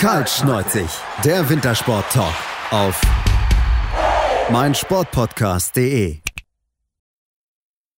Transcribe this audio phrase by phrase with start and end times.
[0.00, 0.88] Kaltschneuzig,
[1.26, 2.34] der Wintersport-Talk
[2.70, 2.98] auf
[4.50, 6.20] meinsportpodcast.de.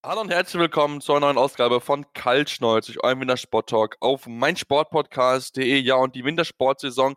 [0.04, 5.78] Hallo und herzlich willkommen zur neuen Ausgabe von Kaltschneuzig, eurem Wintersport-Talk auf meinsportpodcast.de.
[5.78, 7.14] Ja, und die Wintersportsaison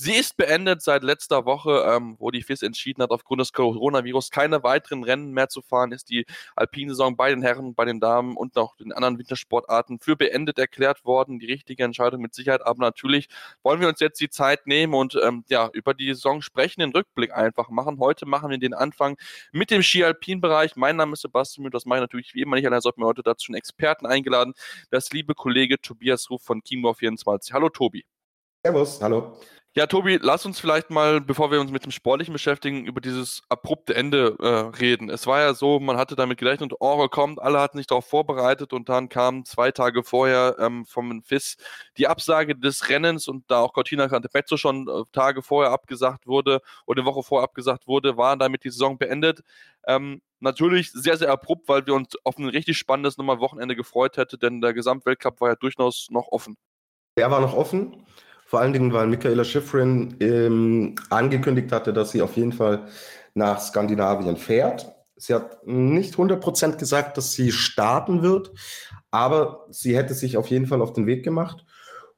[0.00, 4.30] Sie ist beendet seit letzter Woche, ähm, wo die FIS entschieden hat, aufgrund des Coronavirus
[4.30, 6.24] keine weiteren Rennen mehr zu fahren, ist die
[6.54, 11.04] Alpinsaison bei den Herren, bei den Damen und auch den anderen Wintersportarten für beendet erklärt
[11.04, 11.40] worden.
[11.40, 13.28] Die richtige Entscheidung mit Sicherheit, aber natürlich
[13.64, 16.92] wollen wir uns jetzt die Zeit nehmen und ähm, ja, über die Saison sprechen, den
[16.92, 17.98] Rückblick einfach machen.
[17.98, 19.16] Heute machen wir den Anfang
[19.50, 20.76] mit dem Ski-Alpin-Bereich.
[20.76, 23.06] Mein Name ist Sebastian Mühl, das mache ich natürlich wie immer nicht, allein sollten wir
[23.06, 24.54] heute dazu einen Experten eingeladen,
[24.90, 27.52] das liebe Kollege Tobias Ruf von Chiemgau24.
[27.52, 28.04] Hallo Tobi.
[28.62, 29.36] Servus, hallo.
[29.78, 33.42] Ja, Tobi, lass uns vielleicht mal, bevor wir uns mit dem Sportlichen beschäftigen, über dieses
[33.48, 35.08] abrupte Ende äh, reden.
[35.08, 38.72] Es war ja so, man hatte damit gerechnet, Oro kommt, alle hatten sich darauf vorbereitet
[38.72, 41.58] und dann kam zwei Tage vorher ähm, vom FIS
[41.96, 46.60] die Absage des Rennens und da auch Cortina Cantepezzo schon äh, Tage vorher abgesagt wurde
[46.84, 49.44] oder eine Woche vorher abgesagt wurde, war damit die Saison beendet.
[49.86, 54.16] Ähm, natürlich sehr, sehr abrupt, weil wir uns auf ein richtig spannendes nochmal Wochenende gefreut
[54.16, 56.56] hätten, denn der Gesamtweltcup war ja durchaus noch offen.
[57.16, 58.04] Der war noch offen.
[58.48, 62.86] Vor allen Dingen, weil Michaela Schifrin ähm, angekündigt hatte, dass sie auf jeden Fall
[63.34, 64.90] nach Skandinavien fährt.
[65.16, 68.52] Sie hat nicht 100% gesagt, dass sie starten wird,
[69.10, 71.66] aber sie hätte sich auf jeden Fall auf den Weg gemacht.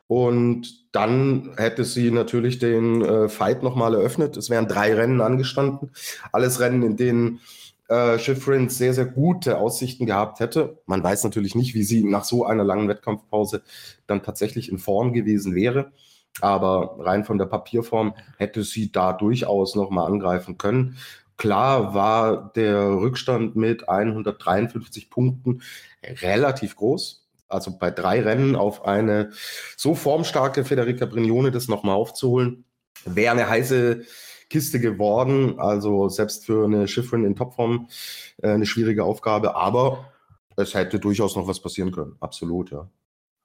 [0.07, 4.37] Und dann hätte sie natürlich den äh, Fight nochmal eröffnet.
[4.37, 5.91] Es wären drei Rennen angestanden.
[6.31, 7.41] Alles Rennen, in denen
[7.89, 10.79] äh, Schifrin sehr, sehr gute Aussichten gehabt hätte.
[10.87, 13.63] Man weiß natürlich nicht, wie sie nach so einer langen Wettkampfpause
[14.07, 15.91] dann tatsächlich in Form gewesen wäre.
[16.41, 20.97] Aber rein von der Papierform hätte sie da durchaus nochmal angreifen können.
[21.37, 25.63] Klar war der Rückstand mit 153 Punkten
[26.23, 27.27] relativ groß.
[27.49, 29.31] Also bei drei Rennen auf eine
[29.77, 32.65] so formstarke Federica Brignone das nochmal aufzuholen,
[33.05, 34.03] wäre eine heiße
[34.51, 35.59] Kiste geworden.
[35.59, 37.89] Also selbst für eine Schifferin in Topform
[38.43, 39.57] äh, eine schwierige Aufgabe.
[39.57, 40.13] Aber
[40.57, 42.17] es hätte durchaus noch was passieren können.
[42.21, 42.89] Absolut, ja.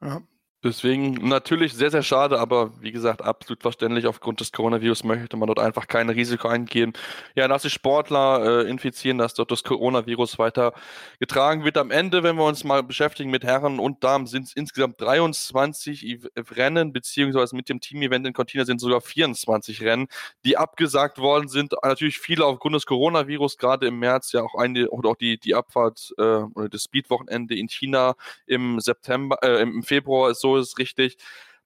[0.04, 0.22] Ja,
[0.66, 4.08] Deswegen natürlich sehr, sehr schade, aber wie gesagt, absolut verständlich.
[4.08, 6.94] Aufgrund des Coronavirus möchte man dort einfach kein Risiko eingehen.
[7.36, 10.74] Ja, dass sich Sportler äh, infizieren, dass dort das Coronavirus weiter
[11.20, 11.78] getragen wird.
[11.78, 16.22] Am Ende, wenn wir uns mal beschäftigen mit Herren und Damen, sind es insgesamt 23
[16.58, 20.08] Rennen, beziehungsweise mit dem Team-Event in Cortina sind sogar 24 Rennen,
[20.46, 21.74] die abgesagt worden sind.
[21.84, 25.54] Natürlich viele aufgrund des Coronavirus, gerade im März, ja auch eine oder auch die, die
[25.54, 28.16] Abfahrt äh, oder das Speed-Wochenende in China
[28.48, 31.18] im September, äh, im Februar ist so ist richtig.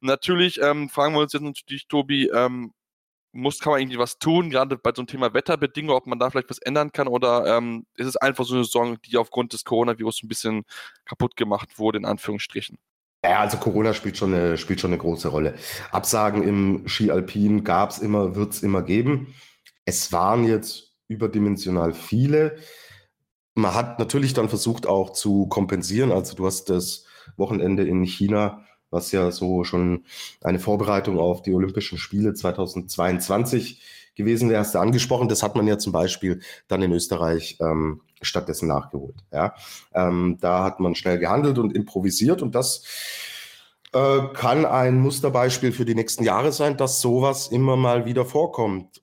[0.01, 2.73] Natürlich ähm, fragen wir uns jetzt natürlich, Tobi, ähm,
[3.31, 6.29] muss, kann man irgendwie was tun, gerade bei so einem Thema Wetterbedingungen, ob man da
[6.29, 9.65] vielleicht was ändern kann oder ähm, ist es einfach so eine Saison, die aufgrund des
[9.65, 10.63] Coronavirus ein bisschen
[11.05, 12.77] kaputt gemacht wurde, in Anführungsstrichen?
[13.23, 15.55] Ja, also Corona spielt schon eine, spielt schon eine große Rolle.
[15.91, 19.35] Absagen im Ski Alpin gab es immer, wird es immer geben.
[19.85, 22.57] Es waren jetzt überdimensional viele.
[23.55, 26.11] Man hat natürlich dann versucht auch zu kompensieren.
[26.13, 30.05] Also du hast das Wochenende in China was ja so schon
[30.41, 33.81] eine Vorbereitung auf die Olympischen Spiele 2022
[34.15, 35.29] gewesen wäre, hast du angesprochen.
[35.29, 39.15] Das hat man ja zum Beispiel dann in Österreich ähm, stattdessen nachgeholt.
[39.31, 39.55] Ja?
[39.93, 42.83] Ähm, da hat man schnell gehandelt und improvisiert und das
[43.93, 49.01] äh, kann ein Musterbeispiel für die nächsten Jahre sein, dass sowas immer mal wieder vorkommt.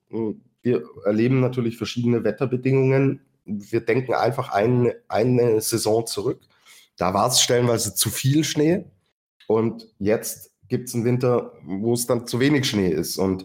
[0.62, 3.20] Wir erleben natürlich verschiedene Wetterbedingungen.
[3.44, 6.40] Wir denken einfach eine, eine Saison zurück.
[6.96, 8.84] Da war es stellenweise zu viel Schnee,
[9.46, 13.18] und jetzt gibt es einen Winter, wo es dann zu wenig Schnee ist.
[13.18, 13.44] Und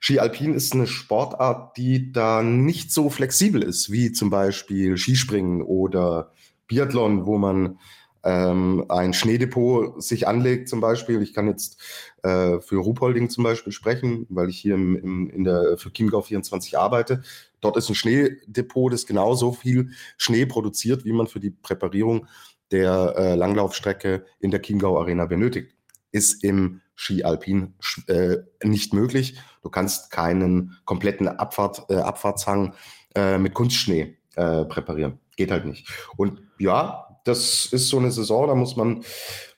[0.00, 5.62] Ski Alpin ist eine Sportart, die da nicht so flexibel ist, wie zum Beispiel Skispringen
[5.62, 6.32] oder
[6.66, 7.78] Biathlon, wo man
[8.22, 11.22] ähm, ein Schneedepot sich anlegt zum Beispiel.
[11.22, 11.80] Ich kann jetzt
[12.22, 16.22] äh, für Ruhpolding zum Beispiel sprechen, weil ich hier im, im, in der, für Chiemgau
[16.22, 17.22] 24 arbeite.
[17.60, 22.26] Dort ist ein Schneedepot, das genauso viel Schnee produziert, wie man für die Präparierung
[22.70, 25.74] der äh, Langlaufstrecke in der Chiemgau Arena benötigt.
[26.12, 27.74] Ist im Ski Alpin
[28.08, 29.38] äh, nicht möglich.
[29.62, 32.74] Du kannst keinen kompletten Abfahrt, äh, Abfahrtshang
[33.14, 35.18] äh, mit Kunstschnee äh, präparieren.
[35.36, 35.88] Geht halt nicht.
[36.16, 39.04] Und ja, das ist so eine Saison, da muss man,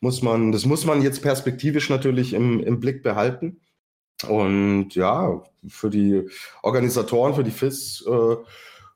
[0.00, 3.61] muss man, das muss man jetzt perspektivisch natürlich im, im Blick behalten.
[4.29, 6.29] Und ja, für die
[6.62, 8.37] Organisatoren, für die FIS äh,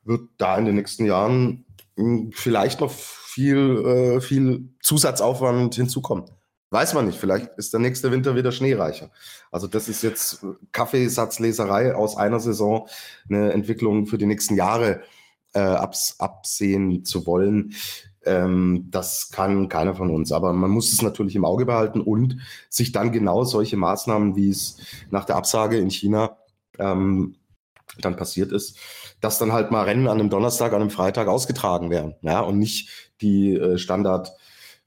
[0.03, 1.65] wird da in den nächsten Jahren
[1.97, 2.91] hm, vielleicht noch
[3.37, 6.33] viel, äh, viel Zusatzaufwand hinzukommt.
[6.71, 9.11] Weiß man nicht, vielleicht ist der nächste Winter wieder schneereicher.
[9.51, 12.87] Also das ist jetzt Kaffeesatzleserei aus einer Saison,
[13.29, 15.01] eine Entwicklung für die nächsten Jahre
[15.53, 17.75] äh, abs absehen zu wollen.
[18.25, 20.31] Ähm, das kann keiner von uns.
[20.31, 22.39] Aber man muss es natürlich im Auge behalten und
[22.71, 24.77] sich dann genau solche Maßnahmen, wie es
[25.11, 26.37] nach der Absage in China
[26.79, 27.35] ähm,
[28.01, 28.79] dann passiert ist,
[29.21, 32.15] dass dann halt mal Rennen an einem Donnerstag, an einem Freitag ausgetragen werden.
[32.21, 32.89] Ja, und nicht
[33.21, 34.31] die äh, Standard-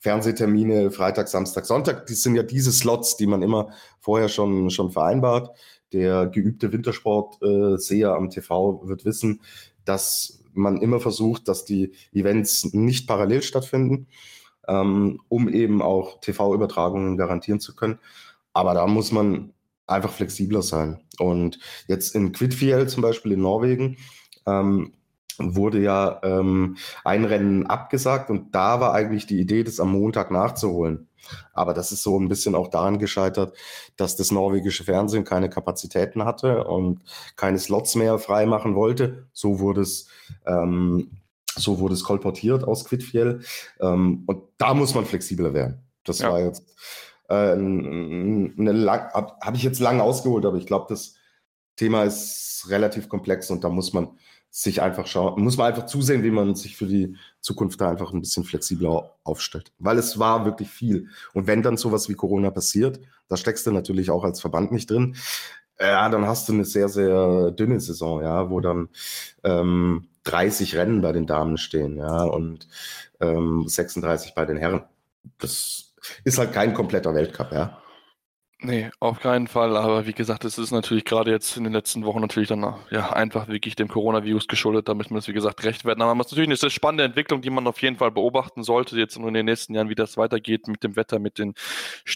[0.01, 2.07] Fernsehtermine Freitag, Samstag, Sonntag.
[2.07, 3.69] Das sind ja diese Slots, die man immer
[4.01, 5.55] vorher schon, schon vereinbart.
[5.93, 9.43] Der geübte Wintersportseher äh, am TV wird wissen,
[9.85, 14.07] dass man immer versucht, dass die Events nicht parallel stattfinden,
[14.69, 17.99] ähm, um eben auch TV-Übertragungen garantieren zu können.
[18.55, 19.53] Aber da muss man
[19.87, 21.03] einfach flexibler sein.
[21.19, 23.99] Und jetzt in Quidfiel zum Beispiel in Norwegen
[24.51, 24.93] ähm,
[25.39, 30.31] wurde ja ähm, ein Rennen abgesagt und da war eigentlich die Idee, das am Montag
[30.31, 31.09] nachzuholen.
[31.53, 33.57] Aber das ist so ein bisschen auch daran gescheitert,
[33.97, 37.03] dass das norwegische Fernsehen keine Kapazitäten hatte und
[37.37, 39.29] keine Slots mehr freimachen wollte.
[39.33, 40.09] So wurde es,
[40.47, 41.11] ähm,
[41.57, 43.43] so wurde es kolportiert aus Quidfiel.
[43.81, 45.85] Ähm, und da muss man flexibler werden.
[46.05, 46.33] Das ja.
[46.33, 46.65] war jetzt
[47.29, 51.15] äh, eine lang, habe hab ich jetzt lang ausgeholt, aber ich glaube, das
[51.77, 54.19] Thema ist relativ komplex und da muss man
[54.51, 58.13] sich einfach schauen, muss man einfach zusehen, wie man sich für die Zukunft da einfach
[58.13, 59.73] ein bisschen flexibler aufstellt.
[59.79, 61.09] Weil es war wirklich viel.
[61.35, 64.91] Und wenn dann sowas wie Corona passiert, da steckst du natürlich auch als Verband nicht
[64.91, 65.17] drin,
[65.79, 68.91] ja, dann hast du eine sehr, sehr dünne Saison, ja, wo dann
[69.45, 72.69] ähm, 30 Rennen bei den Damen stehen, ja, und
[73.21, 74.83] ähm, 36 bei den Herren.
[75.39, 75.95] Das
[76.25, 77.81] ist halt kein kompletter Weltcup, ja.
[78.63, 79.75] Nee, auf keinen Fall.
[79.75, 82.61] Aber wie gesagt, es ist natürlich gerade jetzt in den letzten Wochen natürlich dann
[82.91, 84.87] ja einfach wirklich dem Coronavirus geschuldet.
[84.87, 86.03] Da müssen wir es, wie gesagt, recht werden.
[86.03, 88.99] Aber es ist natürlich eine sehr spannende Entwicklung, die man auf jeden Fall beobachten sollte,
[88.99, 91.55] jetzt in den nächsten Jahren, wie das weitergeht mit dem Wetter, mit den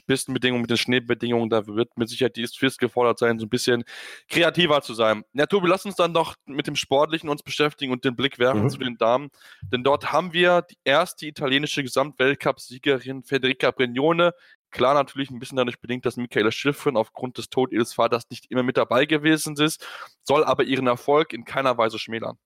[0.07, 1.49] Pistenbedingungen, mit den Schneebedingungen.
[1.49, 3.83] Da wird mit Sicherheit die FIS gefordert sein, so ein bisschen
[4.29, 5.25] kreativer zu sein.
[5.33, 8.65] Ja, Tobi, lass uns dann doch mit dem Sportlichen uns beschäftigen und den Blick werfen
[8.65, 8.69] mhm.
[8.69, 9.31] zu den Damen.
[9.63, 14.35] Denn dort haben wir die erste italienische Gesamtweltcup-Siegerin Federica Brignone
[14.75, 18.51] Klar, natürlich ein bisschen dadurch bedingt, dass Michaela Schiffrin aufgrund des Todes ihres Vaters nicht
[18.51, 19.87] immer mit dabei gewesen ist,
[20.25, 22.39] soll aber ihren Erfolg in keiner Weise schmälern.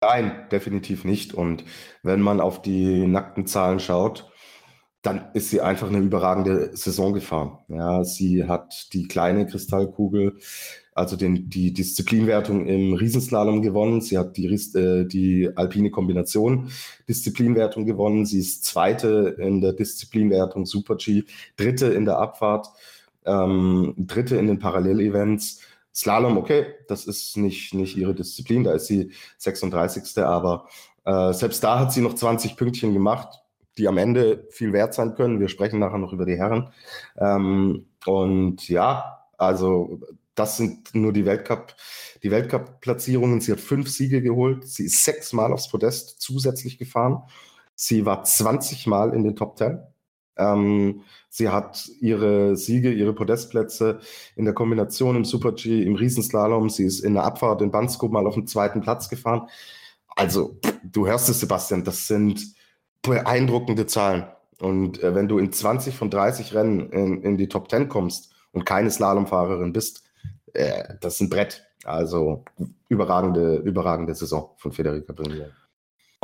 [0.00, 1.34] Nein, definitiv nicht.
[1.34, 1.62] Und
[2.02, 4.32] wenn man auf die nackten Zahlen schaut,
[5.04, 7.58] dann ist sie einfach eine überragende Saison gefahren.
[7.68, 10.38] Ja, sie hat die kleine Kristallkugel
[10.94, 14.00] also den, die Disziplinwertung im Riesenslalom gewonnen.
[14.00, 16.70] Sie hat die, äh, die alpine Kombination
[17.08, 18.26] Disziplinwertung gewonnen.
[18.26, 21.24] Sie ist Zweite in der Disziplinwertung Super G,
[21.56, 22.68] Dritte in der Abfahrt,
[23.26, 25.60] ähm, Dritte in den Parallelevents.
[25.92, 30.18] Slalom, okay, das ist nicht, nicht ihre Disziplin, da ist sie 36.
[30.18, 30.68] Aber
[31.04, 33.43] äh, selbst da hat sie noch 20 Pünktchen gemacht,
[33.78, 35.40] die am Ende viel wert sein können.
[35.40, 36.70] Wir sprechen nachher noch über die Herren.
[37.18, 40.00] Ähm, und ja, also
[40.34, 41.74] das sind nur die Weltcup,
[42.22, 43.40] die Weltcup-Platzierungen.
[43.40, 44.66] Sie hat fünf Siege geholt.
[44.66, 47.22] Sie ist sechsmal aufs Podest zusätzlich gefahren.
[47.74, 49.80] Sie war 20 Mal in den Top Ten.
[50.36, 54.00] Ähm, sie hat ihre Siege, ihre Podestplätze
[54.36, 56.68] in der Kombination im Super G, im Riesenslalom.
[56.70, 59.48] Sie ist in der Abfahrt in Bansko mal auf den zweiten Platz gefahren.
[60.16, 62.54] Also, du hörst es, Sebastian, das sind
[63.04, 64.24] beeindruckende Zahlen.
[64.58, 68.32] Und äh, wenn du in 20 von 30 Rennen in, in die Top 10 kommst
[68.52, 70.02] und keine Slalomfahrerin bist,
[70.52, 71.64] äh, das ist ein Brett.
[71.84, 72.44] Also
[72.88, 75.50] überragende, überragende Saison von Federica Brunier.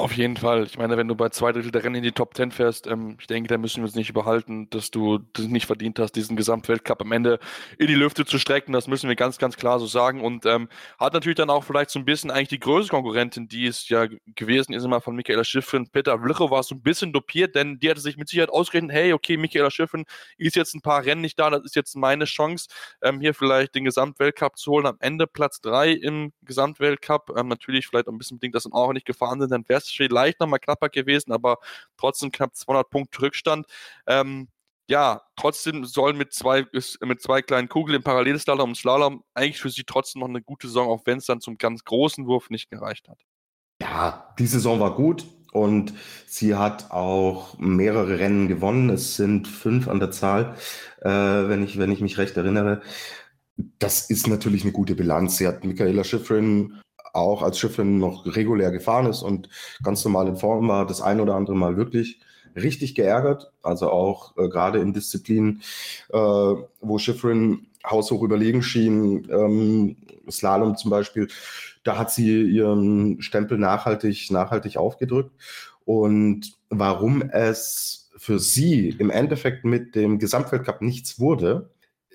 [0.00, 0.64] Auf jeden Fall.
[0.64, 3.19] Ich meine, wenn du bei zwei Drittel der Rennen in die Top Ten fährst, ähm,
[3.20, 6.37] ich denke, da müssen wir uns nicht überhalten, dass du das nicht verdient hast, diesen
[6.37, 7.38] Gesamtweltcup am Ende
[7.76, 8.73] in die Lüfte zu strecken.
[8.73, 10.22] Das müssen wir ganz, ganz klar so sagen.
[10.22, 13.67] Und ähm, hat natürlich dann auch vielleicht so ein bisschen eigentlich die größte Konkurrentin, die
[13.67, 15.86] es ja gewesen ist, immer von Michaela Schiffrin.
[15.91, 19.13] Peter Vlicho war so ein bisschen dopiert, denn die hatte sich mit Sicherheit ausgerechnet, hey,
[19.13, 20.06] okay, Michaela Schiffrin
[20.39, 22.69] ist jetzt ein paar Rennen nicht da, das ist jetzt meine Chance,
[23.03, 24.86] ähm, hier vielleicht den Gesamtweltcup zu holen.
[24.86, 27.34] Am Ende Platz drei im Gesamtweltcup.
[27.36, 29.97] Ähm, natürlich vielleicht ein bisschen bedingt, dass dann auch nicht gefahren sind, dann wäre es
[29.97, 31.59] vielleicht nochmal knapper gewesen, aber
[31.97, 33.67] trotzdem knapp 200 Punkte Rückstand.
[34.06, 34.49] Ähm,
[34.91, 39.70] ja, trotzdem soll mit zwei, mit zwei kleinen Kugeln im Parallelslalom und Slalom eigentlich für
[39.70, 42.70] sie trotzdem noch eine gute Saison, auch wenn es dann zum ganz großen Wurf nicht
[42.70, 43.20] gereicht hat.
[43.81, 45.94] Ja, die Saison war gut und
[46.27, 48.91] sie hat auch mehrere Rennen gewonnen.
[48.91, 50.56] Es sind fünf an der Zahl,
[51.03, 52.82] äh, wenn, ich, wenn ich mich recht erinnere.
[53.79, 55.37] Das ist natürlich eine gute Bilanz.
[55.37, 56.81] Sie hat Michaela Schifrin
[57.12, 59.48] auch als Schiffin noch regulär gefahren ist und
[59.82, 62.20] ganz normal in Form war, das ein oder andere Mal wirklich
[62.56, 63.52] richtig geärgert.
[63.62, 65.62] Also auch äh, gerade in Disziplinen,
[66.10, 69.96] äh, wo Schiffrin haushoch überlegen schien, ähm,
[70.31, 71.29] Slalom zum Beispiel,
[71.82, 75.32] da hat sie ihren Stempel nachhaltig, nachhaltig aufgedrückt.
[75.84, 81.70] Und warum es für sie im Endeffekt mit dem Gesamtweltcup nichts wurde,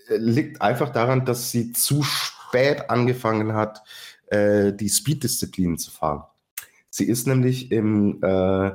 [0.08, 3.82] äh, liegt einfach daran, dass sie zu spät angefangen hat,
[4.28, 6.24] äh, die Speed-Disziplinen zu fahren.
[6.90, 8.72] Sie ist nämlich im, äh,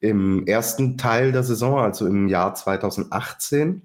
[0.00, 3.82] im ersten Teil der Saison, also im Jahr 2018,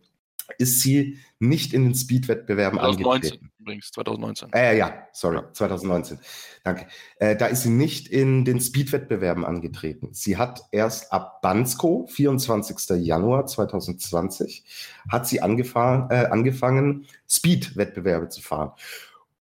[0.58, 3.52] ist sie nicht in den Speed-Wettbewerben angetreten.
[3.60, 4.54] Übrigens, 2019.
[4.54, 6.20] Äh, ja, sorry, 2019.
[6.64, 6.88] Danke.
[7.18, 10.10] Äh, da ist sie nicht in den Speed-Wettbewerben angetreten.
[10.14, 12.98] Sie hat erst ab Bansko, 24.
[13.04, 14.64] Januar 2020,
[15.10, 18.72] hat sie angefangen, äh, angefangen Speed-Wettbewerbe zu fahren.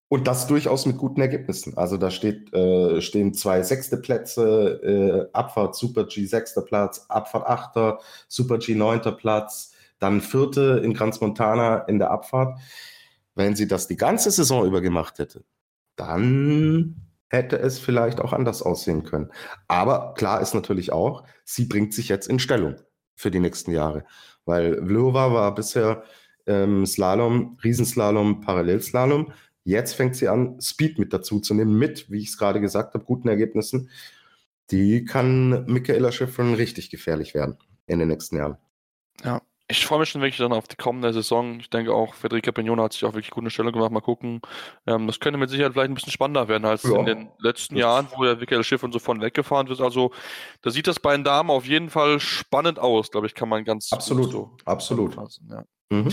[0.10, 1.78] Und das durchaus mit guten Ergebnissen.
[1.78, 7.46] Also da steht, äh, stehen zwei sechste Plätze, äh, Abfahrt Super G sechster Platz, Abfahrt
[7.46, 8.00] achter,
[8.30, 12.58] Super G neunter Platz, dann vierte in Grans Montana in der Abfahrt.
[13.36, 15.44] Wenn sie das die ganze Saison über gemacht hätte,
[15.98, 16.96] dann
[17.30, 19.32] hätte es vielleicht auch anders aussehen können.
[19.68, 22.76] Aber klar ist natürlich auch, sie bringt sich jetzt in Stellung
[23.16, 24.06] für die nächsten Jahre.
[24.46, 26.04] Weil Vlhova war bisher
[26.46, 29.34] ähm, Slalom, Riesenslalom, Parallelslalom.
[29.68, 32.94] Jetzt fängt sie an, Speed mit dazu zu nehmen, mit, wie ich es gerade gesagt
[32.94, 33.90] habe, guten Ergebnissen.
[34.72, 38.56] Die kann Michaela Schiffrin richtig gefährlich werden in den nächsten Jahren.
[39.26, 41.60] Ja, ich freue mich schon wirklich dann auf die kommende Saison.
[41.60, 43.92] Ich denke auch, Federica Pignone hat sich auch wirklich gute Stellung gemacht.
[43.92, 44.40] Mal gucken.
[44.86, 46.98] Ähm, das könnte mit Sicherheit vielleicht ein bisschen spannender werden als ja.
[46.98, 49.82] in den letzten das Jahren, wo der Michael Schiff und so von weggefahren wird.
[49.82, 50.14] Also,
[50.62, 53.66] da sieht das bei den Damen auf jeden Fall spannend aus, glaube ich, kann man
[53.66, 55.18] ganz absolut, so absolut.
[55.50, 55.66] Ja.
[55.90, 56.08] Mhm.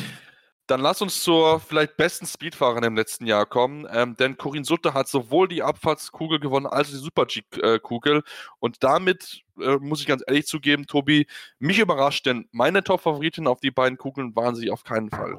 [0.66, 4.94] Dann lass uns zur vielleicht besten Speedfahrerin im letzten Jahr kommen, ähm, denn Corinne Sutter
[4.94, 8.22] hat sowohl die Abfahrtskugel gewonnen als auch die Super-G-Kugel
[8.60, 11.26] und damit äh, muss ich ganz ehrlich zugeben, Tobi,
[11.58, 15.38] mich überrascht, denn meine Top-Favoritin auf die beiden Kugeln waren sie auf keinen Fall.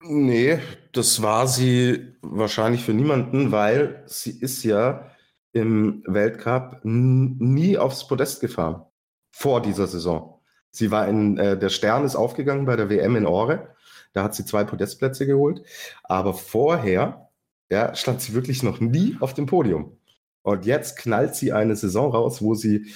[0.00, 0.58] Nee,
[0.92, 5.10] das war sie wahrscheinlich für niemanden, weil sie ist ja
[5.52, 8.84] im Weltcup nie aufs Podest gefahren
[9.30, 10.40] vor dieser Saison.
[10.70, 13.74] Sie war in, äh, der Stern ist aufgegangen bei der WM in Ore
[14.16, 15.62] da hat sie zwei Podestplätze geholt.
[16.02, 17.28] Aber vorher
[17.70, 19.98] ja, stand sie wirklich noch nie auf dem Podium.
[20.42, 22.86] Und jetzt knallt sie eine Saison raus, wo sie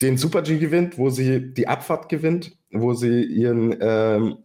[0.00, 4.38] den Super G gewinnt, wo sie die Abfahrt gewinnt, wo sie ihren, ähm,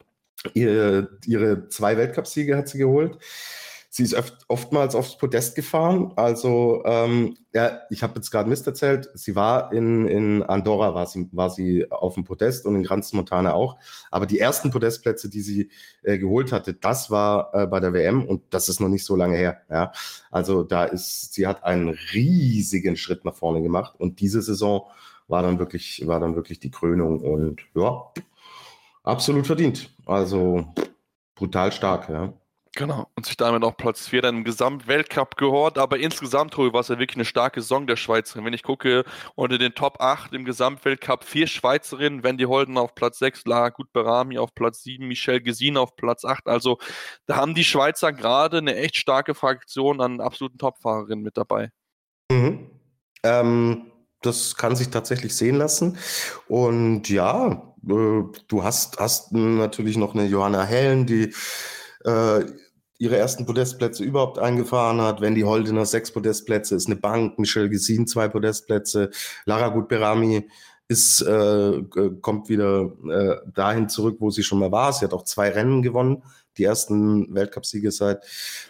[0.56, 3.20] ihre, ihre zwei Weltcupsiege hat sie geholt.
[3.96, 6.12] Sie ist oft, oftmals aufs Podest gefahren.
[6.18, 9.10] Also, ähm, ja, ich habe jetzt gerade Mist erzählt.
[9.14, 13.14] Sie war in, in Andorra, war sie, war sie auf dem Podest und in Granz
[13.14, 13.78] Montana auch.
[14.12, 15.72] Aber die ersten Podestplätze, die sie
[16.04, 19.16] äh, geholt hatte, das war äh, bei der WM und das ist noch nicht so
[19.16, 19.62] lange her.
[19.70, 19.94] Ja.
[20.30, 24.90] Also, da ist, sie hat einen riesigen Schritt nach vorne gemacht und diese Saison
[25.30, 28.12] war dann wirklich, war dann wirklich die Krönung und ja,
[29.04, 29.96] absolut verdient.
[30.06, 30.66] Also,
[31.34, 32.34] brutal stark, ja.
[32.77, 36.82] Genau, und sich damit auch Platz 4 dann im Gesamtweltcup gehört, aber insgesamt, Tobi, war
[36.82, 38.44] es ja wirklich eine starke Saison der Schweizerin.
[38.44, 39.05] Wenn ich gucke,
[39.36, 44.38] unter den Top 8 im Gesamtweltcup vier Schweizerinnen, Wendy Holden auf Platz 6, Lara Gutberami
[44.38, 46.48] auf Platz 7, Michelle Gesin auf Platz 8.
[46.48, 46.77] Also
[47.27, 51.72] da haben die Schweizer gerade eine echt starke Fraktion an absoluten Topfahrerinnen mit dabei.
[52.29, 52.72] Mhm.
[53.24, 55.98] Ähm, das kann sich tatsächlich sehen lassen.
[56.50, 61.34] Und ja, äh, du hast, hast natürlich noch eine Johanna Hellen, die
[62.03, 62.46] äh,
[62.98, 65.22] ihre ersten Podestplätze überhaupt eingefahren hat.
[65.22, 67.38] Wendy Holdener sechs Podestplätze, ist eine Bank.
[67.40, 69.12] Michelle Gesin zwei Podestplätze.
[69.46, 70.48] Lara Gutberami
[70.88, 71.82] ist, äh,
[72.22, 74.94] kommt wieder äh, dahin zurück, wo sie schon mal war.
[74.94, 76.24] Sie hat auch zwei Rennen gewonnen,
[76.58, 78.24] die ersten Weltcupsiege seit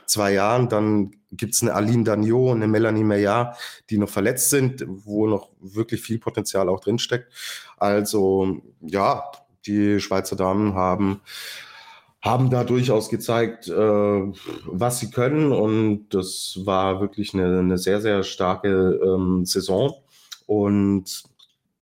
[0.05, 0.69] zwei Jahren.
[0.69, 3.57] Dann gibt's eine Aline Dagnot und eine Melanie Meillard,
[3.89, 7.31] die noch verletzt sind, wo noch wirklich viel Potenzial auch drinsteckt.
[7.77, 9.23] Also ja,
[9.65, 11.21] die Schweizer Damen haben
[12.25, 13.71] haben da durchaus gezeigt, äh,
[14.65, 15.51] was sie können.
[15.51, 19.93] Und das war wirklich eine, eine sehr, sehr starke ähm, Saison.
[20.47, 21.23] Und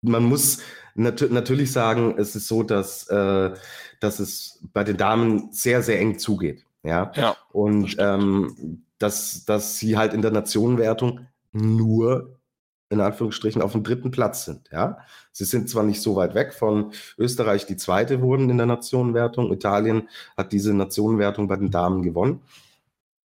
[0.02, 0.58] man muss
[0.94, 3.54] nat natürlich sagen, es ist so, dass, äh,
[4.00, 6.64] dass es bei den Damen sehr, sehr eng zugeht.
[6.82, 7.10] Ja.
[7.16, 12.38] ja und das ähm, dass, dass sie halt in der Nationenwertung nur
[12.88, 14.68] in Anführungsstrichen auf dem dritten Platz sind.
[14.70, 14.98] Ja,
[15.32, 19.52] sie sind zwar nicht so weit weg von Österreich, die zweite wurden in der Nationenwertung.
[19.52, 22.42] Italien hat diese Nationenwertung bei den Damen gewonnen.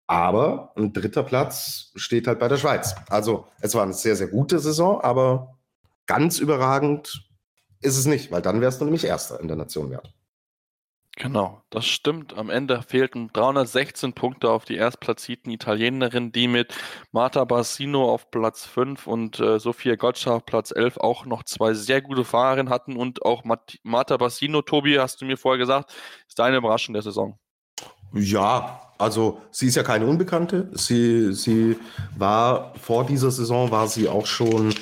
[0.08, 2.96] Aber ein dritter Platz steht halt bei der Schweiz.
[3.10, 5.58] Also es war eine sehr, sehr gute Saison, aber
[6.06, 7.30] ganz überragend
[7.82, 10.12] ist es nicht, weil dann wärst du nämlich Erster in der Nationenwertung.
[11.18, 12.38] Genau, das stimmt.
[12.38, 16.74] Am Ende fehlten 316 Punkte auf die erstplatzierten Italienerin, die mit
[17.12, 21.74] Marta Bassino auf Platz 5 und äh, Sofia Gotcha auf Platz 11 auch noch zwei
[21.74, 22.96] sehr gute Fahrerinnen hatten.
[22.96, 25.94] Und auch Mat Marta Bassino, Tobi, hast du mir vorher gesagt,
[26.28, 27.38] ist deine Überraschung der Saison.
[28.14, 30.70] Ja, also sie ist ja keine Unbekannte.
[30.74, 31.78] Sie, sie
[32.18, 34.74] war vor dieser Saison war sie auch schon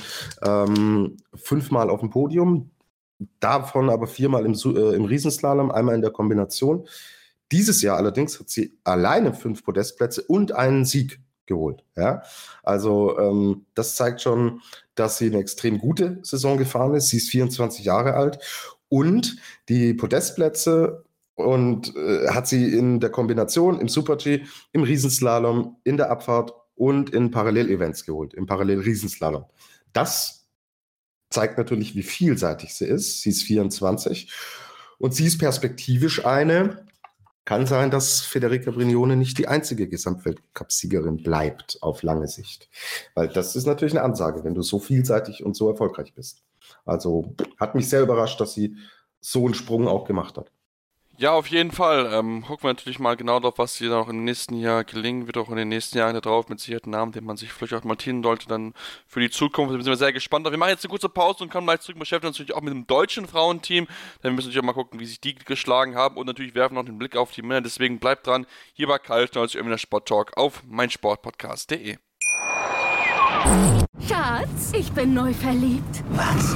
[0.43, 2.71] ähm, fünfmal auf dem Podium
[3.39, 6.87] davon aber viermal im, äh, im Riesenslalom, einmal in der Kombination.
[7.51, 11.83] Dieses Jahr allerdings hat sie alleine fünf Podestplätze und einen Sieg geholt.
[11.97, 12.21] Ja?
[12.63, 14.61] Also ähm, das zeigt schon,
[14.95, 17.07] dass sie eine extrem gute Saison gefahren ist.
[17.07, 18.39] Sie ist 24 Jahre alt
[18.87, 21.03] und die Podestplätze
[21.35, 27.09] und äh, hat sie in der Kombination im Super-G, im Riesenslalom, in der Abfahrt und
[27.09, 29.45] in Parallelevents geholt, im Parallel-Riesenslalom.
[29.93, 30.38] Das
[31.29, 33.21] zeigt natürlich, wie vielseitig sie ist.
[33.21, 34.31] Sie ist 24
[34.97, 36.85] und sie ist perspektivisch eine,
[37.45, 42.69] kann sein, dass Federica Brignone nicht die einzige Gesamtweltcup-Siegerin bleibt auf lange Sicht.
[43.15, 46.43] Weil das ist natürlich eine Ansage, wenn du so vielseitig und so erfolgreich bist.
[46.85, 48.77] Also hat mich sehr überrascht, dass sie
[49.19, 50.51] so einen Sprung auch gemacht hat.
[51.19, 52.13] Ja, auf jeden Fall.
[52.13, 55.35] Ähm, gucken wir natürlich mal genau darauf, was hier noch im nächsten Jahr gelingen wird,
[55.35, 57.83] auch in den nächsten Jahren darauf, mit Sicherheit einen Namen, den man sich vielleicht auch
[57.83, 58.73] mal tienen sollte, dann
[59.05, 59.73] für die Zukunft.
[59.73, 60.49] Da sind wir sehr gespannt.
[60.49, 61.97] Wir machen jetzt eine kurze Pause und kommen gleich zurück.
[61.97, 63.85] Wir beschäftigen uns natürlich auch mit dem deutschen Frauenteam.
[64.21, 66.75] Dann müssen wir natürlich auch mal gucken, wie sich die geschlagen haben und natürlich werfen
[66.75, 67.59] noch den Blick auf die Männer.
[67.59, 68.45] Deswegen bleibt dran.
[68.71, 71.97] Hier bei Kalt, der Sport Talk auf meinsportpodcast.de.
[74.07, 76.01] Schatz, ich bin neu verliebt.
[76.11, 76.55] Was?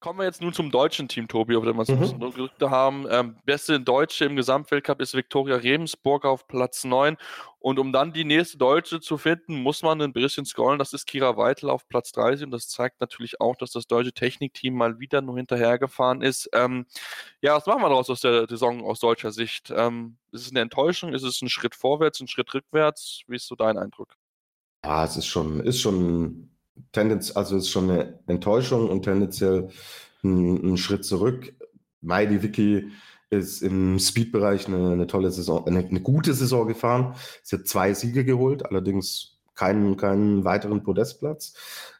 [0.00, 1.96] Kommen wir jetzt nun zum deutschen Team, Tobi, auf dem wir uns mhm.
[1.96, 3.06] ein bisschen gerückt haben.
[3.10, 7.18] Ähm, beste Deutsche im Gesamtweltcup ist Viktoria Rebensburg auf Platz 9.
[7.58, 10.78] Und um dann die nächste Deutsche zu finden, muss man ein bisschen scrollen.
[10.78, 12.46] Das ist Kira Weitel auf Platz 30.
[12.46, 16.48] Und das zeigt natürlich auch, dass das deutsche Technikteam mal wieder nur hinterhergefahren ist.
[16.54, 16.86] Ähm,
[17.42, 19.70] ja, was machen wir daraus aus der Saison aus deutscher Sicht?
[19.76, 21.12] Ähm, ist es eine Enttäuschung?
[21.12, 23.20] Ist es ein Schritt vorwärts, ein Schritt rückwärts?
[23.26, 24.16] Wie ist so dein Eindruck?
[24.82, 26.49] Ja, es ist schon, ist schon
[26.92, 29.68] Tendenz, also ist schon eine Enttäuschung und tendenziell
[30.22, 31.52] ein, ein Schritt zurück.
[32.00, 32.90] Mighty Vicky
[33.30, 37.14] ist im Speed-Bereich eine, eine, tolle Saison, eine, eine, gute Saison gefahren.
[37.42, 41.54] Sie hat zwei Siege geholt, allerdings keinen, keinen weiteren Podestplatz.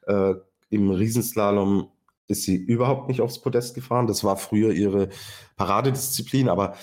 [0.06, 0.34] Äh,
[0.70, 1.90] Im Riesenslalom
[2.26, 4.06] ist sie überhaupt nicht aufs Podest gefahren.
[4.06, 5.08] Das war früher ihre
[5.56, 6.76] Paradedisziplin, aber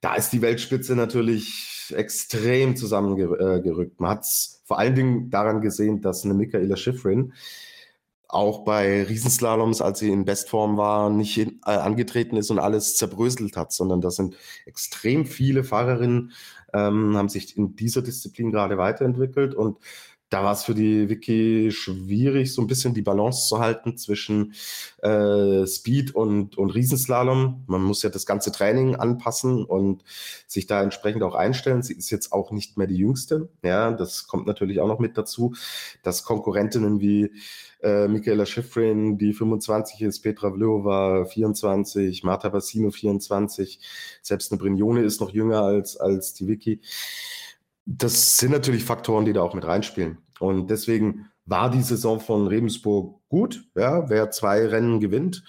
[0.00, 4.00] da ist die Weltspitze natürlich extrem zusammengerückt.
[4.00, 7.32] Man hat es vor allen Dingen daran gesehen, dass eine Michaela Schifrin
[8.32, 12.96] auch bei Riesenslaloms, als sie in Bestform war, nicht in, äh, angetreten ist und alles
[12.96, 16.32] zerbröselt hat, sondern da sind extrem viele Fahrerinnen,
[16.72, 19.76] ähm, haben sich in dieser Disziplin gerade weiterentwickelt und
[20.32, 24.54] da war es für die Wiki schwierig, so ein bisschen die Balance zu halten zwischen
[25.02, 27.64] äh, Speed und, und Riesenslalom.
[27.66, 30.02] Man muss ja das ganze Training anpassen und
[30.46, 31.82] sich da entsprechend auch einstellen.
[31.82, 33.50] Sie ist jetzt auch nicht mehr die Jüngste.
[33.62, 35.54] Ja, das kommt natürlich auch noch mit dazu,
[36.02, 37.30] dass Konkurrentinnen wie
[37.82, 43.80] äh, Michaela Schifrin, die 25 ist, Petra Vlhova 24, Marta Bassino 24,
[44.22, 46.80] selbst eine Brignone ist noch jünger als, als die Wiki
[47.84, 50.18] das sind natürlich Faktoren, die da auch mit reinspielen.
[50.38, 53.64] Und deswegen war die Saison von Rebensburg gut.
[53.74, 55.44] Ja, wer zwei Rennen gewinnt,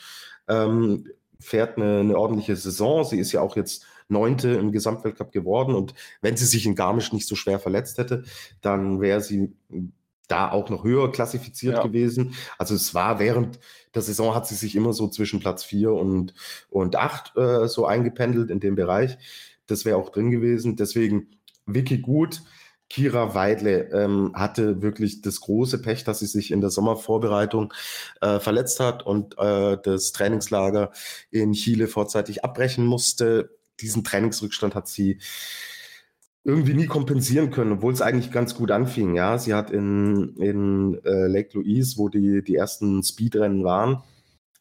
[0.47, 1.07] ähm,
[1.39, 3.03] fährt eine, eine, ordentliche Saison.
[3.03, 5.75] Sie ist ja auch jetzt Neunte im Gesamtweltcup geworden.
[5.75, 8.23] Und wenn sie sich in Garmisch nicht so schwer verletzt hätte,
[8.61, 9.53] dann wäre sie
[10.27, 11.83] da auch noch höher klassifiziert ja.
[11.83, 12.33] gewesen.
[12.57, 13.59] Also es war während
[13.93, 16.33] der Saison hat sie sich immer so zwischen Platz vier und,
[16.69, 19.17] und acht äh, so eingependelt in dem Bereich.
[19.67, 20.75] Das wäre auch drin gewesen.
[20.75, 21.27] Deswegen
[21.65, 22.41] Vicky Gut.
[22.89, 27.73] Kira Weidle ähm, hatte wirklich das große Pech, dass sie sich in der Sommervorbereitung
[28.21, 30.91] äh, verletzt hat und äh, das Trainingslager
[31.31, 33.57] in Chile vorzeitig abbrechen musste.
[33.79, 35.17] Diesen Trainingsrückstand hat sie
[36.43, 39.15] irgendwie nie kompensieren können, obwohl es eigentlich ganz gut anfing.
[39.15, 44.03] Ja, sie hat in, in äh, Lake Louise, wo die, die ersten Speedrennen waren,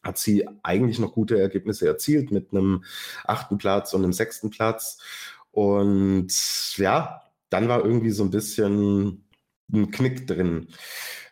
[0.01, 2.83] hat sie eigentlich noch gute Ergebnisse erzielt mit einem
[3.25, 4.97] achten Platz und einem sechsten Platz
[5.53, 6.33] und
[6.77, 9.23] ja, dann war irgendwie so ein bisschen
[9.71, 10.67] ein Knick drin.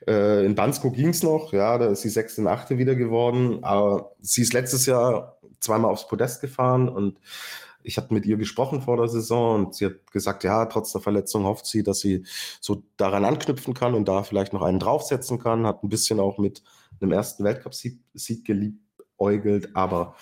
[0.08, 3.64] Äh, in Bansko ging es noch, ja, da ist sie sechste und achte wieder geworden,
[3.64, 7.20] aber sie ist letztes Jahr zweimal aufs Podest gefahren und
[7.82, 11.02] ich hatte mit ihr gesprochen vor der Saison und sie hat gesagt, ja, trotz der
[11.02, 12.24] Verletzung hofft sie, dass sie
[12.60, 15.66] so daran anknüpfen kann und da vielleicht noch einen draufsetzen kann.
[15.66, 16.62] Hat ein bisschen auch mit
[17.00, 20.16] einem ersten Weltcup-Sieg geliebäugelt, aber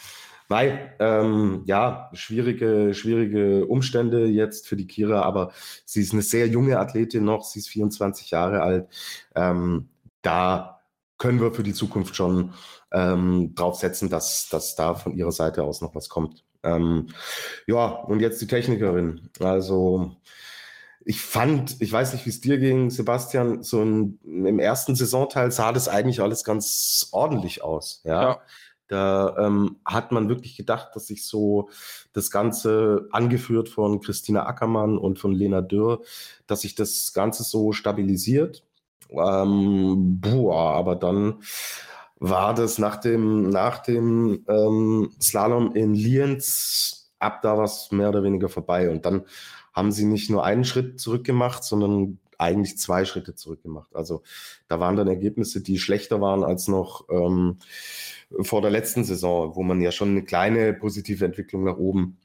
[0.49, 5.51] weil, ähm, ja, schwierige, schwierige Umstände jetzt für die Kira, aber
[5.85, 8.88] sie ist eine sehr junge Athletin noch, sie ist 24 Jahre alt.
[9.35, 9.89] Ähm,
[10.21, 10.81] da
[11.19, 12.53] können wir für die Zukunft schon
[12.91, 16.43] ähm, drauf setzen, dass, dass da von ihrer Seite aus noch was kommt.
[16.63, 17.07] Ähm,
[17.67, 19.29] ja, und jetzt die Technikerin.
[19.39, 20.15] Also
[21.05, 25.51] ich fand, ich weiß nicht, wie es dir ging, Sebastian, so ein, im ersten Saisonteil
[25.51, 28.01] sah das eigentlich alles ganz ordentlich aus.
[28.03, 28.21] Ja.
[28.21, 28.41] ja.
[28.89, 31.69] Da ähm, hat man wirklich gedacht, dass sich so
[32.12, 36.02] das Ganze, angeführt von Christina Ackermann und von Lena Dürr,
[36.47, 38.63] dass sich das Ganze so stabilisiert.
[39.12, 41.41] Ähm, boah, aber dann
[42.19, 48.23] war das nach dem, nach dem ähm, Slalom in Lienz ab da was mehr oder
[48.23, 48.89] weniger vorbei.
[48.89, 49.23] Und dann
[49.71, 53.95] haben sie nicht nur einen Schritt zurückgemacht, sondern eigentlich zwei Schritte zurückgemacht.
[53.95, 54.23] Also
[54.67, 57.58] da waren dann Ergebnisse, die schlechter waren als noch ähm,
[58.41, 62.17] vor der letzten Saison, wo man ja schon eine kleine positive Entwicklung nach oben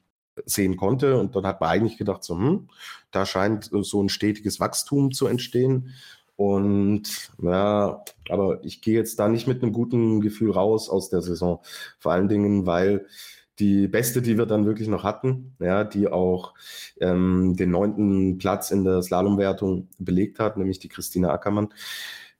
[0.45, 1.17] sehen konnte.
[1.17, 2.69] Und dann hat man eigentlich gedacht, so, hm,
[3.11, 5.93] da scheint so ein stetiges Wachstum zu entstehen.
[6.37, 11.21] Und ja, aber ich gehe jetzt da nicht mit einem guten Gefühl raus aus der
[11.21, 11.61] Saison.
[11.97, 13.05] Vor allen Dingen, weil
[13.59, 16.53] die beste, die wir dann wirklich noch hatten, ja, die auch
[16.99, 21.69] ähm, den neunten Platz in der Slalomwertung belegt hat, nämlich die Christina Ackermann,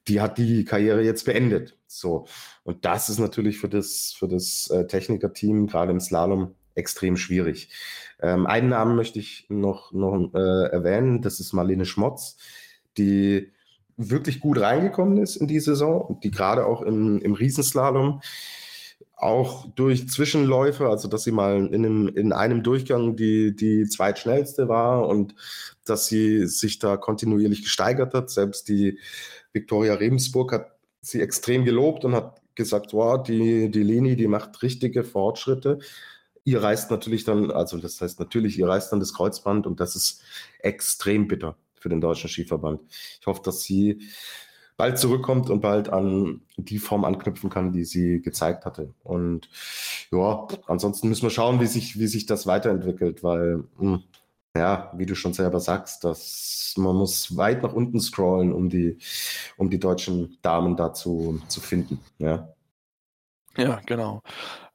[0.08, 1.78] die hat die Karriere jetzt beendet.
[1.88, 2.28] So.
[2.64, 7.70] Und das ist natürlich für das, für das äh, Technikerteam, gerade im Slalom, extrem schwierig.
[8.22, 12.38] Ähm, einen Namen möchte ich noch, noch äh, erwähnen, das ist Marlene Schmotz,
[12.98, 13.52] die
[13.98, 18.22] wirklich gut reingekommen ist in die Saison, die gerade auch im, im Riesenslalom
[19.18, 24.68] auch durch Zwischenläufe, also dass sie mal in einem, in einem Durchgang die, die zweitschnellste
[24.68, 25.36] war und
[25.86, 28.30] dass sie sich da kontinuierlich gesteigert hat.
[28.30, 29.00] Selbst die
[29.54, 34.62] Viktoria Rebensburg hat sie extrem gelobt und hat gesagt, wow, die, die Leni, die macht
[34.62, 35.80] richtige Fortschritte.
[36.44, 39.96] Ihr reißt natürlich dann, also das heißt natürlich, ihr reißt dann das Kreuzband und das
[39.96, 40.22] ist
[40.60, 42.82] extrem bitter für den Deutschen Skiverband.
[43.20, 44.02] Ich hoffe, dass sie
[44.78, 48.94] bald zurückkommt und bald an die Form anknüpfen kann, die sie gezeigt hatte.
[49.04, 49.50] Und
[50.12, 54.04] ja, ansonsten müssen wir schauen, wie sich, wie sich das weiterentwickelt, weil, mh, hm,
[54.56, 58.98] ja, wie du schon selber sagst, dass man muss weit nach unten scrollen, um die,
[59.58, 62.00] um die deutschen Damen dazu zu finden.
[62.20, 62.55] Ja.
[63.58, 64.22] Ja, genau.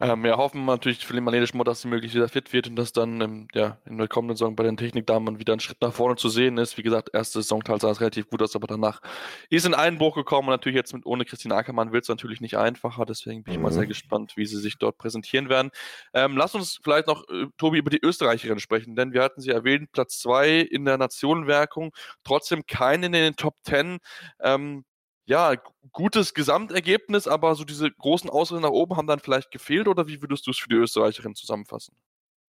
[0.03, 2.69] Ähm, ja, hoffen wir natürlich für die Marlene Schmott, dass sie möglichst wieder fit wird
[2.69, 5.83] und dass dann ähm, ja, in der kommenden Saison bei den Technikdamen wieder ein Schritt
[5.83, 6.79] nach vorne zu sehen ist.
[6.79, 9.03] Wie gesagt, erste Saisonteil sah es relativ gut aus, aber danach
[9.51, 12.57] ist ein Einbruch gekommen und natürlich jetzt mit ohne Christine Ackermann wird es natürlich nicht
[12.57, 13.05] einfacher.
[13.05, 13.88] Deswegen bin ich mal sehr mhm.
[13.88, 15.71] gespannt, wie sie sich dort präsentieren werden.
[16.14, 19.51] Ähm, lass uns vielleicht noch, äh, Tobi, über die Österreicherin sprechen, denn wir hatten sie
[19.51, 21.93] erwähnt, Platz zwei in der Nationenwerkung,
[22.25, 23.99] trotzdem keinen in den Top Ten.
[24.43, 24.85] Ähm,
[25.31, 25.55] ja,
[25.93, 30.21] gutes Gesamtergebnis, aber so diese großen Ausreißer nach oben haben dann vielleicht gefehlt oder wie
[30.21, 31.95] würdest du es für die Österreicherin zusammenfassen?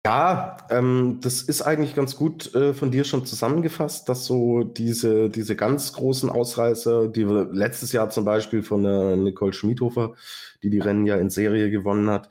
[0.03, 5.29] Ja, ähm, das ist eigentlich ganz gut äh, von dir schon zusammengefasst, dass so diese,
[5.29, 10.15] diese ganz großen Ausreißer, die wir letztes Jahr zum Beispiel von der Nicole Schmiedhofer,
[10.63, 12.29] die die Rennen ja in Serie gewonnen hat,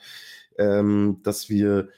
[0.59, 1.91] ähm, dass wir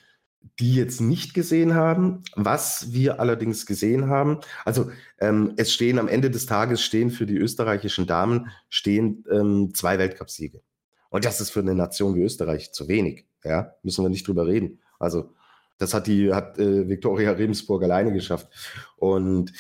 [0.59, 2.23] die jetzt nicht gesehen haben.
[2.35, 7.27] Was wir allerdings gesehen haben, also ähm, es stehen am Ende des Tages stehen für
[7.27, 10.63] die österreichischen Damen stehen ähm, zwei Weltcupsiege.
[11.11, 13.27] Und das ist für eine Nation wie Österreich zu wenig.
[13.45, 14.81] Ja, müssen wir nicht drüber reden.
[14.99, 15.31] Also
[15.79, 18.49] das hat die hat äh, Viktoria Rebensburg alleine geschafft.
[18.97, 19.53] Und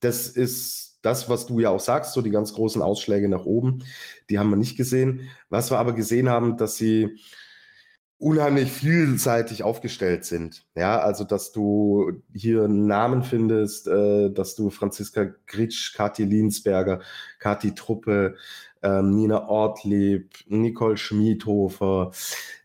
[0.00, 3.84] das ist das, was du ja auch sagst, so die ganz großen Ausschläge nach oben,
[4.30, 5.28] die haben wir nicht gesehen.
[5.48, 7.18] Was wir aber gesehen haben, dass sie
[8.18, 10.66] unheimlich vielseitig aufgestellt sind.
[10.74, 17.00] Ja, also dass du hier Namen findest, äh, dass du Franziska Gritsch, Kathi Linsberger,
[17.38, 18.36] Kathi Truppe,
[18.82, 22.12] ähm, Nina Ortlieb, Nicole Schmiedhofer,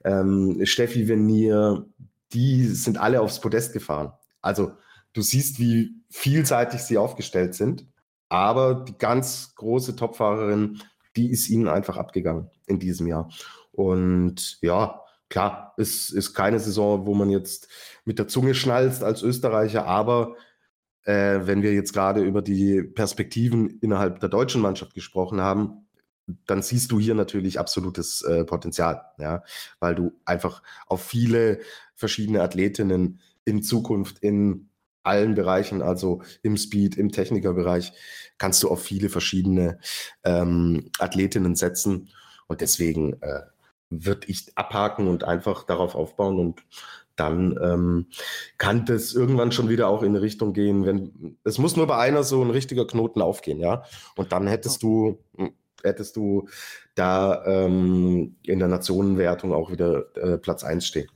[0.04, 1.86] ähm, Steffi Venier,
[2.34, 4.14] die sind alle aufs Podest gefahren.
[4.42, 4.74] Also
[5.14, 7.88] du siehst, wie vielseitig sie aufgestellt sind,
[8.30, 10.82] aber die ganz große Topfahrerin,
[11.16, 13.30] die ist ihnen einfach abgegangen in diesem Jahr.
[13.72, 17.68] Und ja, klar, es ist keine Saison, wo man jetzt
[18.06, 20.36] mit der Zunge schnalzt als Österreicher, aber
[21.04, 25.88] äh, wenn wir jetzt gerade über die Perspektiven innerhalb der deutschen Mannschaft gesprochen haben,
[26.46, 29.44] dann siehst du hier natürlich absolutes äh, Potenzial, ja,
[29.80, 31.60] weil du einfach auf viele
[31.96, 34.70] verschiedene Athletinnen in Zukunft in
[35.04, 37.94] allen Bereichen, also im Speed, im Technikerbereich,
[38.38, 39.80] kannst du auf viele verschiedene
[40.24, 42.10] ähm, Athletinnen setzen.
[42.48, 43.42] Und deswegen äh,
[43.90, 46.64] würde ich abhaken und einfach darauf aufbauen und
[47.16, 48.08] dann ähm,
[48.58, 51.98] kann das irgendwann schon wieder auch in eine Richtung gehen, wenn es muss nur bei
[51.98, 53.84] einer so ein richtiger Knoten aufgehen, ja.
[54.16, 55.52] Und dann hättest du hm,
[55.84, 56.48] hättest du
[56.96, 61.10] da ähm, in der Nationenwertung auch wieder äh, Platz 1 stehen.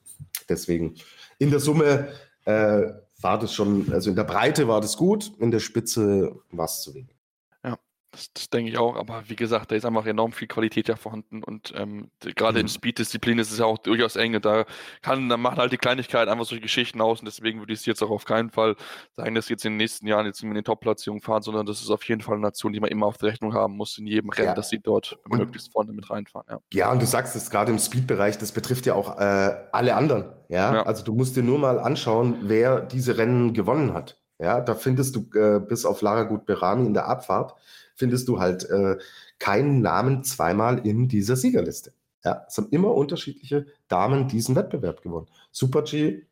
[0.49, 0.95] Deswegen
[1.39, 2.09] in der Summe
[2.45, 2.81] äh,
[3.21, 6.81] war das schon, also in der Breite war das gut, in der Spitze war es
[6.81, 7.12] zu wenig.
[8.13, 10.95] Das, das, denke ich auch, aber wie gesagt, da ist einfach enorm viel Qualität ja
[10.95, 12.61] vorhanden und ähm, gerade mhm.
[12.61, 14.65] in Speed-Disziplin ist es ja auch durchaus eng und da
[15.01, 17.85] kann, dann machen halt die Kleinigkeit einfach solche Geschichten aus und deswegen würde ich es
[17.87, 18.75] jetzt auch auf keinen Fall
[19.17, 21.89] sagen, dass jetzt in den nächsten Jahren jetzt in den Top-Platzierungen fahren, sondern das ist
[21.89, 24.29] auf jeden Fall eine Nation, die man immer auf der Rechnung haben muss in jedem
[24.29, 24.53] Rennen, ja.
[24.53, 26.45] dass sie dort und, möglichst vorne mit reinfahren.
[26.47, 29.95] Ja, ja und du sagst es gerade im Speed-Bereich, das betrifft ja auch äh, alle
[29.95, 30.25] anderen.
[30.49, 30.71] Ja?
[30.71, 34.19] ja, also du musst dir nur mal anschauen, wer diese Rennen gewonnen hat.
[34.39, 37.55] Ja, da findest du äh, bis auf Lara Gut Berami in der Abfahrt
[37.95, 38.97] findest du halt äh,
[39.39, 41.93] keinen Namen zweimal in dieser Siegerliste.
[42.23, 45.27] Ja, es haben immer unterschiedliche Damen diesen Wettbewerb gewonnen.
[45.51, 46.23] Super G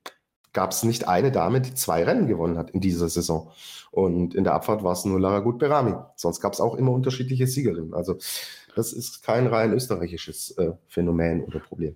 [0.53, 3.51] gab es nicht eine Dame, die zwei Rennen gewonnen hat in dieser Saison.
[3.91, 5.95] Und in der Abfahrt war es nur Lara Gut Berami.
[6.15, 7.93] Sonst gab es auch immer unterschiedliche Siegerinnen.
[7.93, 8.17] Also
[8.75, 11.95] das ist kein rein österreichisches äh, Phänomen oder Problem.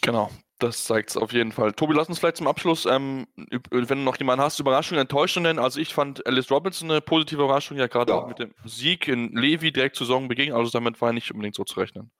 [0.00, 0.30] Genau,
[0.62, 1.72] das zeigt es auf jeden Fall.
[1.72, 3.26] Tobi, lass uns vielleicht zum Abschluss, ähm,
[3.70, 5.58] wenn du noch jemanden hast, Überraschungen, Enttäuschungen.
[5.58, 8.18] Also ich fand Alice Robinson eine positive Überraschung, ja gerade ja.
[8.18, 10.52] auch mit dem Sieg in Levi direkt zur Saison beging.
[10.52, 12.10] Also damit war nicht unbedingt so zu rechnen.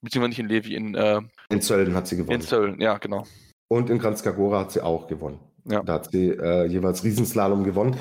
[0.00, 2.40] Beziehungsweise nicht in Levi, in, äh, in Zöllen hat sie gewonnen.
[2.40, 3.24] In Zöllen, ja, genau.
[3.68, 5.40] Und in Kranzkagora hat sie auch gewonnen.
[5.64, 5.82] Ja.
[5.82, 7.96] Da hat sie äh, jeweils Riesenslalom gewonnen.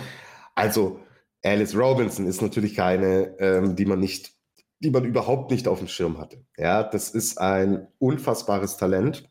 [0.56, 1.00] Also
[1.44, 4.34] Alice Robinson ist natürlich keine, ähm, die man nicht,
[4.80, 6.46] die man überhaupt nicht auf dem Schirm hatte.
[6.58, 9.28] Ja, das ist ein unfassbares Talent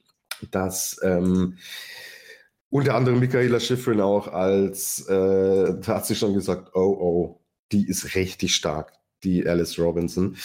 [0.51, 1.59] dass ähm,
[2.71, 7.41] unter anderem Michaela Schifrin auch als, äh, da hat sie schon gesagt, oh, oh,
[7.73, 10.37] die ist richtig stark, die Alice Robinson.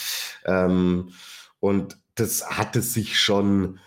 [0.44, 1.12] Ähm,
[1.60, 3.78] und das hatte sich schon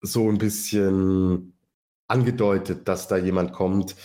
[0.00, 1.54] so ein bisschen
[2.06, 3.96] angedeutet, dass da jemand kommt,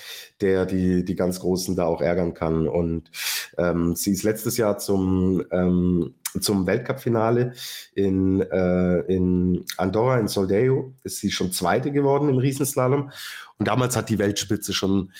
[0.42, 2.68] der die, die ganz Großen da auch ärgern kann.
[2.68, 3.12] Und
[3.58, 7.54] ähm, sie ist letztes Jahr zum, ähm, zum Weltcup-Finale
[7.94, 13.12] in, äh, in Andorra, in Soldeo, ist sie schon Zweite geworden im Riesenslalom.
[13.58, 15.12] Und damals hat die Weltspitze schon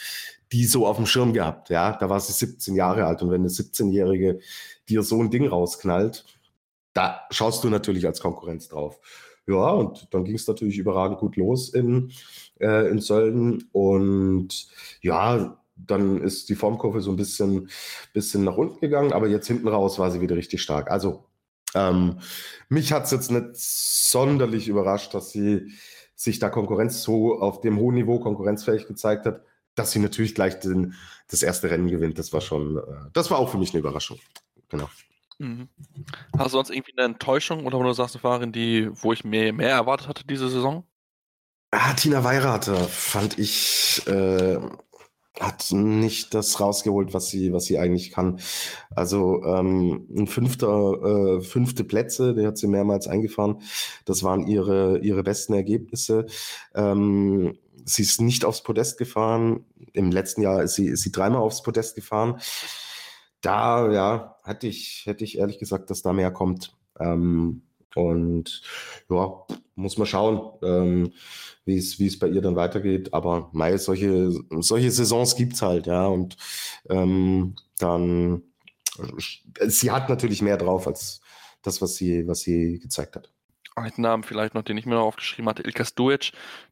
[0.52, 1.70] die so auf dem Schirm gehabt.
[1.70, 3.22] Ja, da war sie 17 Jahre alt.
[3.22, 4.40] Und wenn eine 17-Jährige
[4.88, 6.26] dir so ein Ding rausknallt,
[6.94, 9.00] da schaust du natürlich als Konkurrenz drauf.
[9.48, 12.12] Ja, und dann ging es natürlich überragend gut los in,
[12.60, 13.70] äh, in Sölden.
[13.72, 14.68] Und
[15.02, 17.70] ja, dann ist die Formkurve so ein bisschen,
[18.14, 20.92] bisschen nach unten gegangen, aber jetzt hinten raus war sie wieder richtig stark.
[20.92, 21.26] Also
[21.76, 22.20] ähm,
[22.68, 25.74] mich hat es jetzt nicht sonderlich überrascht, dass sie
[26.16, 29.42] sich da Konkurrenz so auf dem hohen Niveau konkurrenzfähig gezeigt hat,
[29.76, 30.96] dass sie natürlich gleich den,
[31.30, 32.20] das erste Rennen gewinnt.
[32.20, 32.82] Das war schon, äh,
[33.14, 34.20] das war auch für mich eine Überraschung.
[34.70, 34.90] Genau.
[35.38, 35.70] Mhm.
[36.38, 39.24] Hast du sonst irgendwie eine Enttäuschung oder wo du sagst, eine Fahrerin, die, wo ich
[39.24, 40.86] mehr, mehr erwartet hatte diese Saison?
[41.72, 44.58] Ah, Tina Weirater fand ich, äh,
[45.40, 48.40] hat nicht das rausgeholt, was sie, was sie eigentlich kann.
[48.96, 53.62] Also ähm, ein fünfter, äh, fünfte Plätze, der hat sie mehrmals eingefahren.
[54.06, 56.26] Das waren ihre, ihre besten Ergebnisse.
[56.76, 59.66] Ähm, sie ist nicht aufs Podest gefahren.
[59.94, 62.40] Im letzten Jahr ist sie, ist sie dreimal aufs Podest gefahren
[63.42, 66.76] da, ja, hätte ich, hätte ich ehrlich gesagt, dass da mehr kommt.
[67.00, 67.64] Ähm,
[67.96, 68.62] und
[69.10, 71.14] ja, muss man schauen, ähm,
[71.66, 73.14] wie es, es bei ihr dann weitergeht.
[73.14, 76.08] Aber mei, solche, solche Saisons gibt's halt, ja.
[76.08, 76.38] Und
[76.90, 78.44] ähm, dann,
[79.68, 81.22] sie hat natürlich mehr drauf als
[81.62, 83.32] das, was sie, was sie gezeigt hat
[83.80, 86.32] einen Namen vielleicht noch, den ich mir noch aufgeschrieben hatte, Ilka Stuic,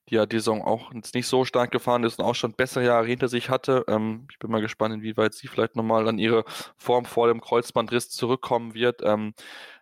[0.10, 3.08] die ja die Saison auch nicht so stark gefahren ist und auch schon bessere Jahre
[3.08, 3.86] hinter sich hatte.
[3.88, 6.44] Ähm, ich bin mal gespannt, inwieweit sie vielleicht nochmal an ihre
[6.78, 9.02] Form vor dem Kreuzbandriss zurückkommen wird.
[9.04, 9.34] Ähm,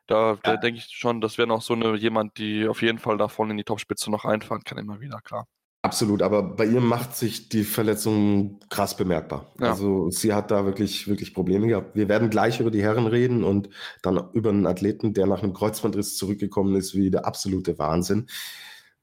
[0.07, 0.39] da, ja.
[0.43, 3.27] da denke ich schon, das wäre noch so eine jemand, die auf jeden Fall da
[3.27, 5.47] vorne in die Topspitze noch einfahren kann, immer wieder, klar.
[5.85, 9.53] Absolut, aber bei ihr macht sich die Verletzung krass bemerkbar.
[9.59, 9.69] Ja.
[9.69, 11.95] Also sie hat da wirklich, wirklich Probleme gehabt.
[11.95, 13.69] Wir werden gleich über die Herren reden und
[14.01, 18.25] dann über einen Athleten, der nach einem Kreuzbandriss zurückgekommen ist, wie der absolute Wahnsinn.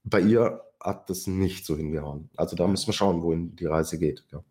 [0.03, 2.31] Bei ihr hat das nicht so hingehauen.
[2.37, 4.25] Also da müssen wir schauen, wohin die Reise geht.
[4.33, 4.43] Ja.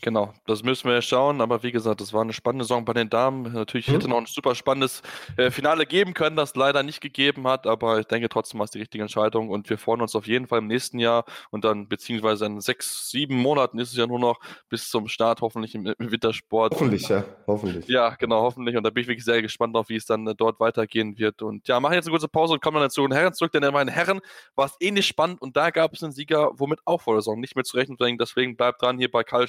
[0.00, 1.40] Genau, das müssen wir schauen.
[1.40, 3.52] Aber wie gesagt, das war eine spannende Saison bei den Damen.
[3.52, 3.92] Natürlich mhm.
[3.92, 5.02] hätte noch ein super spannendes
[5.36, 7.66] äh, Finale geben können, das leider nicht gegeben hat.
[7.66, 9.48] Aber ich denke trotzdem war es die richtige Entscheidung.
[9.48, 13.10] Und wir freuen uns auf jeden Fall im nächsten Jahr und dann beziehungsweise in sechs,
[13.10, 16.74] sieben Monaten ist es ja nur noch bis zum Start hoffentlich im, im Wintersport.
[16.74, 17.88] Hoffentlich, ja, hoffentlich.
[17.88, 18.76] Ja, genau, hoffentlich.
[18.76, 21.42] Und da bin ich wirklich sehr gespannt auf, wie es dann äh, dort weitergehen wird.
[21.42, 23.50] Und ja, machen jetzt eine kurze Pause und kommen dann zu den Herren zurück.
[23.50, 24.20] Denn bei den Herren
[24.54, 27.40] war es ähnlich spannend und da gab es einen Sieger, womit auch vor der Saison
[27.40, 27.98] nicht mehr zu rechnen.
[28.18, 29.48] Deswegen bleibt dran hier bei Karl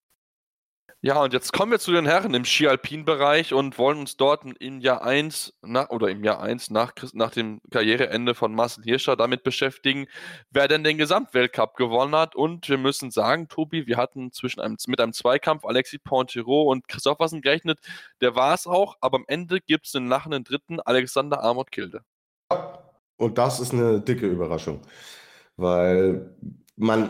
[1.03, 4.81] Ja, und jetzt kommen wir zu den Herren im Ski-Alpin-Bereich und wollen uns dort im
[4.81, 9.41] Jahr 1 nach, oder im Jahr 1 nach, nach dem Karriereende von Marcel Hirscher damit
[9.41, 10.05] beschäftigen,
[10.51, 12.35] wer denn den Gesamtweltcup gewonnen hat.
[12.35, 16.87] Und wir müssen sagen, Tobi, wir hatten zwischen einem, mit einem Zweikampf Alexis Pontero und
[16.87, 17.79] Christophersen gerechnet.
[18.21, 22.03] Der war es auch, aber am Ende gibt es den lachenden Dritten, Alexander Armut Kilde.
[23.17, 24.81] Und das ist eine dicke Überraschung,
[25.55, 26.35] weil
[26.81, 27.09] man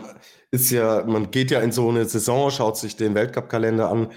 [0.50, 4.12] ist ja, man geht ja in so eine Saison, schaut sich den Weltcup-Kalender an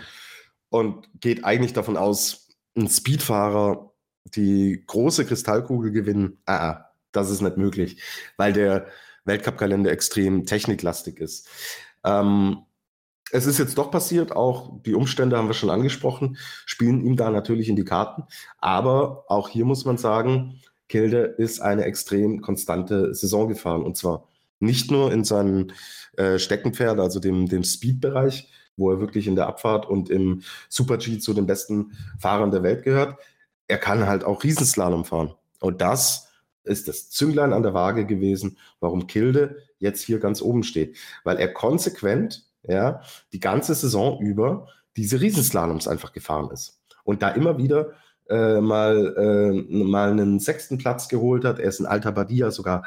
[0.69, 3.93] und geht eigentlich davon aus, ein Speedfahrer
[4.25, 6.39] die große Kristallkugel gewinnen.
[6.45, 8.01] Ah, ah, das ist nicht möglich,
[8.35, 8.87] weil der
[9.23, 11.47] Weltcup-Kalender extrem techniklastig ist.
[12.03, 12.65] Ähm,
[13.31, 17.31] es ist jetzt doch passiert, auch die Umstände haben wir schon angesprochen, spielen ihm da
[17.31, 18.23] natürlich in die Karten.
[18.59, 23.83] Aber auch hier muss man sagen, Kilde ist eine extrem konstante Saison gefahren.
[23.83, 24.27] Und zwar
[24.65, 25.67] nicht nur in seinem
[26.17, 31.19] äh, Steckenpferd, also dem, dem Speed-Bereich, wo er wirklich in der Abfahrt und im Super-G
[31.19, 33.17] zu den besten Fahrern der Welt gehört.
[33.67, 35.33] Er kann halt auch Riesenslalom fahren.
[35.59, 36.29] Und das
[36.63, 40.97] ist das Zünglein an der Waage gewesen, warum Kilde jetzt hier ganz oben steht.
[41.23, 43.01] Weil er konsequent, ja,
[43.33, 46.81] die ganze Saison über diese Riesenslaloms einfach gefahren ist.
[47.03, 47.93] Und da immer wieder
[48.29, 51.59] äh, mal, äh, mal einen sechsten Platz geholt hat.
[51.59, 52.83] Er ist in Alta Badia sogar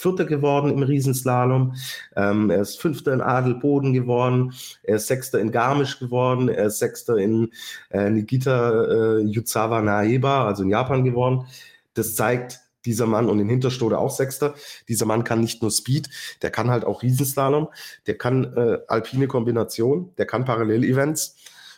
[0.00, 1.74] Vierter geworden im Riesenslalom.
[2.16, 4.52] Ähm, er ist Fünfter in Adelboden geworden.
[4.82, 6.48] Er ist Sechster in Garmisch geworden.
[6.48, 7.50] Er ist Sechster in
[7.90, 11.46] äh, Nigita äh, Yuzawa Naeba, also in Japan geworden.
[11.94, 14.54] Das zeigt, dieser Mann und in Hinterstode auch Sechster.
[14.88, 16.08] Dieser Mann kann nicht nur Speed,
[16.42, 17.68] der kann halt auch Riesenslalom,
[18.06, 21.36] der kann äh, alpine Kombination, der kann Parallelevents.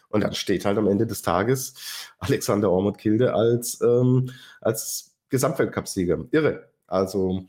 [0.09, 1.75] Und dann steht halt am Ende des Tages
[2.19, 4.31] Alexander Ormond Kilde als, ähm,
[4.61, 6.27] als Gesamtweltcupsieger.
[6.31, 6.69] Irre.
[6.87, 7.47] Also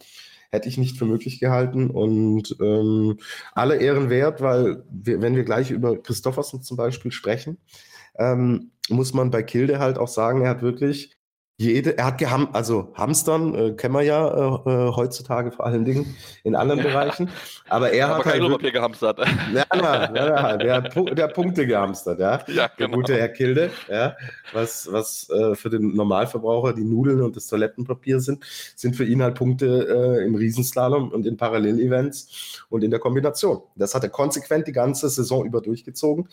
[0.53, 1.89] hätte ich nicht für möglich gehalten.
[1.89, 3.17] Und ähm,
[3.53, 7.57] alle Ehren wert, weil wir, wenn wir gleich über Christoffersen zum Beispiel sprechen,
[8.19, 11.17] ähm, muss man bei Kilde halt auch sagen, er hat wirklich
[11.71, 15.85] jede, er hat geham, also Hamstern äh, kennen wir ja äh, äh, heutzutage vor allen
[15.85, 16.85] Dingen in anderen ja.
[16.87, 17.29] Bereichen.
[17.69, 19.19] Aber er aber hat kein halt Klopapier gehamstert.
[19.53, 22.43] Ja, ja, ja, der, hat, der hat Punkte gehamstert, ja.
[22.47, 22.67] ja genau.
[22.77, 24.15] Der gute Herr Kilde, ja.
[24.51, 28.43] Was, was äh, für den Normalverbraucher die Nudeln und das Toilettenpapier sind,
[28.75, 33.61] sind für ihn halt Punkte äh, im Riesenslalom und in Parallelevents und in der Kombination.
[33.75, 36.27] Das hat er konsequent die ganze Saison über durchgezogen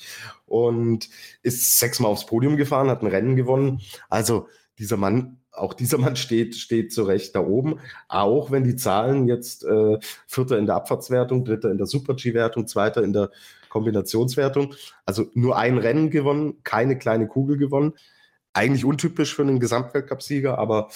[0.46, 1.08] und
[1.42, 3.80] ist sechsmal aufs Podium gefahren, hat ein Rennen gewonnen.
[4.08, 4.48] Also
[4.80, 7.78] dieser Mann, auch dieser Mann steht, steht zu Recht da oben.
[8.08, 13.02] Auch wenn die Zahlen jetzt äh, Vierter in der Abfahrtswertung, Dritter in der Super-G-Wertung, Zweiter
[13.02, 13.30] in der
[13.68, 14.74] Kombinationswertung.
[15.06, 17.92] Also nur ein Rennen gewonnen, keine kleine Kugel gewonnen.
[18.52, 20.88] Eigentlich untypisch für einen Gesamtweltcupsieger, aber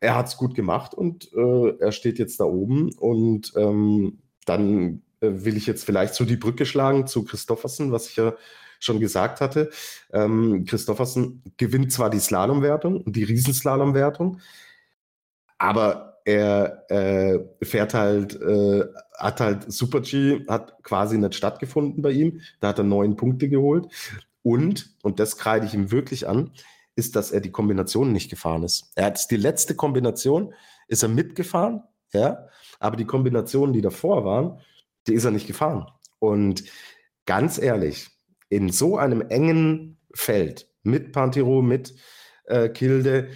[0.00, 2.92] er hat es gut gemacht und äh, er steht jetzt da oben.
[2.92, 8.08] Und ähm, dann äh, will ich jetzt vielleicht so die Brücke schlagen zu Christoffersen, was
[8.10, 8.34] ich ja
[8.78, 9.70] schon gesagt hatte.
[10.12, 14.40] Ähm, Christoffersen gewinnt zwar die Slalomwertung die Riesenslalomwertung,
[15.58, 18.84] aber er äh, fährt halt, äh,
[19.16, 22.42] hat halt Super G, hat quasi nicht stattgefunden bei ihm.
[22.60, 23.86] Da hat er neun Punkte geholt.
[24.42, 26.52] Und, und das kreide ich ihm wirklich an,
[26.96, 28.90] ist, dass er die Kombination nicht gefahren ist.
[28.94, 30.52] Er hat die letzte Kombination,
[30.86, 32.46] ist er mitgefahren, ja,
[32.78, 34.60] aber die Kombinationen, die davor waren,
[35.06, 35.86] die ist er nicht gefahren.
[36.18, 36.64] Und
[37.24, 38.10] ganz ehrlich,
[38.48, 41.94] in so einem engen Feld mit Pantero, mit
[42.44, 43.28] äh, Kilde,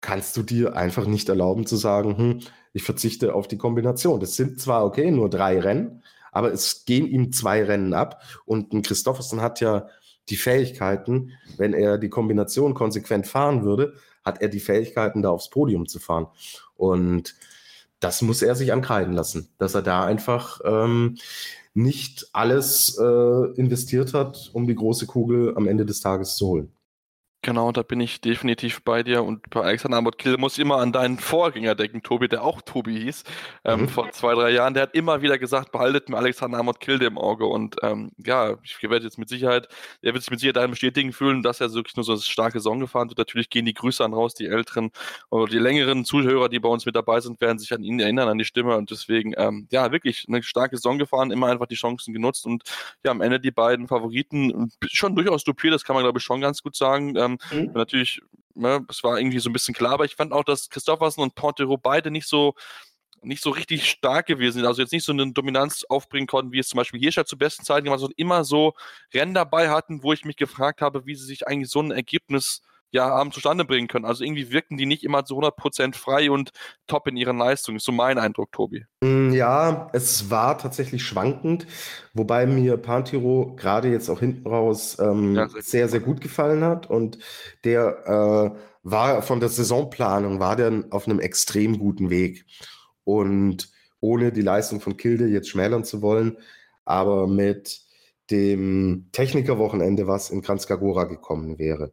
[0.00, 2.40] kannst du dir einfach nicht erlauben zu sagen, hm,
[2.72, 4.20] ich verzichte auf die Kombination.
[4.20, 8.72] Das sind zwar okay, nur drei Rennen, aber es gehen ihm zwei Rennen ab und
[8.72, 9.88] ein Christoffersen hat ja
[10.28, 15.50] die Fähigkeiten, wenn er die Kombination konsequent fahren würde, hat er die Fähigkeiten, da aufs
[15.50, 16.28] Podium zu fahren.
[16.74, 17.34] Und
[17.98, 21.16] das muss er sich ankreiden lassen, dass er da einfach ähm,
[21.74, 26.72] nicht alles äh, investiert hat, um die große Kugel am Ende des Tages zu holen.
[27.42, 29.24] Genau, da bin ich definitiv bei dir.
[29.24, 33.24] Und bei Alexander Amott-Kill muss immer an deinen Vorgänger denken, Tobi, der auch Tobi hieß,
[33.64, 33.88] ähm, mhm.
[33.88, 34.74] vor zwei, drei Jahren.
[34.74, 37.46] Der hat immer wieder gesagt, behaltet mir Alexander Amott-Kilde im Auge.
[37.46, 39.68] Und ähm, ja, ich werde jetzt mit Sicherheit,
[40.02, 42.58] er wird sich mit Sicherheit darin bestätigen fühlen, dass er wirklich nur so eine starke
[42.58, 43.16] Saison gefahren hat.
[43.16, 44.90] Natürlich gehen die Grüße an raus, die älteren
[45.30, 48.28] oder die längeren Zuhörer, die bei uns mit dabei sind, werden sich an ihn erinnern,
[48.28, 48.76] an die Stimme.
[48.76, 52.44] Und deswegen, ähm, ja, wirklich eine starke Saison gefahren, immer einfach die Chancen genutzt.
[52.44, 52.64] Und
[53.02, 56.42] ja, am Ende die beiden Favoriten, schon durchaus dupiert, das kann man, glaube ich, schon
[56.42, 57.14] ganz gut sagen.
[57.50, 57.72] Ähm, mhm.
[57.72, 58.20] Natürlich,
[58.54, 61.34] ne, es war irgendwie so ein bisschen klar, aber ich fand auch, dass Christoffersen und
[61.34, 62.54] Pontero beide nicht so
[63.22, 66.58] nicht so richtig stark gewesen sind, also jetzt nicht so eine Dominanz aufbringen konnten, wie
[66.58, 68.72] es zum Beispiel Hirscher zu besten Zeiten gemacht, sondern immer so
[69.12, 72.62] Rennen dabei hatten, wo ich mich gefragt habe, wie sie sich eigentlich so ein Ergebnis
[72.90, 74.04] ja, haben zustande bringen können.
[74.04, 76.50] Also irgendwie wirkten die nicht immer zu 100% frei und
[76.86, 77.76] top in ihren Leistungen.
[77.76, 78.84] Ist so mein Eindruck, Tobi.
[79.02, 81.66] Mm, ja, es war tatsächlich schwankend,
[82.14, 86.64] wobei mir Pantiro gerade jetzt auch hinten raus ähm, ja, sehr, sehr, sehr, gut gefallen
[86.64, 87.18] hat und
[87.64, 92.46] der äh, war von der Saisonplanung, war der auf einem extrem guten Weg
[93.04, 93.70] und
[94.00, 96.38] ohne die Leistung von Kilde jetzt schmälern zu wollen,
[96.84, 97.82] aber mit
[98.30, 101.92] dem Technikerwochenende, was in Kranzkagora gekommen wäre,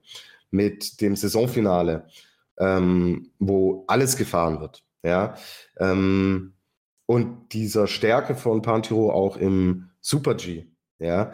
[0.52, 2.08] mit dem Saisonfinale,
[2.60, 4.84] ähm, wo alles gefahren wird.
[5.04, 5.36] Ja,
[5.78, 6.54] ähm,
[7.06, 10.68] und dieser Stärke von Pantiro auch im Super G.
[11.00, 11.32] Ja,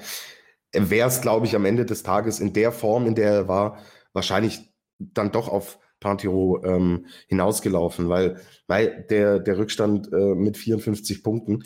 [0.73, 3.77] wäre es, glaube ich, am Ende des Tages in der Form, in der er war,
[4.13, 11.23] wahrscheinlich dann doch auf Pantiro ähm, hinausgelaufen, weil, weil der, der Rückstand äh, mit 54
[11.23, 11.63] Punkten,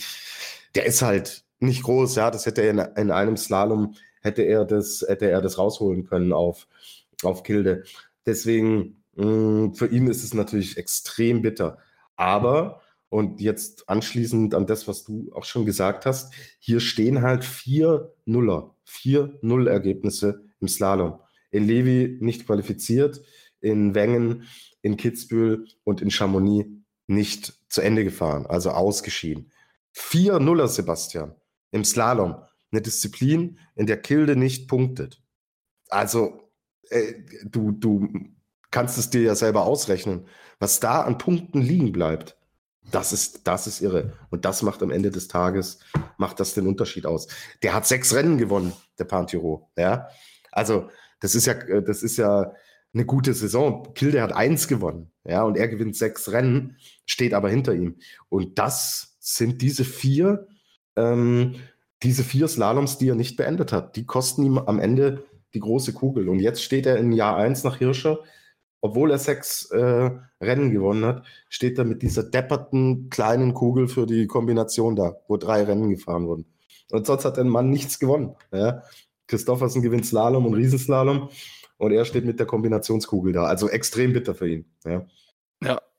[0.76, 4.66] der ist halt nicht groß, ja, das hätte er in, in einem Slalom, hätte er
[4.66, 6.68] das, hätte er das rausholen können auf
[7.24, 7.84] auf Kilde.
[8.26, 11.78] Deswegen, mh, mm, für ihn ist es natürlich extrem bitter.
[12.16, 17.44] Aber, und jetzt anschließend an das, was du auch schon gesagt hast, hier stehen halt
[17.46, 21.20] vier Nuller, vier Nullergebnisse im Slalom.
[21.52, 23.22] In Levi nicht qualifiziert,
[23.62, 24.44] in Wengen,
[24.82, 26.70] in Kitzbühel und in Chamonix
[27.08, 29.52] nicht zu Ende gefahren, also ausgeschieden.
[29.92, 31.36] Vier Nuller, Sebastian,
[31.72, 32.36] im Slalom.
[32.72, 35.22] Eine Disziplin, in der Kilde nicht punktet.
[35.90, 36.47] Also
[36.90, 37.14] äh,
[37.46, 38.08] du, du
[38.72, 40.28] kannst es dir ja selber ausrechnen,
[40.60, 42.38] was da an Punkten liegen bleibt.
[42.92, 44.14] Das ist, das ist irre.
[44.30, 45.80] Und das macht am Ende des Tages,
[46.18, 47.28] macht das den Unterschied aus.
[47.62, 49.70] Der hat sechs Rennen gewonnen, der Pantiro.
[49.78, 50.08] Ja.
[50.52, 52.54] Also, das ist ja, das ist ja
[52.94, 53.94] eine gute Saison.
[53.94, 55.12] Kilde hat eins gewonnen.
[55.26, 57.98] Ja, und er gewinnt sechs Rennen, steht aber hinter ihm.
[58.30, 60.48] Und das sind diese vier,
[60.96, 61.56] ähm,
[62.04, 63.96] diese vier Slaloms, die er nicht beendet hat.
[63.98, 66.30] Die kosten ihm am Ende die große Kugel.
[66.30, 68.20] Und jetzt steht er in Jahr 1 nach Hirscher,
[68.82, 74.06] obwohl er sechs äh, Rennen gewonnen hat, steht er mit dieser depperten kleinen Kugel für
[74.06, 76.46] die Kombination da, wo drei Rennen gefahren wurden.
[76.92, 78.36] Und sonst hat der Mann nichts gewonnen.
[78.52, 78.84] Ja?
[79.28, 81.30] Christoffersen gewinnt Slalom und Riesenslalom
[81.78, 83.44] und er steht mit der Kombinationskugel da.
[83.44, 84.66] Also extrem bitter für ihn.
[84.86, 85.06] Ja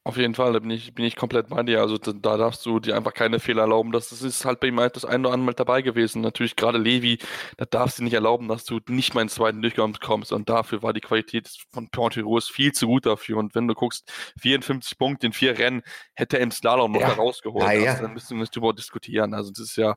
[0.08, 1.82] auf jeden Fall, da bin ich, bin ich komplett bei dir.
[1.82, 3.92] Also da, da, darfst du dir einfach keine Fehler erlauben.
[3.92, 6.22] Das, das ist halt bei ihm halt das ein oder andere Mal dabei gewesen.
[6.22, 7.18] Natürlich gerade Levi,
[7.58, 10.32] da darfst du nicht erlauben, dass du nicht mal ins zweiten Durchgang kommst.
[10.32, 13.36] Und dafür war die Qualität von Pontiros viel zu gut dafür.
[13.36, 15.82] Und wenn du guckst, 54 Punkte in vier Rennen,
[16.14, 17.08] hätte er im Slalom noch ja.
[17.08, 17.66] rausgeholt.
[17.66, 17.90] Ja, ja.
[17.90, 19.34] Also, dann müssen wir nicht darüber diskutieren.
[19.34, 19.94] Also das ist ja.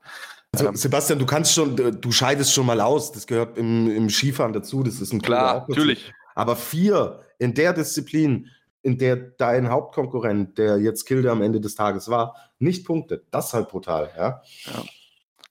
[0.51, 3.13] Also, ähm, Sebastian, du kannst schon, du scheidest schon mal aus.
[3.13, 4.83] Das gehört im, im Skifahren dazu.
[4.83, 6.11] Das ist ein Klar, natürlich.
[6.35, 8.49] Aber vier in der Disziplin
[8.83, 13.27] in der dein Hauptkonkurrent, der jetzt Kilde am Ende des Tages war, nicht punktet.
[13.31, 14.41] Das ist halt brutal, ja.
[14.65, 14.83] ja.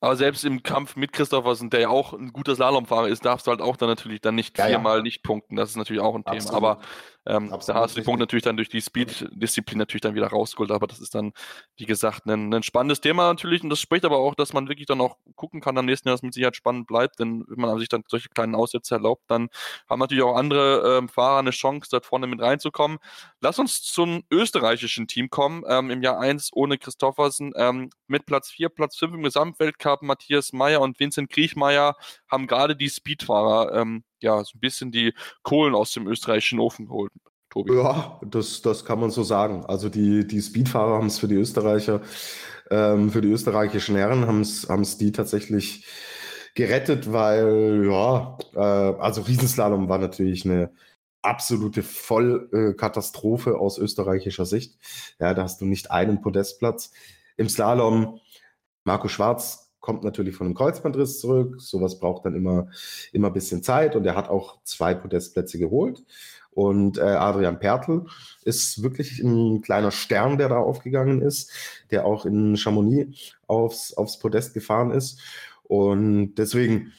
[0.02, 3.50] Aber selbst im Kampf mit Christophersen, der ja auch ein guter Slalomfahrer ist, darfst du
[3.50, 5.02] halt auch dann natürlich dann nicht ja, viermal ja.
[5.02, 5.56] nicht punkten.
[5.56, 6.56] Das ist natürlich auch ein Absolut.
[6.56, 6.56] Thema.
[6.56, 6.80] Aber
[7.26, 10.70] ähm, da hast du die Punkte natürlich dann durch die Speed-Disziplin natürlich dann wieder rausgeholt,
[10.70, 11.32] aber das ist dann,
[11.76, 14.86] wie gesagt, ein, ein, spannendes Thema natürlich und das spricht aber auch, dass man wirklich
[14.86, 17.78] dann auch gucken kann am nächsten Jahr, dass mit Sicherheit spannend bleibt, denn wenn man
[17.78, 19.48] sich dann solche kleinen Aussätze erlaubt, dann
[19.88, 22.98] haben natürlich auch andere ähm, Fahrer eine Chance, dort vorne mit reinzukommen.
[23.40, 28.50] Lass uns zum österreichischen Team kommen, ähm, im Jahr 1 ohne Christoffersen, ähm, mit Platz
[28.50, 31.96] 4, Platz 5 im Gesamtweltcup, Matthias Meyer und Vincent Kriechmeier
[32.30, 36.86] haben gerade die Speedfahrer ähm, ja, so ein bisschen die Kohlen aus dem österreichischen Ofen
[36.86, 37.12] geholt.
[37.50, 37.74] Tobi.
[37.74, 39.64] Ja, das, das kann man so sagen.
[39.66, 42.00] Also die, die Speedfahrer haben es für die Österreicher,
[42.70, 45.84] ähm, für die österreichischen Herren haben es die tatsächlich
[46.54, 48.58] gerettet, weil, ja, äh,
[49.00, 50.72] also Riesenslalom war natürlich eine
[51.22, 54.78] absolute Vollkatastrophe aus österreichischer Sicht.
[55.18, 56.92] Ja, da hast du nicht einen Podestplatz.
[57.36, 58.20] Im Slalom
[58.84, 61.60] Marco Schwarz kommt natürlich von einem Kreuzbandriss zurück.
[61.60, 62.68] Sowas braucht dann immer,
[63.12, 66.04] immer ein bisschen Zeit und er hat auch zwei Podestplätze geholt.
[66.52, 68.06] Und äh, Adrian Pertl
[68.44, 71.52] ist wirklich ein kleiner Stern, der da aufgegangen ist,
[71.90, 75.20] der auch in Chamonix aufs, aufs Podest gefahren ist.
[75.62, 76.92] Und deswegen,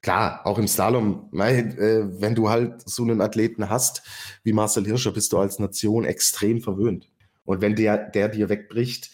[0.00, 4.02] klar, auch im Slalom, äh, wenn du halt so einen Athleten hast
[4.42, 7.10] wie Marcel Hirscher, bist du als Nation extrem verwöhnt.
[7.44, 9.10] Und wenn der, der dir wegbricht,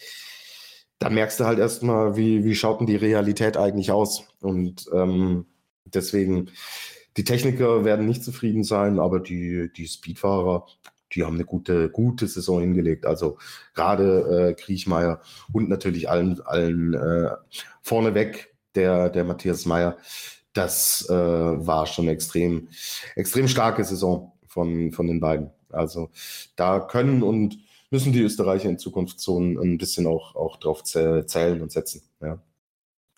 [1.02, 4.28] dann merkst du halt erstmal, wie, wie schaut denn die Realität eigentlich aus.
[4.40, 5.46] Und ähm,
[5.84, 6.50] deswegen,
[7.16, 10.64] die Techniker werden nicht zufrieden sein, aber die, die Speedfahrer,
[11.12, 13.04] die haben eine gute, gute Saison hingelegt.
[13.04, 13.38] Also
[13.74, 15.20] gerade äh, Kriechmeier
[15.52, 17.30] und natürlich allen, allen äh,
[17.82, 19.96] vorneweg der, der Matthias Meyer.
[20.52, 22.68] Das äh, war schon extrem,
[23.16, 25.50] extrem starke Saison von, von den beiden.
[25.68, 26.10] Also
[26.54, 27.58] da können und
[27.92, 32.02] müssen die Österreicher in Zukunft so ein, ein bisschen auch, auch drauf zählen und setzen.
[32.20, 32.38] Ja.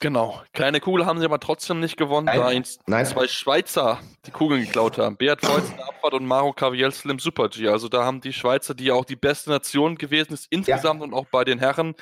[0.00, 0.42] Genau.
[0.52, 2.38] Kleine Kugel haben sie aber trotzdem nicht gewonnen, Nein.
[2.38, 3.06] da ihnen Nein.
[3.06, 5.16] zwei Schweizer die Kugeln geklaut haben.
[5.16, 7.68] Beat in der Abfahrt und Maro Cavielzel im Super-G.
[7.68, 11.26] Also da haben die Schweizer, die auch die beste Nation gewesen ist, insgesamt und auch
[11.30, 11.94] bei den Herren,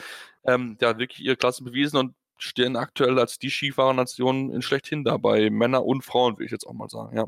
[0.45, 5.17] ähm, ja, wirklich ihre Klasse bewiesen und stehen aktuell als die Skifahrernation in schlechthin da,
[5.17, 7.27] bei Männer und Frauen, will ich jetzt auch mal sagen, ja.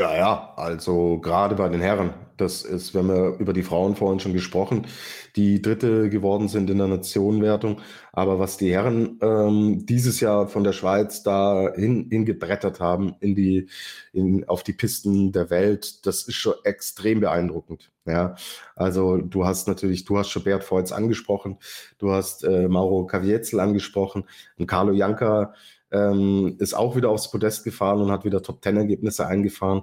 [0.00, 3.94] Ja, ja, also gerade bei den Herren, das ist, wir haben ja über die Frauen
[3.94, 4.88] vorhin schon gesprochen,
[5.36, 7.80] die Dritte geworden sind in der Nationenwertung.
[8.12, 13.36] Aber was die Herren ähm, dieses Jahr von der Schweiz da hin, hingebrettert haben in
[13.36, 13.68] die,
[14.12, 17.92] in, auf die Pisten der Welt, das ist schon extrem beeindruckend.
[18.04, 18.34] Ja,
[18.74, 21.58] also du hast natürlich, du hast schon Bert Voits angesprochen,
[21.98, 24.24] du hast äh, Mauro Caviezel angesprochen
[24.58, 25.54] und Carlo Janka
[25.94, 29.82] ähm, ist auch wieder aufs Podest gefahren und hat wieder Top-10-Ergebnisse eingefahren,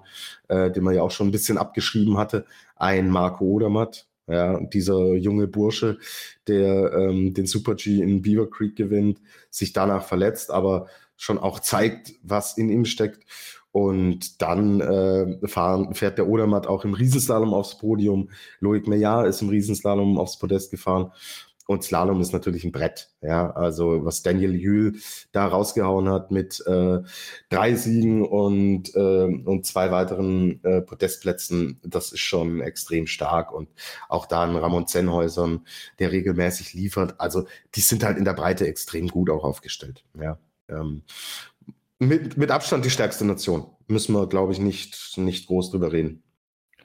[0.50, 2.46] äh, den man ja auch schon ein bisschen abgeschrieben hatte.
[2.76, 6.00] Ein Marco Odermatt, ja, dieser junge Bursche,
[6.48, 12.14] der ähm, den Super-G in Beaver Creek gewinnt, sich danach verletzt, aber schon auch zeigt,
[12.24, 13.26] was in ihm steckt.
[13.72, 18.30] Und dann äh, fahren, fährt der Odermatt auch im Riesenslalom aufs Podium.
[18.60, 21.14] Loic Meillard ist im Riesenslalom aufs Podest gefahren.
[21.68, 23.10] Und Slalom ist natürlich ein Brett.
[23.22, 24.96] Ja, also was Daniel Jühl
[25.32, 27.00] da rausgehauen hat mit äh,
[27.50, 33.54] drei Siegen und, äh, und zwei weiteren äh, Podestplätzen, das ist schon extrem stark.
[33.54, 33.70] Und
[34.10, 35.66] auch da ein Ramon Zenhäusern,
[36.00, 37.20] der regelmäßig liefert.
[37.20, 37.46] Also
[37.76, 40.04] die sind halt in der Breite extrem gut auch aufgestellt.
[40.20, 40.38] Ja.
[40.68, 41.04] Ähm,
[42.00, 43.68] mit, mit Abstand die stärkste Nation.
[43.88, 46.24] Müssen wir, glaube ich, nicht, nicht groß drüber reden.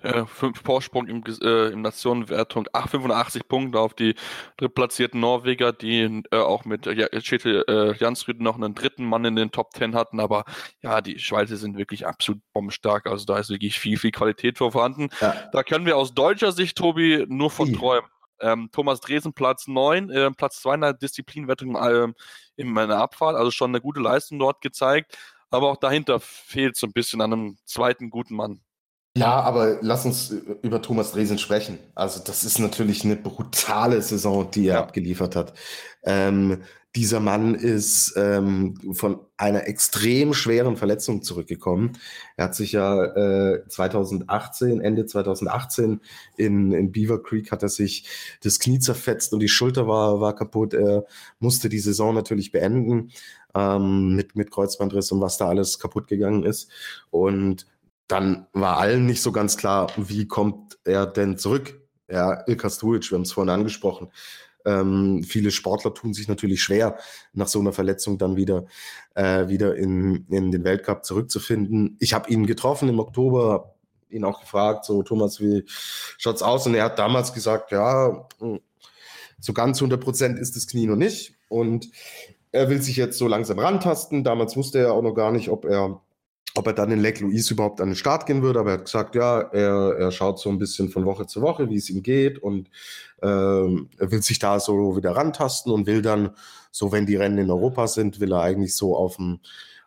[0.06, 4.14] Äh, fünf Vorsprung im, äh, im Nationenwertung, ach, 85 Punkte auf die
[4.56, 9.34] drittplatzierten Norweger, die äh, auch mit äh, Kjetil äh, Jansrud noch einen dritten Mann in
[9.34, 10.44] den Top 10 hatten, aber
[10.80, 15.08] ja, die Schweizer sind wirklich absolut bombenstark, also da ist wirklich viel, viel Qualität vorhanden.
[15.20, 15.34] Ja.
[15.50, 18.08] Da können wir aus deutscher Sicht, Tobi, nur von träumen.
[18.40, 22.14] Ähm, Thomas Dresen Platz 9, äh, Platz 2 in der Disziplinwertung ähm,
[22.54, 25.18] in meiner Abfahrt, also schon eine gute Leistung dort gezeigt,
[25.50, 28.60] aber auch dahinter fehlt so ein bisschen an einem zweiten guten Mann.
[29.16, 30.30] Ja, aber lass uns
[30.62, 31.78] über Thomas Dresen sprechen.
[31.94, 34.80] Also das ist natürlich eine brutale Saison, die er Ja.
[34.82, 35.54] abgeliefert hat.
[36.04, 36.62] Ähm,
[36.94, 41.98] dieser Mann ist ähm, von einer extrem schweren Verletzung zurückgekommen.
[42.36, 43.04] Er hat sich ja
[43.54, 46.00] äh, 2018, Ende 2018
[46.36, 48.06] in, in Beaver Creek hat er sich
[48.42, 50.74] das Knie zerfetzt und die Schulter war, war kaputt.
[50.74, 51.04] Er
[51.38, 53.10] musste die Saison natürlich beenden
[53.54, 56.70] ähm, mit, mit Kreuzbandriss und was da alles kaputt gegangen ist.
[57.10, 57.66] Und
[58.08, 61.80] dann war allen nicht so ganz klar, wie kommt er denn zurück?
[62.08, 64.12] Ja, Ilka Strujic, wir haben es vorhin angesprochen.
[64.64, 66.98] Ähm, viele Sportler tun sich natürlich schwer,
[67.32, 68.66] nach so einer Verletzung dann wieder,
[69.14, 71.96] äh, wieder in, in den Weltcup zurückzufinden.
[72.00, 73.76] Ich habe ihn getroffen im Oktober, hab
[74.10, 76.66] ihn auch gefragt, so Thomas, wie schaut's aus?
[76.66, 78.58] Und er hat damals gesagt, ja, mh,
[79.38, 81.34] so ganz 100 Prozent ist das Knie noch nicht.
[81.48, 81.88] Und
[82.52, 84.24] er will sich jetzt so langsam rantasten.
[84.24, 86.00] Damals wusste er auch noch gar nicht, ob er
[86.56, 88.84] ob er dann in Lake Louise überhaupt an den Start gehen würde, aber er hat
[88.86, 92.02] gesagt, ja, er, er schaut so ein bisschen von Woche zu Woche, wie es ihm
[92.02, 92.70] geht und
[93.22, 96.30] ähm, er will sich da so wieder rantasten und will dann,
[96.70, 99.40] so wenn die Rennen in Europa sind, will er eigentlich so auf dem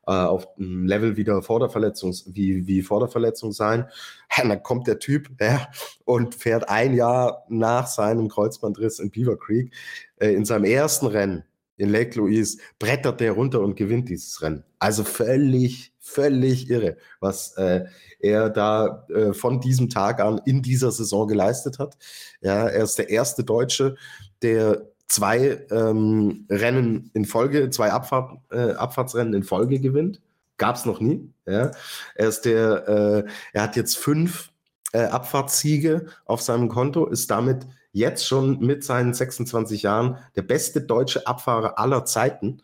[0.07, 3.85] äh, auf dem Level wieder vor der Verletzung, wie, wie vor der Verletzung sein.
[4.37, 5.67] Ja, dann kommt der Typ ja,
[6.05, 9.73] und fährt ein Jahr nach seinem Kreuzbandriss in Beaver Creek
[10.17, 11.43] äh, in seinem ersten Rennen
[11.79, 14.63] in Lake Louise brettert der runter und gewinnt dieses Rennen.
[14.77, 17.85] Also völlig, völlig irre, was äh,
[18.19, 21.97] er da äh, von diesem Tag an in dieser Saison geleistet hat.
[22.41, 23.95] Ja, er ist der erste Deutsche,
[24.41, 30.21] der zwei ähm, Rennen in Folge, zwei Abfahrt, äh, Abfahrtsrennen in Folge gewinnt.
[30.57, 31.33] Gab es noch nie.
[31.47, 31.71] Ja.
[32.15, 34.51] Er ist der, äh, er hat jetzt fünf
[34.91, 40.81] äh, Abfahrtssiege auf seinem Konto, ist damit jetzt schon mit seinen 26 Jahren der beste
[40.81, 42.61] deutsche Abfahrer aller Zeiten.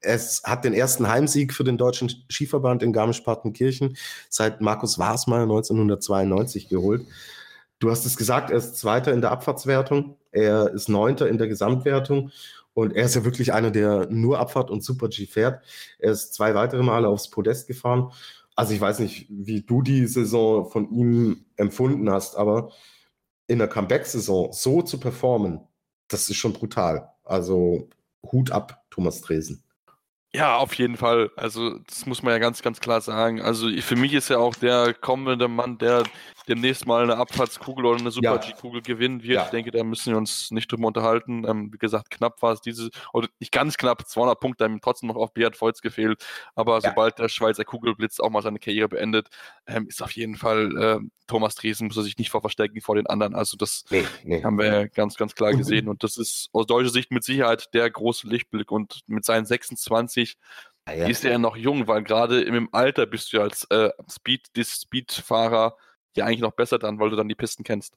[0.00, 3.96] Es hat den ersten Heimsieg für den deutschen Skiverband in Garmisch-Partenkirchen
[4.28, 7.06] seit Markus Wasmeier 1992 geholt.
[7.80, 11.48] Du hast es gesagt, er ist Zweiter in der Abfahrtswertung, er ist Neunter in der
[11.48, 12.30] Gesamtwertung
[12.74, 15.64] und er ist ja wirklich einer, der nur Abfahrt und Super-G fährt.
[15.98, 18.12] Er ist zwei weitere Male aufs Podest gefahren.
[18.54, 22.70] Also ich weiß nicht, wie du die Saison von ihm empfunden hast, aber
[23.50, 25.60] in der Comeback-Saison so zu performen,
[26.06, 27.12] das ist schon brutal.
[27.24, 27.88] Also
[28.30, 29.64] Hut ab, Thomas Dresen.
[30.32, 31.30] Ja, auf jeden Fall.
[31.36, 33.40] Also, das muss man ja ganz, ganz klar sagen.
[33.42, 36.04] Also, für mich ist er auch der kommende Mann, der
[36.48, 38.10] demnächst mal eine Abfahrtskugel oder eine Ja.
[38.12, 39.34] Super-G-Kugel gewinnen wird.
[39.34, 39.44] Ja.
[39.44, 41.44] Ich denke, da müssen wir uns nicht drüber unterhalten.
[41.48, 44.80] Ähm, wie gesagt, knapp war es diese, oder nicht ganz knapp, 200 Punkte haben ihm
[44.80, 46.24] trotzdem noch auf Beat Voits gefehlt.
[46.54, 46.80] Aber Ja.
[46.90, 49.28] sobald der Schweizer Kugelblitz auch mal seine Karriere beendet,
[49.66, 52.96] ähm, ist auf jeden Fall äh, Thomas Dresen, muss er sich nicht vor verstecken vor
[52.96, 53.34] den anderen.
[53.36, 54.42] Also, das Nee, nee.
[54.42, 55.88] haben wir ja ganz, ganz klar gesehen.
[55.88, 58.70] Und das ist aus deutscher Sicht mit Sicherheit der große Lichtblick.
[58.72, 60.38] Und mit seinen 26 30
[60.88, 61.06] ja, ja.
[61.08, 65.76] ist er noch jung, weil gerade im Alter bist du als äh, Speed, Speed-Fahrer
[66.16, 67.96] ja eigentlich noch besser dran, weil du dann die Pisten kennst.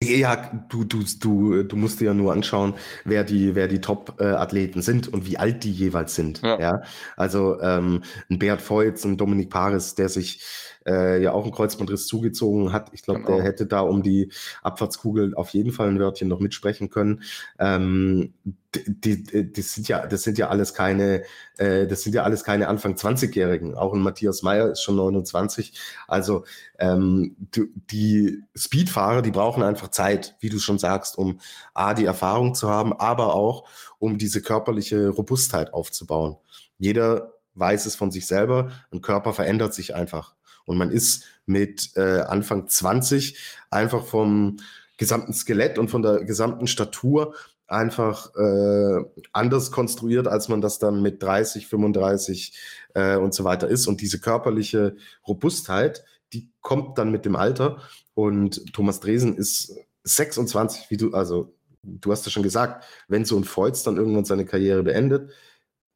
[0.00, 0.36] Ja,
[0.68, 5.08] du, du, du, du musst dir ja nur anschauen, wer die, wer die Top-Athleten sind
[5.08, 6.40] und wie alt die jeweils sind.
[6.42, 6.60] Ja.
[6.60, 6.82] ja?
[7.16, 10.44] Also ähm, ein Bert Voits, ein Dominik Paris, der sich
[10.88, 12.90] äh, ja auch einen Kreuzbandriss zugezogen hat.
[12.92, 13.36] Ich glaube, genau.
[13.36, 14.32] der hätte da um die
[14.62, 17.22] Abfahrtskugel auf jeden Fall ein Wörtchen noch mitsprechen können.
[17.58, 18.32] Ähm,
[18.74, 21.22] die, die, die sind ja, das sind ja alles keine,
[21.58, 23.74] äh, das sind ja alles keine Anfang 20-Jährigen.
[23.74, 25.78] Auch ein Matthias Meyer ist schon 29.
[26.06, 26.44] Also
[26.78, 31.40] ähm, die, die Speedfahrer, die brauchen einfach Zeit, wie du schon sagst, um
[31.74, 33.68] A, die Erfahrung zu haben, aber auch
[33.98, 36.36] um diese körperliche Robustheit aufzubauen.
[36.78, 40.34] Jeder weiß es von sich selber, ein Körper verändert sich einfach.
[40.68, 43.38] Und man ist mit äh, Anfang 20
[43.70, 44.58] einfach vom
[44.98, 47.34] gesamten Skelett und von der gesamten Statur
[47.66, 52.58] einfach äh, anders konstruiert, als man das dann mit 30, 35
[52.94, 53.86] äh, und so weiter ist.
[53.86, 54.96] Und diese körperliche
[55.26, 56.04] Robustheit,
[56.34, 57.78] die kommt dann mit dem Alter.
[58.12, 63.36] Und Thomas Dresen ist 26, wie du, also du hast ja schon gesagt, wenn so
[63.36, 65.30] ein Feuz dann irgendwann seine Karriere beendet,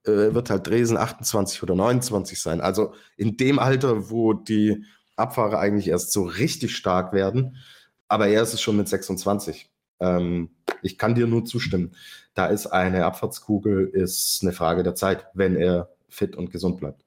[0.05, 2.61] äh, wird halt Dresen 28 oder 29 sein.
[2.61, 4.85] Also in dem Alter, wo die
[5.17, 7.57] Abfahrer eigentlich erst so richtig stark werden,
[8.09, 9.71] aber er ist es schon mit 26.
[10.01, 10.51] Ähm,
[10.83, 11.95] ich kann dir nur zustimmen.
[12.35, 17.05] Da ist eine Abfahrtskugel, ist eine Frage der Zeit, wenn er fit und gesund bleibt.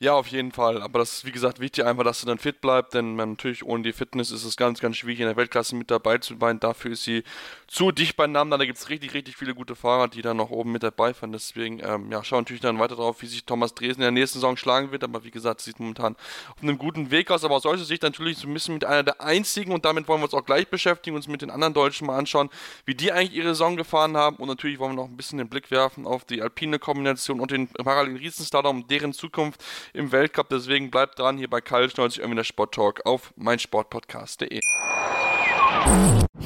[0.00, 0.80] Ja, auf jeden Fall.
[0.80, 3.82] Aber das ist, wie gesagt, wichtig einfach, dass er dann fit bleibt, denn natürlich ohne
[3.82, 6.60] die Fitness ist es ganz, ganz schwierig, in der Weltklasse mit dabei zu sein.
[6.60, 7.24] Dafür ist sie
[7.66, 8.58] zu dicht beieinander.
[8.58, 11.32] Da gibt es richtig, richtig viele gute Fahrer, die dann noch oben mit dabei fahren.
[11.32, 14.38] Deswegen, ähm, ja, schauen natürlich dann weiter drauf, wie sich Thomas Dresen in der nächsten
[14.38, 15.02] Saison schlagen wird.
[15.02, 16.14] Aber wie gesagt, sieht momentan
[16.54, 17.42] auf einem guten Weg aus.
[17.42, 20.20] Aber aus solcher Sicht natürlich so ein bisschen mit einer der einzigen, und damit wollen
[20.20, 22.50] wir uns auch gleich beschäftigen, uns mit den anderen Deutschen mal anschauen,
[22.84, 24.36] wie die eigentlich ihre Saison gefahren haben.
[24.36, 27.50] Und natürlich wollen wir noch ein bisschen den Blick werfen auf die alpine Kombination und
[27.50, 29.60] den parallelen Riesenslalom, deren Zukunft
[29.92, 30.48] im Weltcup.
[30.48, 34.60] Deswegen bleibt dran hier bei Kalt 90 irgendwie der Sport Talk auf meinsportpodcast.de.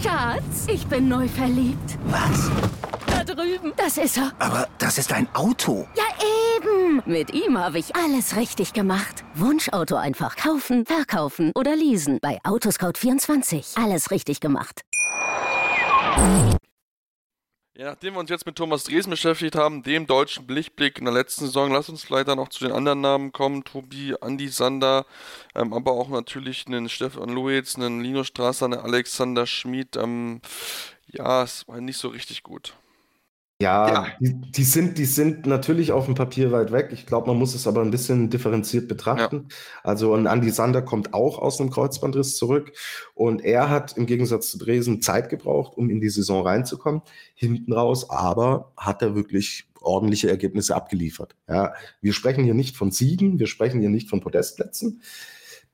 [0.03, 1.99] Schatz, ich bin neu verliebt.
[2.05, 2.51] Was?
[3.07, 3.73] Da drüben.
[3.77, 4.33] Das ist er.
[4.39, 5.87] Aber das ist ein Auto.
[5.97, 6.05] Ja,
[6.57, 7.03] eben.
[7.07, 9.25] Mit ihm habe ich alles richtig gemacht.
[9.35, 12.19] Wunschauto einfach kaufen, verkaufen oder leasen.
[12.21, 13.83] Bei Autoscout24.
[13.83, 14.83] Alles richtig gemacht.
[17.75, 21.15] Ja, nachdem wir uns jetzt mit Thomas Dresen beschäftigt haben, dem deutschen Blickblick in der
[21.15, 23.65] letzten Saison, lass uns dann noch zu den anderen Namen kommen.
[23.65, 25.07] Tobi, Andi Sander,
[25.55, 29.97] ähm, aber auch natürlich einen Stefan Luiz, einen Lino Strasser, einen Alexander Schmid.
[29.97, 30.43] Ähm,
[31.07, 32.75] ja, es war nicht so richtig gut.
[33.63, 34.07] Ja, ja.
[34.19, 36.89] Die, die, sind, die sind natürlich auf dem Papier weit weg.
[36.93, 39.47] Ich glaube, man muss es aber ein bisschen differenziert betrachten.
[39.49, 39.57] Ja.
[39.85, 42.73] Also ein Andy Sander kommt auch aus einem Kreuzbandriss zurück
[43.15, 47.03] und er hat im Gegensatz zu Dresen Zeit gebraucht, um in die Saison reinzukommen.
[47.35, 51.37] Hinten raus, aber hat er wirklich ordentliche Ergebnisse abgeliefert.
[51.49, 55.03] Ja, wir sprechen hier nicht von Siegen, wir sprechen hier nicht von Podestplätzen.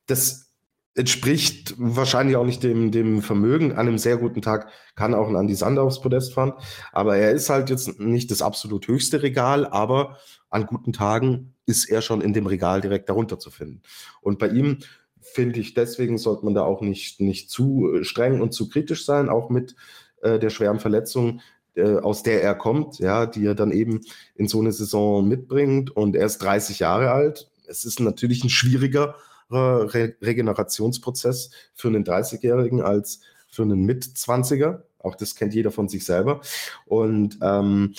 [0.07, 0.48] Das
[0.95, 3.73] entspricht wahrscheinlich auch nicht dem, dem Vermögen.
[3.73, 6.55] An einem sehr guten Tag kann auch ein Andy Sander aufs Podest fahren.
[6.93, 10.19] Aber er ist halt jetzt nicht das absolut höchste Regal, aber
[10.51, 13.83] an guten Tagen ist er schon in dem Regal direkt darunter zu finden.
[14.21, 14.79] Und bei ihm
[15.21, 19.29] finde ich, deswegen sollte man da auch nicht, nicht zu streng und zu kritisch sein,
[19.29, 19.77] auch mit
[20.23, 21.41] äh, der schweren Verletzung,
[21.75, 24.01] äh, aus der er kommt, ja, die er dann eben
[24.35, 25.95] in so eine Saison mitbringt.
[25.95, 27.51] Und er ist 30 Jahre alt.
[27.69, 29.15] Es ist natürlich ein schwieriger
[29.51, 33.21] Re Regenerationsprozess für einen 30-Jährigen als
[33.51, 34.83] für einen Mit-20er.
[34.99, 36.41] Auch das kennt jeder von sich selber.
[36.87, 37.95] Und ähm,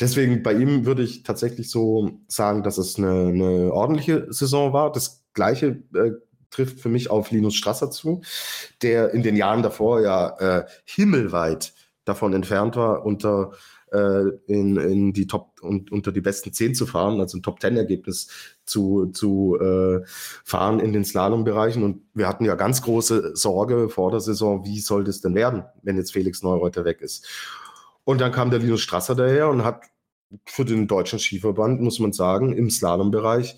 [0.00, 4.90] deswegen bei ihm würde ich tatsächlich so sagen, dass es eine, eine ordentliche Saison war.
[4.92, 6.12] Das gleiche äh,
[6.50, 8.22] trifft für mich auf Linus Strasser zu,
[8.82, 11.74] der in den Jahren davor ja äh, himmelweit
[12.04, 13.52] davon entfernt war, unter
[13.92, 17.60] äh, in, in die Top und unter die besten zehn zu fahren, also ein Top
[17.60, 18.28] Ten Ergebnis
[18.64, 20.00] zu, zu äh,
[20.44, 21.82] fahren in den Slalom-Bereichen.
[21.82, 25.64] Und wir hatten ja ganz große Sorge vor der Saison, wie soll das denn werden,
[25.82, 27.26] wenn jetzt Felix Neureuter weg ist.
[28.04, 29.82] Und dann kam der Linus Strasser daher und hat
[30.44, 33.56] für den deutschen Skiverband, muss man sagen, im Slalom-Bereich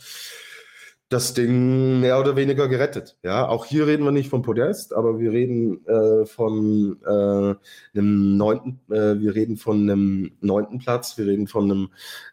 [1.11, 3.19] das Ding mehr oder weniger gerettet.
[3.25, 8.37] Ja, auch hier reden wir nicht vom Podest, aber wir reden äh, von äh, einem
[8.37, 11.89] neunten, äh, wir reden von einem neunten Platz, wir reden von einem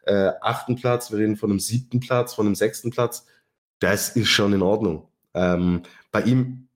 [0.05, 3.25] äh, achten Platz, wir reden von einem siebten Platz, von einem sechsten Platz.
[3.80, 5.07] Das ist schon in Ordnung.
[5.34, 6.67] Ähm, bei ihm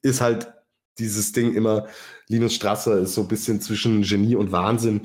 [0.00, 0.50] ist halt
[0.98, 1.86] dieses Ding immer,
[2.28, 5.02] Linus Strasser ist so ein bisschen zwischen Genie und Wahnsinn.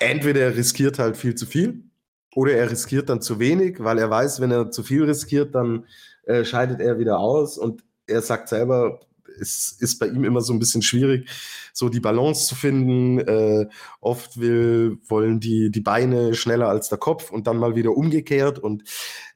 [0.00, 1.84] Entweder er riskiert halt viel zu viel,
[2.34, 5.86] oder er riskiert dann zu wenig, weil er weiß, wenn er zu viel riskiert, dann
[6.24, 7.58] äh, scheidet er wieder aus.
[7.58, 9.00] Und er sagt selber,
[9.40, 11.28] es ist bei ihm immer so ein bisschen schwierig,
[11.72, 13.18] so die Balance zu finden.
[13.18, 13.68] Äh,
[14.00, 18.58] oft will, wollen die, die Beine schneller als der Kopf und dann mal wieder umgekehrt.
[18.58, 18.84] Und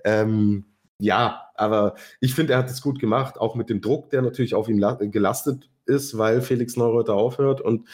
[0.05, 0.67] ähm,
[1.01, 4.55] ja, aber ich finde, er hat es gut gemacht, auch mit dem Druck, der natürlich
[4.55, 4.81] auf ihm
[5.11, 7.89] gelastet ist, weil Felix Neureuter aufhört und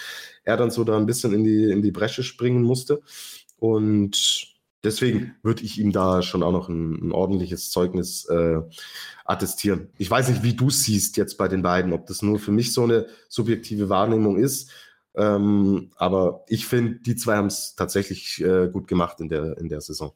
[0.45, 3.01] er dann so da ein bisschen in die, in die Bresche springen musste.
[3.59, 4.54] Und
[4.85, 8.61] deswegen würde ich ihm da schon auch noch ein, ein ordentliches Zeugnis äh,
[9.25, 9.89] attestieren.
[9.99, 12.53] Ich weiß nicht, wie du es siehst jetzt bei den beiden, ob das nur für
[12.53, 14.71] mich so eine subjektive Wahrnehmung ist.
[15.17, 19.69] Ähm, aber ich finde, die zwei haben es tatsächlich äh, gut gemacht in der, in
[19.69, 20.13] der Saison.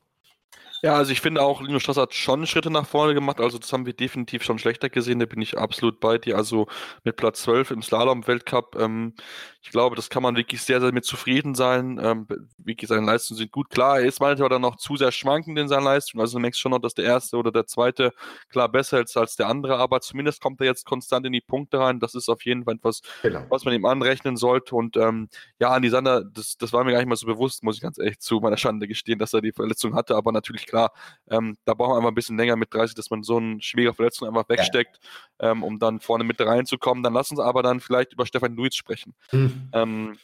[0.83, 3.41] Ja, also ich finde auch, Linus Strasser hat schon Schritte nach vorne gemacht.
[3.41, 5.19] Also das haben wir definitiv schon schlechter gesehen.
[5.19, 6.37] Da bin ich absolut bei dir.
[6.37, 6.69] Also
[7.03, 8.77] mit Platz 12 im Slalom-Weltcup.
[8.79, 9.15] Ähm,
[9.61, 12.01] ich glaube, das kann man wirklich sehr, sehr mit zufrieden sein.
[12.01, 13.71] Ähm, wirklich, seine Leistungen sind gut.
[13.71, 16.21] Klar, er ist manchmal dann noch zu sehr schwankend in seiner Leistung.
[16.21, 18.13] Also du merkst schon noch, dass der erste oder der zweite
[18.49, 19.79] klar besser ist als der andere.
[19.79, 21.99] Aber zumindest kommt er jetzt konstant in die Punkte rein.
[21.99, 23.45] Das ist auf jeden Fall etwas, genau.
[23.49, 24.77] was man ihm anrechnen sollte.
[24.77, 27.77] Und ähm, ja, Andi Sander, das, das war mir gar nicht mal so bewusst, muss
[27.77, 30.15] ich ganz ehrlich zu meiner Schande gestehen, dass er die Verletzung hatte.
[30.15, 30.93] Aber natürlich klar,
[31.31, 33.95] ähm, da braucht man einfach ein bisschen länger mit 30, dass man so eine schwere
[33.95, 34.99] Verletzung einfach wegsteckt,
[35.41, 35.51] ja.
[35.51, 37.03] ähm, um dann vorne mit reinzukommen.
[37.03, 39.15] Dann lass uns aber dann vielleicht über Stefan Luiz sprechen.
[39.31, 39.69] Hm.
[39.73, 40.19] Ähm,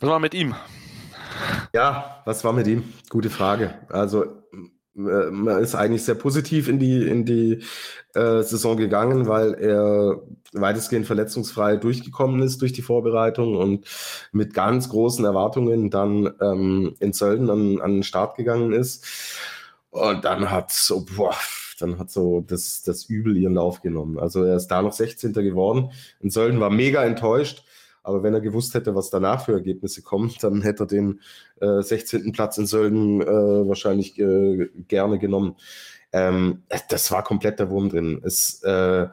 [0.00, 0.54] was war mit ihm?
[1.72, 2.92] Ja, was war mit ihm?
[3.08, 3.74] Gute Frage.
[3.88, 4.42] Also
[4.96, 7.62] äh, man ist eigentlich sehr positiv in die, in die
[8.14, 10.20] äh, Saison gegangen, weil er
[10.52, 13.86] weitestgehend verletzungsfrei durchgekommen ist durch die Vorbereitung und
[14.32, 19.06] mit ganz großen Erwartungen dann ähm, in Sölden an, an den Start gegangen ist.
[19.92, 21.36] Und dann hat so, boah,
[21.78, 24.18] dann hat so das, das Übel ihren Lauf genommen.
[24.18, 25.34] Also er ist da noch 16.
[25.34, 25.90] geworden.
[26.20, 27.64] In Sölden war mega enttäuscht.
[28.02, 31.20] Aber wenn er gewusst hätte, was danach für Ergebnisse kommen, dann hätte er den
[31.60, 32.32] äh, 16.
[32.32, 35.56] Platz in Sölden äh, wahrscheinlich äh, gerne genommen.
[36.10, 38.22] Ähm, das war komplett der Wurm drin.
[38.24, 39.08] Es, äh,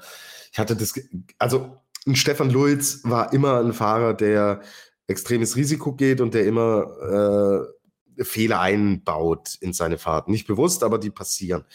[0.52, 0.94] ich hatte das,
[1.38, 1.78] also
[2.14, 4.62] Stefan Lulz war immer ein Fahrer, der
[5.08, 7.79] extremes Risiko geht und der immer äh,
[8.22, 10.28] Fehler einbaut in seine Fahrt.
[10.28, 11.66] Nicht bewusst, aber die passieren.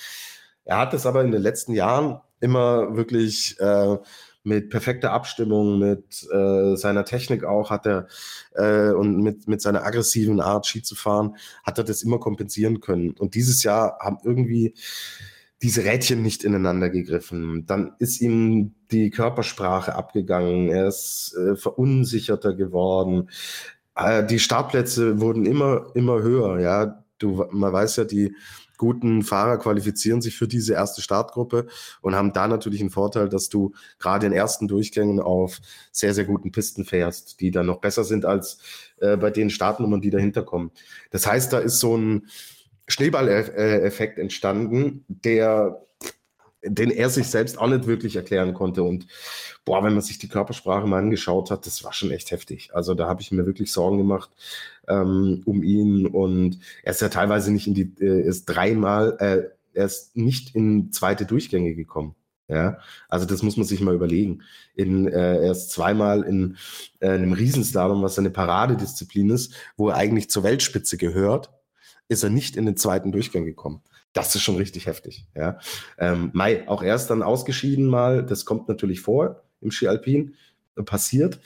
[0.65, 3.97] Er hat es aber in den letzten Jahren immer wirklich äh,
[4.45, 8.07] mit perfekter Abstimmung, mit äh, seiner Technik auch hat er
[8.55, 12.81] äh, und mit, mit seiner aggressiven Art, Ski zu fahren, hat er das immer kompensieren
[12.81, 13.13] können.
[13.13, 14.75] Und dieses Jahr haben irgendwie
[15.63, 17.65] diese Rädchen nicht ineinander gegriffen.
[17.67, 20.69] Dann ist ihm die Körpersprache abgegangen.
[20.69, 23.31] Er ist äh, verunsicherter geworden.
[23.95, 26.61] Äh, die Startplätze wurden immer, immer höher.
[26.61, 28.35] Ja, du, man weiß ja, die
[28.77, 31.67] guten Fahrer qualifizieren sich für diese erste Startgruppe
[32.01, 35.61] und haben da natürlich einen Vorteil, dass du gerade in ersten Durchgängen auf
[35.93, 38.59] sehr, sehr guten Pisten fährst, die dann noch besser sind als
[38.99, 40.71] äh, bei den Startnummern, die dahinter kommen.
[41.11, 42.27] Das heißt, da ist so ein
[42.89, 45.81] Schneeballeffekt entstanden, der
[46.67, 48.83] den er sich selbst auch nicht wirklich erklären konnte.
[48.83, 49.07] Und
[49.65, 52.71] boah, wenn man sich die Körpersprache mal angeschaut hat, das war schon echt heftig.
[52.75, 54.31] Also da habe ich mir wirklich Sorgen gemacht
[54.89, 56.07] ähm, um ihn.
[56.07, 60.55] Und er ist ja teilweise nicht in die, äh, ist dreimal, äh, er ist nicht
[60.55, 62.15] in zweite Durchgänge gekommen.
[62.47, 64.43] Ja, also das muss man sich mal überlegen.
[64.75, 66.59] In, äh, er ist zweimal in
[67.01, 71.51] äh, einem Riesenslalom, was eine Paradedisziplin ist, wo er eigentlich zur Weltspitze gehört,
[72.09, 73.81] ist er nicht in den zweiten Durchgang gekommen
[74.15, 75.27] das ist schon richtig heftig.
[75.37, 75.59] Ja.
[75.99, 80.35] Ähm, Mai, auch er ist dann ausgeschieden mal, das kommt natürlich vor im Ski Alpin,
[80.77, 81.41] äh, passiert,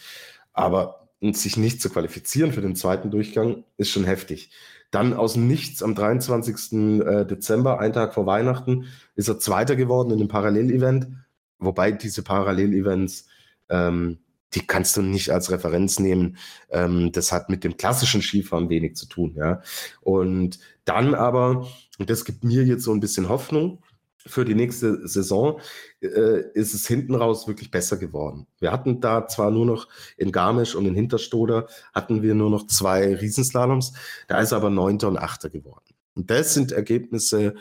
[0.52, 4.50] aber sich nicht zu qualifizieren für den zweiten Durchgang ist schon heftig.
[4.92, 7.00] Dann aus Nichts am 23.
[7.00, 11.08] Äh, Dezember, einen Tag vor Weihnachten, ist er Zweiter geworden in einem Parallelevent,
[11.58, 13.26] wobei diese Parallelevents
[13.68, 14.18] ähm,
[14.54, 16.38] die kannst du nicht als Referenz nehmen.
[16.70, 19.34] Ähm, das hat mit dem klassischen Skifahren wenig zu tun.
[19.36, 19.60] Ja.
[20.00, 21.68] Und dann aber,
[21.98, 23.82] und das gibt mir jetzt so ein bisschen Hoffnung,
[24.26, 25.60] für die nächste Saison
[26.00, 28.46] äh, ist es hinten raus wirklich besser geworden.
[28.58, 32.66] Wir hatten da zwar nur noch in Garmisch und in Hinterstoder hatten wir nur noch
[32.66, 33.92] zwei Riesenslaloms,
[34.26, 35.94] da ist aber Neunter und Achter geworden.
[36.14, 37.54] Und das sind Ergebnisse,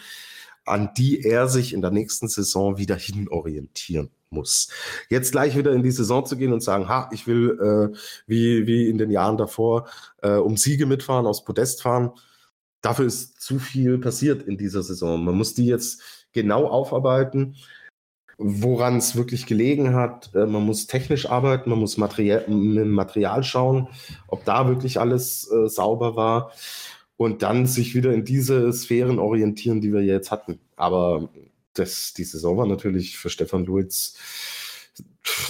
[0.65, 4.69] an die er sich in der nächsten Saison wieder hinorientieren muss.
[5.09, 7.57] Jetzt gleich wieder in die Saison zu gehen und sagen, ha, ich will
[7.93, 9.87] äh, wie, wie in den Jahren davor
[10.21, 12.11] äh, um Siege mitfahren, aufs Podest fahren.
[12.81, 15.23] Dafür ist zu viel passiert in dieser Saison.
[15.23, 16.01] Man muss die jetzt
[16.31, 17.55] genau aufarbeiten,
[18.37, 20.33] woran es wirklich gelegen hat.
[20.35, 23.87] Äh, man muss technisch arbeiten, man muss Material, mit Material schauen,
[24.27, 26.51] ob da wirklich alles äh, sauber war
[27.17, 30.59] und dann sich wieder in diese Sphären orientieren, die wir jetzt hatten.
[30.75, 31.29] Aber
[31.73, 34.15] das, die Saison war natürlich für Stefan Luiz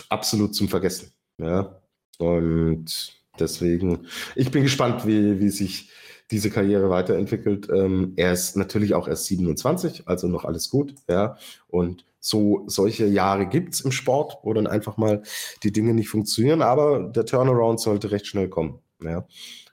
[0.10, 1.12] absolut zum Vergessen.
[1.38, 1.82] Ja.
[2.18, 5.92] Und deswegen, ich bin gespannt, wie, wie sich
[6.32, 7.70] diese Karriere weiterentwickelt.
[7.70, 11.38] Ähm, er ist natürlich auch erst 27, also noch alles gut, ja.
[11.68, 15.22] Und So, solche Jahre gibt es im Sport, wo dann einfach mal
[15.64, 18.80] die Dinge nicht funktionieren, aber der Turnaround sollte recht schnell kommen.
[19.02, 19.26] Ja.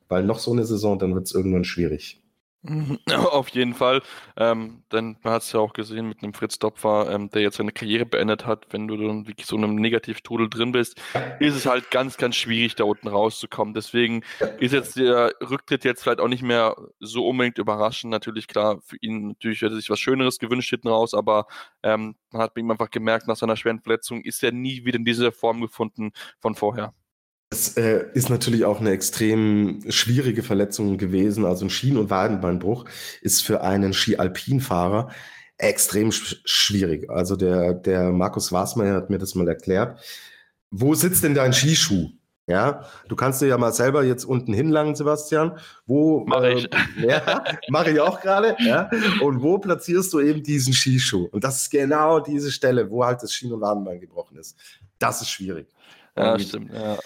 [0.09, 2.23] Weil noch so eine Saison, dann wird es irgendwann schwierig.
[3.31, 4.01] Auf jeden Fall.
[4.37, 7.57] Ähm, denn man hat es ja auch gesehen mit einem Fritz Dopfer, ähm, der jetzt
[7.57, 8.67] seine Karriere beendet hat.
[8.71, 11.01] Wenn du dann wirklich so in einem Negativtrudel drin bist,
[11.41, 13.75] ist es halt ganz, ganz schwierig, da unten rauszukommen.
[13.75, 14.23] Deswegen
[14.61, 18.11] ist jetzt der Rücktritt jetzt vielleicht auch nicht mehr so unbedingt überraschend.
[18.11, 21.47] Natürlich, klar, für ihn natürlich hätte sich was Schöneres gewünscht hinten raus, aber
[21.83, 25.05] ähm, man hat ihm einfach gemerkt, nach seiner schweren Verletzung ist er nie wieder in
[25.05, 26.95] diese Form gefunden von vorher.
[27.55, 31.45] Es äh, ist natürlich auch eine extrem schwierige Verletzung gewesen.
[31.45, 32.85] Also ein Schien- und Wadenbeinbruch
[33.21, 35.11] ist für einen Ski-Alpin-Fahrer
[35.57, 37.09] extrem sch schwierig.
[37.09, 40.01] Also der, der Markus Wasmeier hat mir das mal erklärt.
[40.73, 42.11] Wo sitzt denn dein Skischuh?
[42.49, 45.57] Ja, du kannst dir ja mal selber jetzt unten hinlangen, Sebastian.
[45.87, 46.65] Wo mache ich?
[46.73, 48.57] Äh, ja, mache ich auch gerade.
[48.59, 48.91] Ja.
[49.23, 51.27] Und wo platzierst du eben diesen Skischuh?
[51.31, 54.59] Und das ist genau diese Stelle, wo halt das Schien- und Wadenbein gebrochen ist.
[54.99, 55.69] Das ist schwierig.
[56.17, 56.73] Ja, und, stimmt.
[56.73, 56.99] Ja.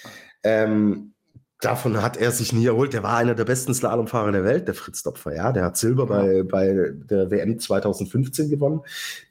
[0.48, 1.12] Ähm,
[1.60, 2.92] davon hat er sich nie erholt.
[2.92, 5.34] Der war einer der besten Slalomfahrer der Welt, der Fritz Dopfer.
[5.34, 8.80] Ja, der hat Silber bei, bei der WM 2015 gewonnen.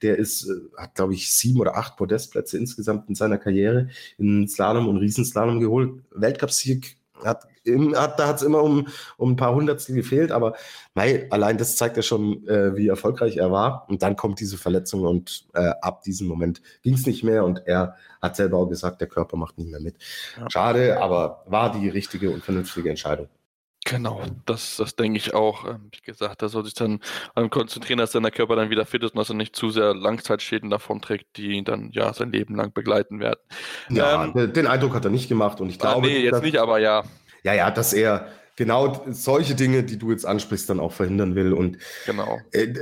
[0.01, 4.47] Der ist, äh, hat, glaube ich, sieben oder acht Podestplätze insgesamt in seiner Karriere in
[4.47, 5.91] Slalom und Riesenslalom geholt.
[6.11, 7.47] Weltcupsieg hat,
[7.95, 8.87] hat, da hat es immer um,
[9.17, 10.55] um ein paar Hundertstel gefehlt, aber
[10.93, 13.85] mei, allein das zeigt ja schon, äh, wie erfolgreich er war.
[13.89, 17.65] Und dann kommt diese Verletzung und äh, ab diesem Moment ging es nicht mehr und
[17.65, 19.95] er hat selber auch gesagt, der Körper macht nicht mehr mit.
[20.49, 23.27] Schade, aber war die richtige und vernünftige Entscheidung.
[23.89, 25.65] Genau, das, das denke ich auch.
[25.65, 26.99] Ähm, wie gesagt, da soll sich dann
[27.49, 29.93] konzentrieren, dass dann der Körper dann wieder fit ist und dass er nicht zu sehr
[29.93, 33.39] Langzeitschäden davon trägt, die ihn dann ja sein Leben lang begleiten werden.
[33.89, 36.07] Ja, ähm, den Eindruck hat er nicht gemacht und ich ah, glaube.
[36.07, 37.03] nee, jetzt nicht, aber ja.
[37.43, 38.27] Ja, ja, dass er
[38.57, 41.53] genau solche Dinge, die du jetzt ansprichst, dann auch verhindern will.
[41.53, 42.39] Und genau.
[42.51, 42.73] Äh,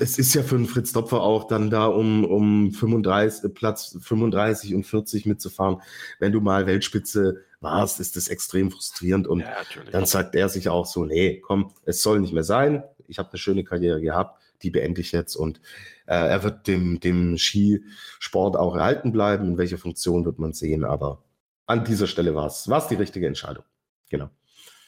[0.00, 3.96] es ist ja für einen Fritz Dopfer auch dann da um, um 35, äh, Platz
[4.00, 5.80] 35 und 40 mitzufahren.
[6.18, 9.26] Wenn du mal Weltspitze warst, ist das extrem frustrierend.
[9.26, 9.56] Und ja,
[9.90, 12.84] dann sagt er sich auch so, nee, komm, es soll nicht mehr sein.
[13.08, 15.34] Ich habe eine schöne Karriere gehabt, die beende ich jetzt.
[15.34, 15.60] Und
[16.06, 19.48] äh, er wird dem, dem Skisport auch erhalten bleiben.
[19.48, 20.84] In welcher Funktion wird man sehen.
[20.84, 21.22] Aber
[21.66, 23.64] an dieser Stelle war es die richtige Entscheidung.
[24.10, 24.30] Genau.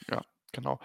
[0.09, 0.23] Ja,
[0.53, 0.79] genau.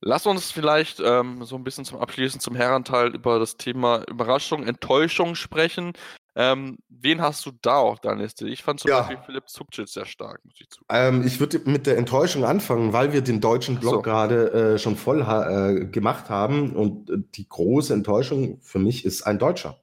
[0.00, 4.66] Lass uns vielleicht ähm, so ein bisschen zum Abschließen zum Herrenteil über das Thema Überraschung,
[4.66, 5.94] Enttäuschung sprechen.
[6.36, 8.48] Ähm, wen hast du da auf deiner Liste?
[8.48, 9.00] Ich fand zum ja.
[9.00, 10.86] Beispiel Philipp Zubcic sehr stark, muss ich zugeben.
[10.88, 14.02] Ähm, ich würde mit der Enttäuschung anfangen, weil wir den deutschen Blog so.
[14.02, 16.74] gerade äh, schon voll äh, gemacht haben.
[16.74, 19.78] Und äh, die große Enttäuschung für mich ist ein Deutscher.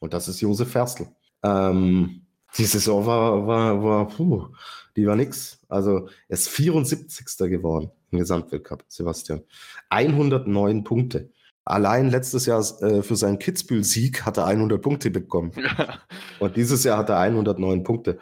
[0.00, 1.06] Und das ist Josef Ferstl.
[1.44, 2.26] Ähm,
[2.58, 4.48] die Saison war, war, war puh,
[4.96, 5.60] die war nix.
[5.68, 7.26] Also er ist 74.
[7.48, 9.42] geworden im Gesamtweltcup, Sebastian.
[9.88, 11.30] 109 Punkte.
[11.64, 15.52] Allein letztes Jahr äh, für seinen Kitzbühel-Sieg hat er 100 Punkte bekommen.
[15.62, 16.00] Ja.
[16.40, 18.18] Und dieses Jahr hat er 109 Punkte.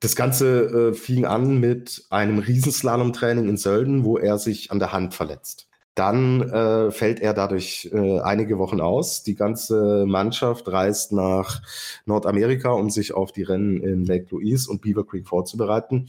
[0.00, 4.92] Das Ganze äh, fing an mit einem Riesenslalom-Training in Sölden, wo er sich an der
[4.92, 5.68] Hand verletzt.
[5.94, 9.22] Dann äh, fällt er dadurch äh, einige Wochen aus.
[9.22, 11.62] Die ganze Mannschaft reist nach
[12.04, 16.08] Nordamerika, um sich auf die Rennen in Lake Louise und Beaver Creek vorzubereiten.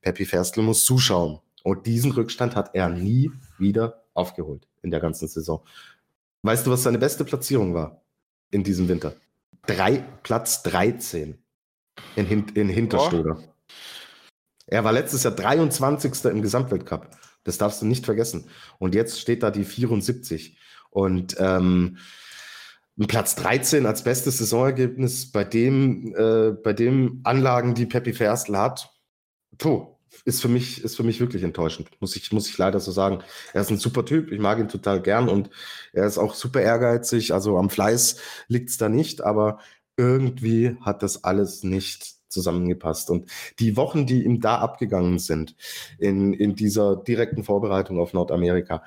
[0.00, 1.38] Peppy Ferstl muss zuschauen.
[1.62, 5.62] Und diesen Rückstand hat er nie wieder aufgeholt in der ganzen Saison.
[6.42, 8.02] Weißt du, was seine beste Platzierung war
[8.50, 9.14] in diesem Winter?
[9.66, 11.38] Drei, Platz 13
[12.16, 13.38] in, in Hinterstuder.
[13.40, 13.54] Oh.
[14.66, 16.24] Er war letztes Jahr 23.
[16.26, 17.10] im Gesamtweltcup.
[17.44, 18.48] Das darfst du nicht vergessen.
[18.78, 20.58] Und jetzt steht da die 74.
[20.90, 21.98] Und ähm,
[23.08, 28.90] Platz 13 als bestes Saisonergebnis bei dem, äh, bei dem Anlagen, die Peppi Ferstl hat,
[29.58, 32.92] puh, ist für mich, ist für mich wirklich enttäuschend, muss ich, muss ich leider so
[32.92, 33.22] sagen.
[33.52, 35.50] Er ist ein super Typ, ich mag ihn total gern und
[35.92, 37.32] er ist auch super ehrgeizig.
[37.32, 38.16] Also am Fleiß
[38.48, 39.60] liegt es da nicht, aber
[39.96, 43.10] irgendwie hat das alles nicht zusammengepasst.
[43.10, 45.56] Und die Wochen, die ihm da abgegangen sind,
[45.98, 48.82] in, in dieser direkten Vorbereitung auf Nordamerika,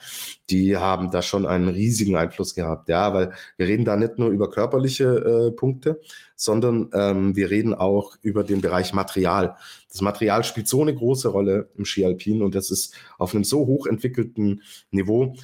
[0.50, 2.89] die haben da schon einen riesigen Einfluss gehabt.
[2.89, 6.02] Ja, weil wir reden da nicht nur über körperliche äh, Punkte,
[6.36, 9.56] sondern ähm, wir reden auch über den Bereich Material.
[9.89, 13.44] Das Material spielt so eine große Rolle im Ski Alpin und das ist auf einem
[13.44, 15.36] so hochentwickelten Niveau.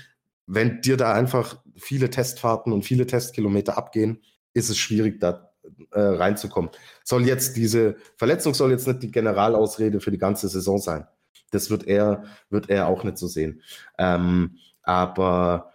[0.48, 4.22] Wenn dir da einfach viele Testfahrten und viele Testkilometer abgehen,
[4.54, 5.49] ist es schwierig, da
[5.92, 6.72] äh, reinzukommen.
[7.04, 11.08] Soll jetzt diese Verletzung soll jetzt nicht die Generalausrede für die ganze Saison sein.
[11.52, 13.62] Das wird er, wird er auch nicht so sehen.
[13.98, 15.72] Ähm, aber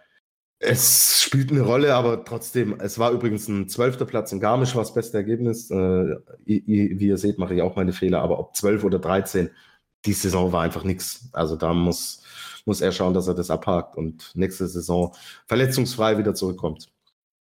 [0.59, 4.83] es spielt eine Rolle, aber trotzdem, es war übrigens ein zwölfter Platz in Garmisch, war
[4.83, 5.69] das beste Ergebnis.
[5.69, 9.49] Äh, wie ihr seht, mache ich auch meine Fehler, aber ob zwölf oder dreizehn,
[10.05, 11.29] die Saison war einfach nichts.
[11.33, 12.23] Also da muss,
[12.65, 15.13] muss er schauen, dass er das abhakt und nächste Saison
[15.45, 16.89] verletzungsfrei wieder zurückkommt.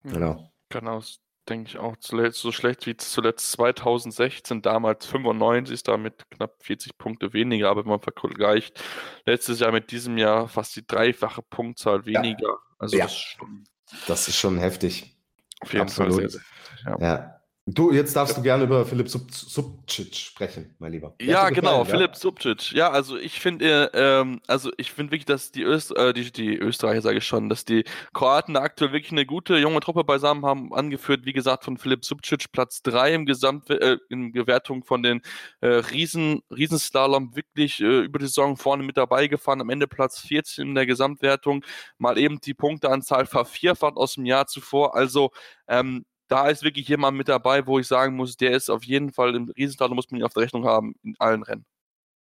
[0.05, 0.51] Genau.
[0.69, 1.03] Genau,
[1.49, 1.97] denke ich auch.
[1.97, 7.90] Zuletzt, so schlecht wie zuletzt 2016, damals 95, damit knapp 40 Punkte weniger, aber wenn
[7.90, 8.82] man vergleicht,
[9.26, 12.49] letztes Jahr mit diesem Jahr fast die dreifache Punktzahl weniger.
[12.49, 12.59] Ja.
[12.78, 13.05] Also ja.
[13.05, 13.64] das, ist schon,
[14.07, 15.16] das ist schon heftig.
[15.61, 16.14] Auf jeden Absolut.
[16.14, 16.99] Fall sehr, sehr heftig, ja.
[17.01, 17.41] ja.
[17.67, 21.15] Du, jetzt darfst du gerne über Philipp Sub Subcic sprechen, mein Lieber.
[21.23, 22.73] Ja, genau, Philipp Subcic.
[22.73, 26.57] Ja, also ich finde, ähm, also ich finde wirklich, dass die, Öst äh, die, die
[26.57, 27.85] Österreicher, sage ich schon, dass die
[28.15, 32.51] Kroaten aktuell wirklich eine gute junge Truppe beisammen haben, angeführt, wie gesagt, von Philipp Subcic,
[32.51, 35.23] Platz 3 im Gesamt, äh, in Gewertung von den
[35.61, 40.19] äh, Riesen, Riesenslalom, wirklich äh, über die Saison vorne mit dabei gefahren, am Ende Platz
[40.19, 41.65] 14 in der Gesamtwertung,
[41.97, 45.31] mal eben die Punkteanzahl vervierfacht aus dem Jahr zuvor, also
[45.69, 49.12] ähm, da ist wirklich jemand mit dabei, wo ich sagen muss, der ist auf jeden
[49.12, 51.66] Fall im Riesenslalom, muss man ihn auf der Rechnung haben, in allen Rennen.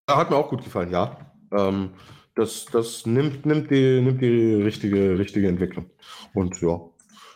[0.08, 1.16] Hat mir auch gut gefallen, ja.
[1.52, 1.90] Ähm,
[2.34, 5.90] das das nimmt, nimmt, die, nimmt die richtige, richtige Entwicklung.
[6.34, 6.80] Und ja,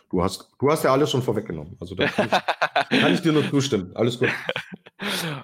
[0.09, 1.77] du hast, du hast ja alles schon vorweggenommen.
[1.79, 3.95] Also da kann ich, kann ich dir nur zustimmen.
[3.95, 4.29] Alles gut.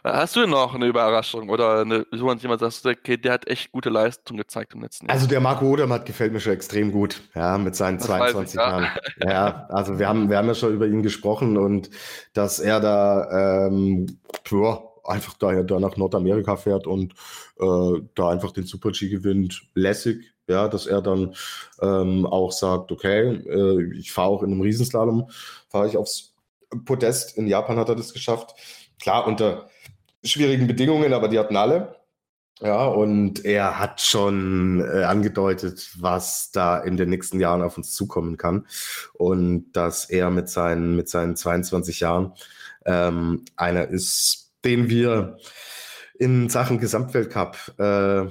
[0.04, 3.89] Hast du noch eine Überraschung oder eine, so jemand sagst, okay, der hat echt gute
[3.89, 5.16] Leistung gezeigt im letzten Jahr?
[5.16, 8.56] Also der Marco Odermatt gefällt mir schon extrem gut, ja, mit seinen das 22 ich,
[8.56, 8.70] ja.
[8.70, 8.88] Jahren.
[9.22, 11.89] Ja, also wir haben, wir haben ja schon über ihn gesprochen und
[12.34, 17.14] dass er da ähm, ja, einfach da, da nach Nordamerika fährt und
[17.60, 21.36] äh, da einfach den Super-G gewinnt, lässig, ja, dass er dann
[21.82, 25.30] ähm, auch sagt, okay, äh, ich fahre auch in einem Riesenslalom,
[25.70, 26.32] fahre ich aufs
[26.86, 27.38] Podest.
[27.38, 28.56] In Japan hat er das geschafft.
[29.02, 29.70] Klar, unter
[30.24, 31.95] schwierigen Bedingungen, aber die hatten alle.
[32.62, 37.91] Ja, und er hat schon äh, angedeutet, was da in den nächsten Jahren auf uns
[37.93, 38.68] zukommen kann.
[39.14, 42.34] Und dass er mit seinen, mit seinen 22 Jahren
[42.86, 45.38] ähm, einer ist, den wir
[46.20, 48.28] in Sachen Gesamtweltcup äh,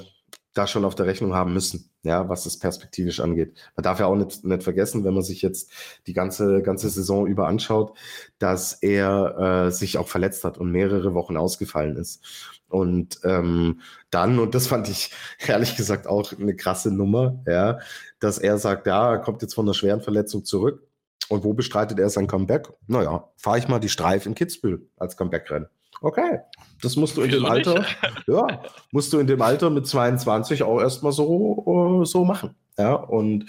[0.52, 3.56] da schon auf der Rechnung haben müssen, ja, was das perspektivisch angeht.
[3.76, 5.70] Man darf ja auch nicht, nicht vergessen, wenn man sich jetzt
[6.06, 7.96] die ganze, ganze Saison über anschaut,
[8.38, 12.24] dass er äh, sich auch verletzt hat und mehrere Wochen ausgefallen ist.
[12.68, 13.80] Und ähm,
[14.10, 15.12] dann, und das fand ich
[15.46, 17.78] ehrlich gesagt auch eine krasse Nummer, ja,
[18.18, 20.86] dass er sagt, ja, er kommt jetzt von einer schweren Verletzung zurück.
[21.28, 22.68] Und wo bestreitet er sein Comeback?
[22.88, 25.68] Naja, fahre ich mal die Streif in Kitzbühel als Comeback-Rennen.
[26.02, 26.38] Okay,
[26.80, 27.84] das musst du in dem Alter,
[28.26, 32.54] ja, musst du in dem Alter mit 22 auch erstmal so, äh, so machen.
[32.78, 33.44] Ja, und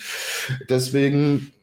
[0.69, 1.53] deswegen,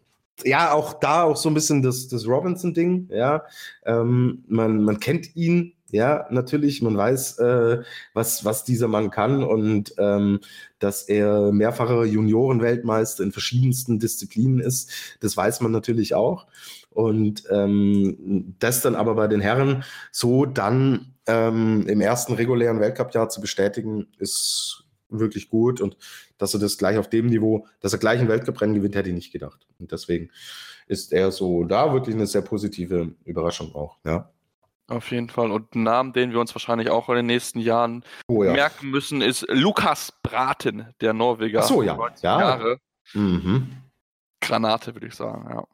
[0.44, 3.42] ja, auch da auch so ein bisschen das, das Robinson-Ding, ja.
[3.84, 7.82] Ähm, man, man kennt ihn, ja, natürlich, man weiß, äh,
[8.12, 10.40] was, was dieser Mann kann und ähm,
[10.78, 16.46] dass er mehrfacher Juniorenweltmeister in verschiedensten Disziplinen ist, das weiß man natürlich auch.
[16.90, 23.28] Und ähm, das dann aber bei den Herren so dann ähm, im ersten regulären Weltcup-Jahr
[23.28, 25.80] zu bestätigen, ist wirklich gut.
[25.80, 25.96] Und
[26.38, 29.14] dass er das gleich auf dem Niveau, dass er gleich ein Weltcup-Rennen gewinnt, hätte ich
[29.14, 29.66] nicht gedacht.
[29.78, 30.30] Und deswegen
[30.86, 33.98] ist er so da wirklich eine sehr positive Überraschung auch.
[34.04, 34.30] Ja.
[34.88, 35.50] Auf jeden Fall.
[35.50, 38.52] Und ein Namen, den wir uns wahrscheinlich auch in den nächsten Jahren oh, ja.
[38.52, 41.60] merken müssen, ist Lukas Braten, der Norweger.
[41.60, 41.96] Ach so, ja.
[42.22, 42.40] ja.
[42.40, 42.80] Jahre.
[43.12, 43.68] Mhm.
[44.40, 45.64] Granate, würde ich sagen, ja.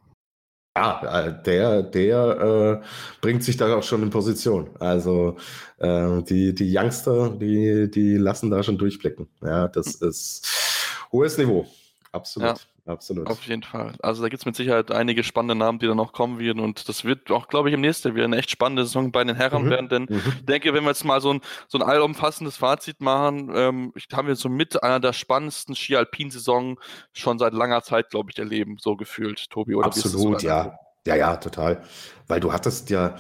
[0.76, 2.86] Ja, äh, der, der äh,
[3.20, 4.70] bringt sich da auch schon in Position.
[4.80, 5.36] Also
[5.78, 9.28] äh, die, die Youngster, die, die lassen da schon durchblicken.
[9.40, 10.08] Ja, das hm.
[10.08, 11.68] ist hohes Niveau.
[12.10, 12.58] Absolut.
[12.58, 12.73] Ja.
[12.87, 13.30] Absolut.
[13.30, 13.95] Auf jeden Fall.
[14.03, 16.61] Also da gibt es mit Sicherheit einige spannende Namen, die dann noch kommen werden.
[16.61, 19.24] Und das wird auch, glaube ich, im nächsten Jahr wieder eine echt spannende Saison bei
[19.24, 19.70] den Herren mhm.
[19.70, 19.89] werden.
[19.89, 20.22] Denn mhm.
[20.26, 24.28] ich denke, wenn wir jetzt mal so ein, so ein allumfassendes Fazit machen, ähm, haben
[24.28, 26.78] wir so mit einer der spannendsten Ski-Alpin-Saison
[27.14, 29.74] schon seit langer Zeit, glaube ich, erleben, so gefühlt, Tobi.
[29.74, 30.78] Oder Absolut, ja.
[31.07, 31.82] Ja, ja, total.
[32.28, 33.16] Weil du hattest ja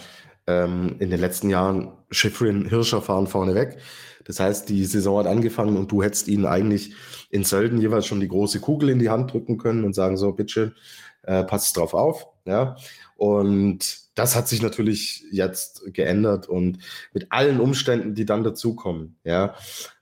[0.46, 3.78] ähm, in den letzten Jahren Schifrin Hirscher fahren vorneweg.
[4.24, 6.94] Das heißt, die Saison hat angefangen und du hättest ihnen eigentlich
[7.30, 10.32] in Sölden jeweils schon die große Kugel in die Hand drücken können und sagen so,
[10.32, 10.74] bitte,
[11.22, 12.26] äh, passt drauf auf.
[12.46, 12.76] Ja.
[13.16, 16.78] Und das hat sich natürlich jetzt geändert und
[17.12, 19.54] mit allen Umständen, die dann dazukommen, ja,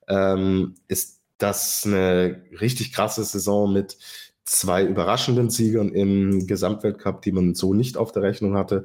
[0.08, 3.96] ähm, ist das eine richtig krasse Saison mit
[4.44, 8.84] zwei überraschenden Siegern im Gesamtweltcup, die man so nicht auf der Rechnung hatte.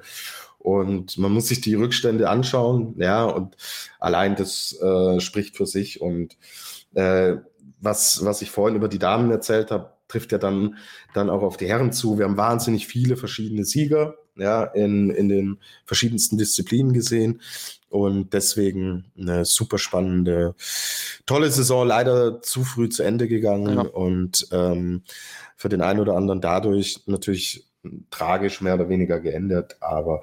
[0.67, 3.55] Und man muss sich die Rückstände anschauen, ja, und
[4.01, 6.01] allein das äh, spricht für sich.
[6.01, 6.37] Und
[6.93, 7.37] äh,
[7.79, 10.75] was, was ich vorhin über die Damen erzählt habe, trifft ja dann,
[11.13, 12.17] dann auch auf die Herren zu.
[12.17, 17.41] Wir haben wahnsinnig viele verschiedene Sieger, ja, in, in den verschiedensten Disziplinen gesehen.
[17.87, 20.53] Und deswegen eine super spannende,
[21.25, 23.77] tolle Saison, leider zu früh zu Ende gegangen.
[23.77, 23.83] Ja.
[23.83, 25.03] Und ähm,
[25.55, 27.63] für den einen oder anderen dadurch natürlich
[28.11, 29.77] tragisch mehr oder weniger geändert.
[29.81, 30.21] Aber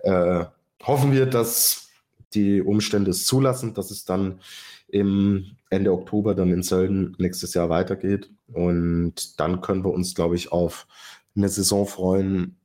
[0.00, 0.44] äh,
[0.82, 1.88] hoffen wir, dass
[2.34, 4.40] die Umstände es zulassen, dass es dann
[4.88, 8.30] im Ende Oktober dann in Sölden nächstes Jahr weitergeht.
[8.52, 10.86] Und dann können wir uns, glaube ich, auf
[11.34, 12.56] eine Saison freuen,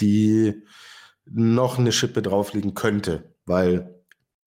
[0.00, 0.62] die
[1.30, 3.94] noch eine Schippe drauflegen könnte, weil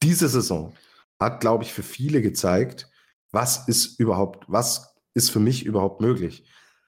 [0.03, 0.73] diese Saison
[1.19, 2.89] hat, glaube ich, für viele gezeigt,
[3.31, 6.43] was ist überhaupt, was ist für mich überhaupt möglich.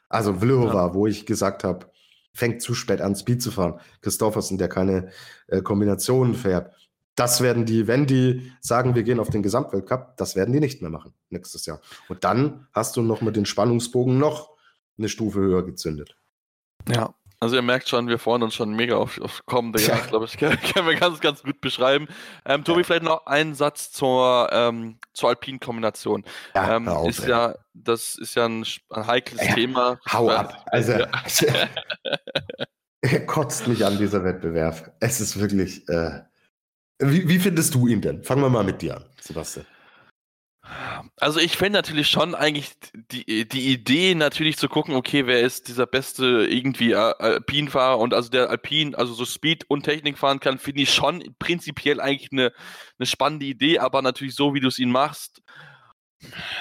[0.09, 0.93] Also Vlhova, ja.
[0.93, 1.87] wo ich gesagt habe,
[2.35, 3.79] fängt zu spät an, Speed zu fahren.
[4.01, 5.09] Christoffersen, der keine
[5.47, 6.73] äh, Kombinationen fährt.
[7.15, 10.81] Das werden die, wenn die sagen, wir gehen auf den Gesamtweltcup, das werden die nicht
[10.81, 11.79] mehr machen nächstes Jahr.
[12.09, 14.55] Und dann hast du noch mit den Spannungsbogen noch
[14.97, 16.17] eine Stufe höher gezündet.
[16.87, 17.13] Ja,
[17.43, 19.89] also ihr merkt schon, wir freuen uns schon mega auf, auf kommende ja.
[19.89, 22.07] Jahr, glaube ich, können wir ganz, ganz gut beschreiben.
[22.45, 22.83] Ähm, Tobi, ja.
[22.85, 26.23] vielleicht noch einen Satz zur, ähm, zur alpinen Kombination.
[26.55, 29.99] Ja, ähm, auf, ist ja, das ist ja ein, ein heikles ja, Thema.
[30.11, 30.65] Hau ab.
[30.71, 30.93] Also,
[33.01, 34.95] er kotzt mich an, dieser Wettbewerb.
[34.99, 35.87] Es ist wirklich.
[35.89, 36.21] Äh,
[36.99, 38.23] wie, wie findest du ihn denn?
[38.23, 39.65] Fangen wir mal mit dir an, Sebastian.
[41.17, 45.67] Also ich fände natürlich schon eigentlich die, die Idee natürlich zu gucken, okay, wer ist
[45.67, 50.57] dieser beste irgendwie Alpinfahrer und also der Alpin, also so Speed und Technik fahren kann,
[50.57, 52.53] finde ich schon prinzipiell eigentlich eine,
[52.97, 55.41] eine spannende Idee, aber natürlich so, wie du es ihn machst,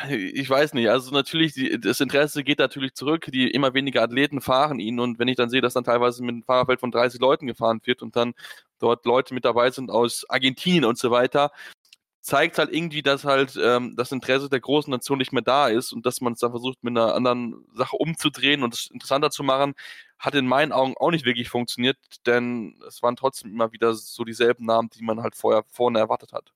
[0.08, 4.40] ich weiß nicht, also natürlich, die, das Interesse geht natürlich zurück, die immer weniger Athleten
[4.40, 7.20] fahren ihn und wenn ich dann sehe, dass dann teilweise mit einem Fahrerfeld von 30
[7.20, 8.34] Leuten gefahren wird und dann
[8.80, 11.52] dort Leute mit dabei sind aus Argentinien und so weiter,
[12.22, 15.92] zeigt halt irgendwie, dass halt ähm, das Interesse der großen Nation nicht mehr da ist
[15.92, 19.42] und dass man es dann versucht, mit einer anderen Sache umzudrehen und es interessanter zu
[19.42, 19.74] machen,
[20.18, 24.24] hat in meinen Augen auch nicht wirklich funktioniert, denn es waren trotzdem immer wieder so
[24.24, 26.52] dieselben Namen, die man halt vorher vorne erwartet hat.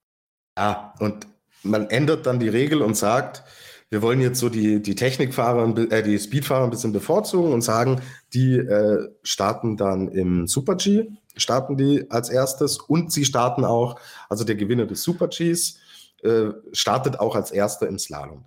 [0.56, 1.26] Ja, und
[1.64, 3.42] man ändert dann die Regel und sagt,
[3.90, 8.00] wir wollen jetzt so die, die Technikfahrer, äh, die Speedfahrer ein bisschen bevorzugen und sagen,
[8.32, 14.00] die äh, starten dann im Super G starten die als erstes und sie starten auch,
[14.28, 15.78] also der Gewinner des Super Gs
[16.22, 18.44] äh, startet auch als erster im Slalom.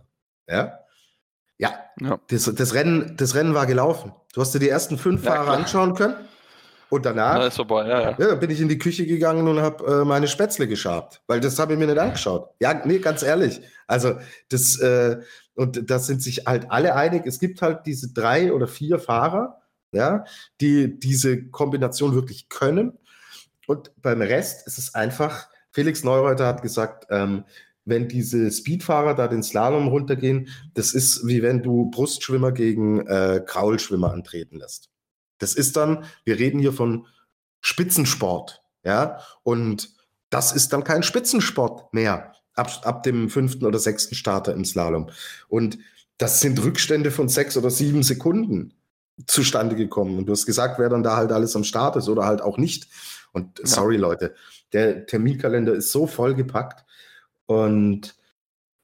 [0.47, 0.79] Ja,
[1.59, 2.19] ja, ja.
[2.29, 4.13] Das, das, Rennen, das Rennen war gelaufen.
[4.33, 5.57] Du hast dir die ersten fünf ja, Fahrer klar.
[5.57, 6.15] anschauen können.
[6.89, 8.35] Und danach ist vorbei, ja, ja.
[8.35, 11.73] bin ich in die Küche gegangen und habe äh, meine Spätzle geschabt, weil das habe
[11.73, 12.49] ich mir nicht angeschaut.
[12.59, 13.61] Ja, nee, ganz ehrlich.
[13.85, 14.15] Also
[14.49, 15.21] das äh,
[15.53, 17.27] und da sind sich halt alle einig.
[17.27, 19.58] Es gibt halt diese drei oder vier Fahrer,
[19.91, 20.25] ja,
[20.61, 22.97] die diese Kombination wirklich können.
[23.67, 27.43] Und beim Rest ist es einfach, Felix Neureuter hat gesagt, ähm,
[27.85, 33.41] wenn diese Speedfahrer da den Slalom runtergehen, das ist wie wenn du Brustschwimmer gegen äh,
[33.45, 34.89] Kraulschwimmer antreten lässt.
[35.39, 37.07] Das ist dann, wir reden hier von
[37.61, 39.89] Spitzensport, ja, und
[40.29, 45.09] das ist dann kein Spitzensport mehr ab, ab dem fünften oder sechsten Starter im Slalom.
[45.47, 45.79] Und
[46.17, 48.73] das sind Rückstände von sechs oder sieben Sekunden
[49.27, 50.17] zustande gekommen.
[50.17, 52.57] Und du hast gesagt, wer dann da halt alles am Start ist oder halt auch
[52.57, 52.87] nicht.
[53.31, 54.01] Und sorry, ja.
[54.01, 54.35] Leute,
[54.73, 56.85] der Terminkalender ist so vollgepackt
[57.45, 58.15] und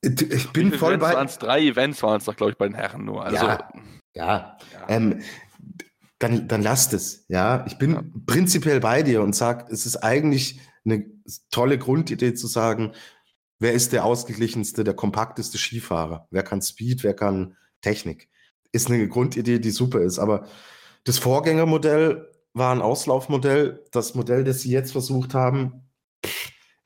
[0.01, 1.13] ich bin voll Events bei.
[1.15, 1.37] Waren's?
[1.39, 3.25] Drei Events waren es doch, glaube ich, bei den Herren nur.
[3.25, 3.69] Also, ja,
[4.13, 4.57] ja.
[4.73, 4.85] ja.
[4.87, 5.21] Ähm,
[6.19, 7.25] dann, dann lasst es.
[7.27, 8.03] Ja, ich bin ja.
[8.25, 11.05] prinzipiell bei dir und sage, es ist eigentlich eine
[11.49, 12.93] tolle Grundidee zu sagen,
[13.59, 16.27] wer ist der ausgeglichenste, der kompakteste Skifahrer?
[16.29, 18.29] Wer kann Speed, wer kann Technik?
[18.75, 20.19] Ist eine Grundidee, die super ist.
[20.19, 20.45] Aber
[21.05, 23.83] das Vorgängermodell war ein Auslaufmodell.
[23.91, 25.85] Das Modell, das sie jetzt versucht haben,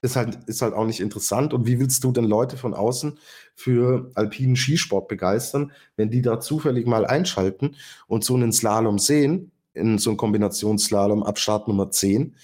[0.02, 1.54] ist halt, ist halt auch nicht interessant.
[1.54, 3.20] Und wie willst du denn Leute von außen
[3.56, 7.76] für alpinen Skisport begeistern, wenn die da zufällig mal einschalten
[8.08, 12.36] und so einen Slalom sehen, in so einem Kombinationsslalom ab Start Nummer 10,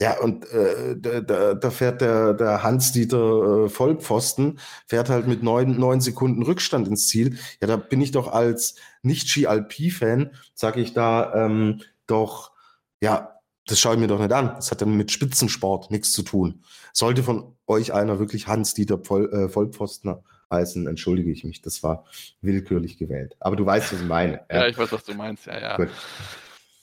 [0.00, 5.78] ja, und äh, da, da fährt der, der Hans-Dieter äh, Vollpfosten, fährt halt mit neun,
[5.78, 7.38] neun Sekunden Rückstand ins Ziel.
[7.60, 12.52] Ja, da bin ich doch als Nicht-Ski-Alpi-Fan, sage ich da ähm, doch,
[13.00, 14.54] ja, das schaue ich mir doch nicht an.
[14.56, 16.62] Das hat dann mit Spitzensport nichts zu tun.
[16.92, 20.16] Sollte von euch einer wirklich Hans-Dieter Voll, äh, Vollpfosten
[20.50, 21.62] heißen, entschuldige ich mich.
[21.62, 22.04] Das war
[22.42, 23.36] willkürlich gewählt.
[23.40, 24.44] Aber du weißt, was ich meine.
[24.50, 25.46] Ja, ja ich weiß, was du meinst.
[25.46, 25.76] Ja, ja.
[25.76, 25.88] Gut.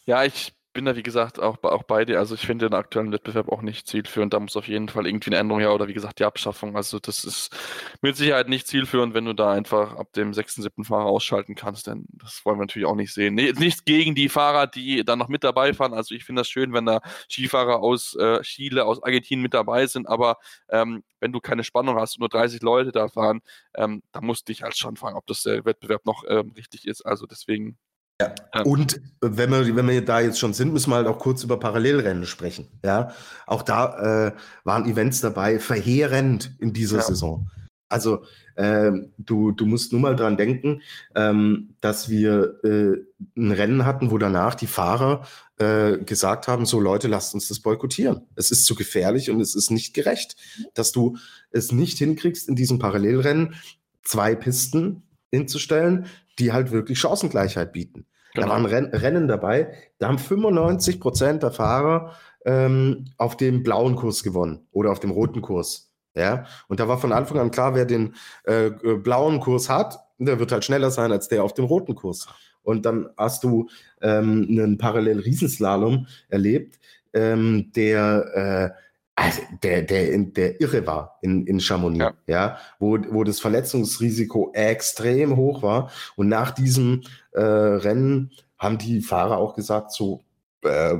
[0.05, 2.20] Ja, ich bin da, wie gesagt, auch, auch bei dir.
[2.20, 4.34] Also ich finde den aktuellen Wettbewerb auch nicht zielführend.
[4.34, 6.76] Da muss auf jeden Fall irgendwie eine Änderung her oder wie gesagt die Abschaffung.
[6.76, 7.56] Also das ist
[8.02, 10.84] mit Sicherheit nicht zielführend, wenn du da einfach ab dem 6., 7.
[10.84, 13.36] Fahrer ausschalten kannst, denn das wollen wir natürlich auch nicht sehen.
[13.36, 15.94] Nee, nichts gegen die Fahrer, die da noch mit dabei fahren.
[15.94, 19.86] Also ich finde das schön, wenn da Skifahrer aus äh, Chile, aus Argentinien mit dabei
[19.88, 20.38] sind, aber
[20.70, 23.42] ähm, wenn du keine Spannung hast und nur 30 Leute da fahren,
[23.76, 26.86] ähm, da musst du dich halt schon fragen, ob das der Wettbewerb noch ähm, richtig
[26.88, 27.02] ist.
[27.06, 27.78] Also deswegen
[28.22, 28.34] ja.
[28.64, 31.59] Und wenn wir, wenn wir da jetzt schon sind, müssen wir halt auch kurz über
[31.59, 32.68] Parallelrennen sprechen.
[32.84, 33.11] Ja,
[33.47, 34.32] auch da äh,
[34.64, 37.03] waren Events dabei, verheerend in dieser ja.
[37.03, 37.49] Saison.
[37.89, 38.24] Also
[38.55, 40.82] äh, du, du musst nur mal dran denken,
[41.16, 42.97] ähm, dass wir äh,
[43.38, 47.60] ein Rennen hatten, wo danach die Fahrer äh, gesagt haben, so Leute, lasst uns das
[47.60, 48.22] boykottieren.
[48.35, 50.35] Es ist zu gefährlich und es ist nicht gerecht,
[50.73, 51.18] dass du
[51.52, 53.56] es nicht hinkriegst, in diesem Parallelrennen
[54.03, 56.07] zwei Pisten hinzustellen,
[56.39, 58.05] die halt wirklich Chancengleichheit bieten.
[58.34, 58.47] Genau.
[58.47, 62.15] Da waren Ren Rennen dabei, da haben 95 Prozent der Fahrer
[62.45, 65.91] ähm, auf dem blauen Kurs gewonnen oder auf dem roten Kurs.
[66.15, 70.39] Ja, und da war von Anfang an klar, wer den äh, blauen Kurs hat, der
[70.39, 72.27] wird halt schneller sein als der auf dem roten Kurs.
[72.61, 73.68] Und dann hast du
[74.01, 76.80] ähm, einen Parallel-Riesenslalom erlebt,
[77.14, 78.84] ähm, der, äh,
[79.15, 82.34] also der, der, der irre war in, in Chamonix, ja.
[82.34, 85.91] ja, wo, wo das Verletzungsrisiko extrem hoch war.
[86.15, 90.23] Und nach diesem äh, Rennen haben die Fahrer auch gesagt, so
[90.64, 90.98] äh,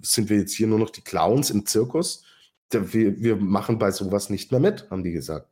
[0.00, 2.24] sind wir jetzt hier nur noch die Clowns im Zirkus.
[2.70, 5.48] Wir, wir machen bei sowas nicht mehr mit, haben die gesagt.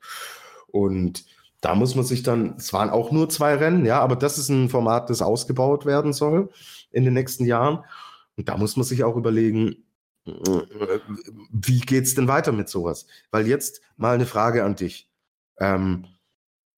[0.68, 1.24] Und
[1.60, 4.48] da muss man sich dann, es waren auch nur zwei Rennen, ja, aber das ist
[4.48, 6.50] ein Format, das ausgebaut werden soll
[6.90, 7.84] in den nächsten Jahren.
[8.36, 9.84] Und da muss man sich auch überlegen,
[10.24, 13.06] wie geht es denn weiter mit sowas?
[13.30, 15.10] Weil jetzt mal eine Frage an dich.
[15.58, 16.06] Ähm,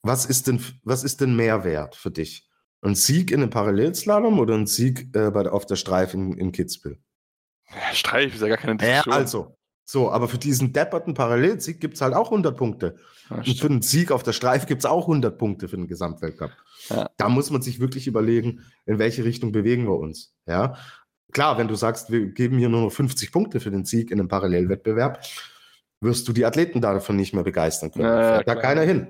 [0.02, 2.48] was ist denn, was ist denn Mehrwert für dich?
[2.82, 6.52] Ein Sieg in einem Parallelslalom oder ein Sieg äh, bei, auf der Streif in, in
[6.52, 6.98] Kitzbühel?
[7.70, 9.12] Ja, Streif ist ja gar keine Diskussion.
[9.12, 9.56] Ja, also,
[9.86, 12.96] so, aber für diesen depperten Parallelsieg gibt es halt auch 100 Punkte.
[13.30, 15.86] Ja, und für einen Sieg auf der Streif gibt es auch 100 Punkte für den
[15.86, 16.50] Gesamtweltcup.
[16.88, 17.10] Ja.
[17.16, 20.34] Da muss man sich wirklich überlegen, in welche Richtung bewegen wir uns.
[20.46, 20.76] Ja,
[21.34, 24.18] klar, wenn du sagst, wir geben hier nur noch 50 Punkte für den Sieg in
[24.18, 25.20] einem Parallelwettbewerb,
[26.00, 28.04] wirst du die Athleten davon nicht mehr begeistern können.
[28.04, 29.08] Ja, da keiner hin.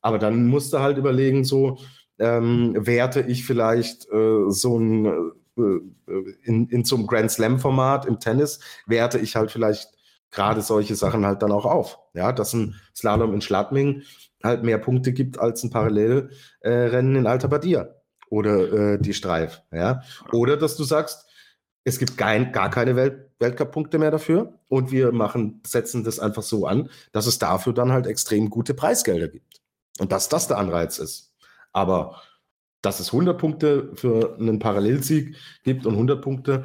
[0.00, 1.78] Aber dann musst du halt überlegen, so
[2.18, 7.58] ähm, werte ich vielleicht äh, so ein äh, äh in, in so einem Grand Slam
[7.58, 9.88] Format im Tennis, werte ich halt vielleicht
[10.30, 11.98] gerade solche Sachen halt dann auch auf.
[12.14, 14.02] Ja, dass ein Slalom in Schladming
[14.42, 17.88] halt mehr Punkte gibt als ein Parallelrennen äh, in Alta Badia
[18.30, 19.62] oder äh, die Streif.
[19.72, 21.25] Ja, oder dass du sagst,
[21.86, 26.42] es gibt kein, gar keine Welt, Weltcup-Punkte mehr dafür und wir machen, setzen das einfach
[26.42, 29.60] so an, dass es dafür dann halt extrem gute Preisgelder gibt.
[30.00, 31.32] Und dass das der Anreiz ist.
[31.72, 32.20] Aber
[32.82, 36.64] dass es 100 Punkte für einen Parallelsieg gibt und 100 Punkte,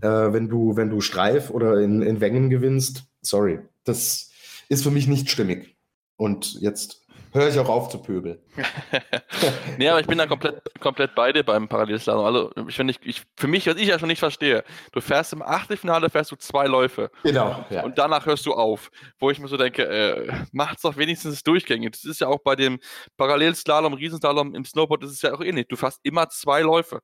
[0.00, 3.04] äh, wenn, du, wenn du Streif oder in, in Wengen gewinnst.
[3.20, 4.30] Sorry, das
[4.70, 5.76] ist für mich nicht stimmig.
[6.16, 7.01] Und jetzt
[7.32, 8.38] höre ich auch auf zu pöbeln.
[9.78, 12.24] nee, aber ich bin da komplett, komplett bei dir beim Parallelslalom.
[12.24, 15.42] Also, ich, ich, ich, für mich, was ich ja schon nicht verstehe, du fährst im
[15.42, 17.10] Achtelfinale, fährst du zwei Läufe.
[17.22, 17.64] Genau.
[17.70, 17.84] Ja.
[17.84, 18.90] Und danach hörst du auf.
[19.18, 21.92] Wo ich mir so denke, äh, macht's doch wenigstens durchgängig.
[21.92, 22.78] Das ist ja auch bei dem
[23.16, 25.66] Parallelslalom, Riesenslalom im Snowboard, das ist ja auch ähnlich.
[25.68, 27.00] Du fährst immer zwei Läufe.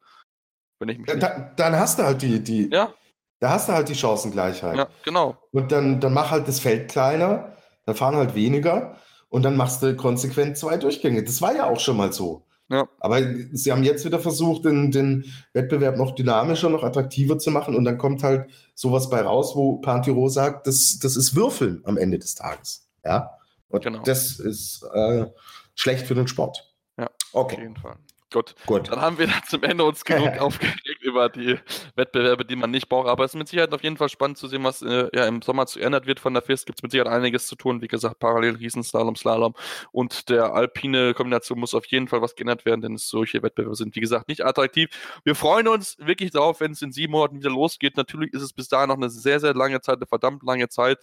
[0.78, 2.92] Wenn ich mich da, dann hast du halt die, die, ja.
[3.40, 4.76] da hast du halt die Chancengleichheit.
[4.76, 5.36] Ja, genau.
[5.50, 8.96] Und dann, dann mach halt das Feld kleiner, dann fahren halt weniger
[9.28, 11.22] und dann machst du konsequent zwei Durchgänge.
[11.22, 12.44] Das war ja auch schon mal so.
[12.70, 12.86] Ja.
[13.00, 13.20] Aber
[13.52, 17.74] sie haben jetzt wieder versucht, den, den Wettbewerb noch dynamischer, noch attraktiver zu machen.
[17.74, 21.96] Und dann kommt halt sowas bei raus, wo Pantiro sagt, das, das ist Würfeln am
[21.96, 22.86] Ende des Tages.
[23.04, 23.30] Ja.
[23.68, 24.02] Und genau.
[24.02, 25.26] das ist äh,
[25.74, 26.74] schlecht für den Sport.
[26.98, 27.56] Ja, okay.
[27.56, 27.96] auf jeden Fall.
[28.30, 28.54] Gut.
[28.66, 28.90] Gut.
[28.90, 31.58] Dann haben wir dann zum Ende uns genug aufgeregt über die
[31.96, 33.08] Wettbewerbe, die man nicht braucht.
[33.08, 35.42] Aber es ist mit Sicherheit auf jeden Fall spannend zu sehen, was äh, ja, im
[35.42, 36.64] Sommer zu ändert wird von der FIS.
[36.64, 37.82] Gibt es mit Sicherheit einiges zu tun.
[37.82, 39.54] Wie gesagt, parallel Riesenslalom, Slalom
[39.92, 43.96] und der alpine Kombination muss auf jeden Fall was geändert werden, denn solche Wettbewerbe sind,
[43.96, 44.88] wie gesagt, nicht attraktiv.
[45.24, 47.96] Wir freuen uns wirklich darauf, wenn es in sieben Monaten wieder losgeht.
[47.96, 50.98] Natürlich ist es bis dahin noch eine sehr, sehr lange Zeit, eine verdammt lange Zeit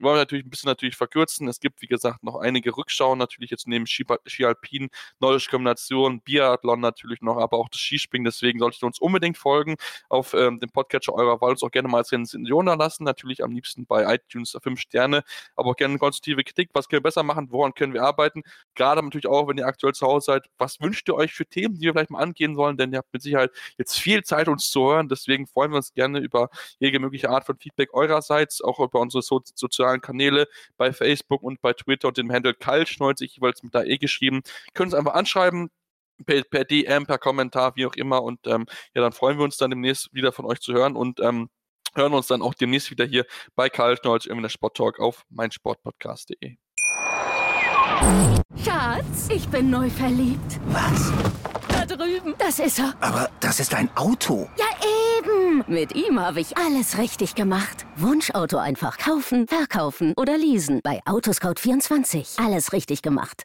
[0.00, 1.48] wollen wir natürlich ein bisschen natürlich verkürzen.
[1.48, 4.90] Es gibt, wie gesagt, noch einige Rückschauen, natürlich jetzt neben Ski, Ski Alpin,
[5.20, 8.24] Nordische Kombination, Biathlon natürlich noch, aber auch das Skispringen.
[8.24, 9.47] Deswegen solltet ihr uns unbedingt folgen
[10.08, 11.50] auf ähm, dem Podcatcher eurer Wahl.
[11.50, 13.04] Uns auch gerne mal als Rezension da lassen.
[13.04, 15.22] Natürlich am liebsten bei iTunes 5 Sterne,
[15.56, 16.70] aber auch gerne konstruktive Kritik.
[16.72, 17.48] Was können wir besser machen?
[17.50, 18.42] Woran können wir arbeiten?
[18.74, 20.46] Gerade natürlich auch, wenn ihr aktuell zu Hause seid.
[20.58, 22.76] Was wünscht ihr euch für Themen, die wir vielleicht mal angehen sollen?
[22.76, 25.08] Denn ihr habt mit Sicherheit jetzt viel Zeit, uns zu hören.
[25.08, 29.22] Deswegen freuen wir uns gerne über jede mögliche Art von Feedback eurerseits, auch über unsere
[29.22, 30.46] so sozialen Kanäle
[30.76, 34.42] bei Facebook und bei Twitter und dem Handle Kalsch90 jeweils mit der E geschrieben.
[34.74, 35.70] Können uns einfach anschreiben,
[36.26, 38.22] per, per, DM, per Kommentar, wie auch immer.
[38.22, 41.20] Und ähm, ja, dann freuen wir uns dann demnächst wieder von euch zu hören und
[41.20, 41.48] ähm,
[41.94, 43.24] hören uns dann auch demnächst wieder hier
[43.54, 43.96] bei Karl
[44.26, 46.56] in der Sport Talk auf meinsportpodcast.de.
[48.64, 50.60] Schatz, ich bin neu verliebt.
[50.66, 51.12] Was?
[51.68, 52.34] Da drüben.
[52.38, 52.94] Das ist er.
[53.00, 54.48] Aber das ist ein Auto.
[54.56, 54.66] Ja,
[55.18, 55.64] eben.
[55.66, 57.86] Mit ihm habe ich alles richtig gemacht.
[57.96, 60.80] Wunschauto einfach kaufen, verkaufen oder leasen.
[60.82, 62.44] Bei Autoscout24.
[62.44, 63.44] Alles richtig gemacht.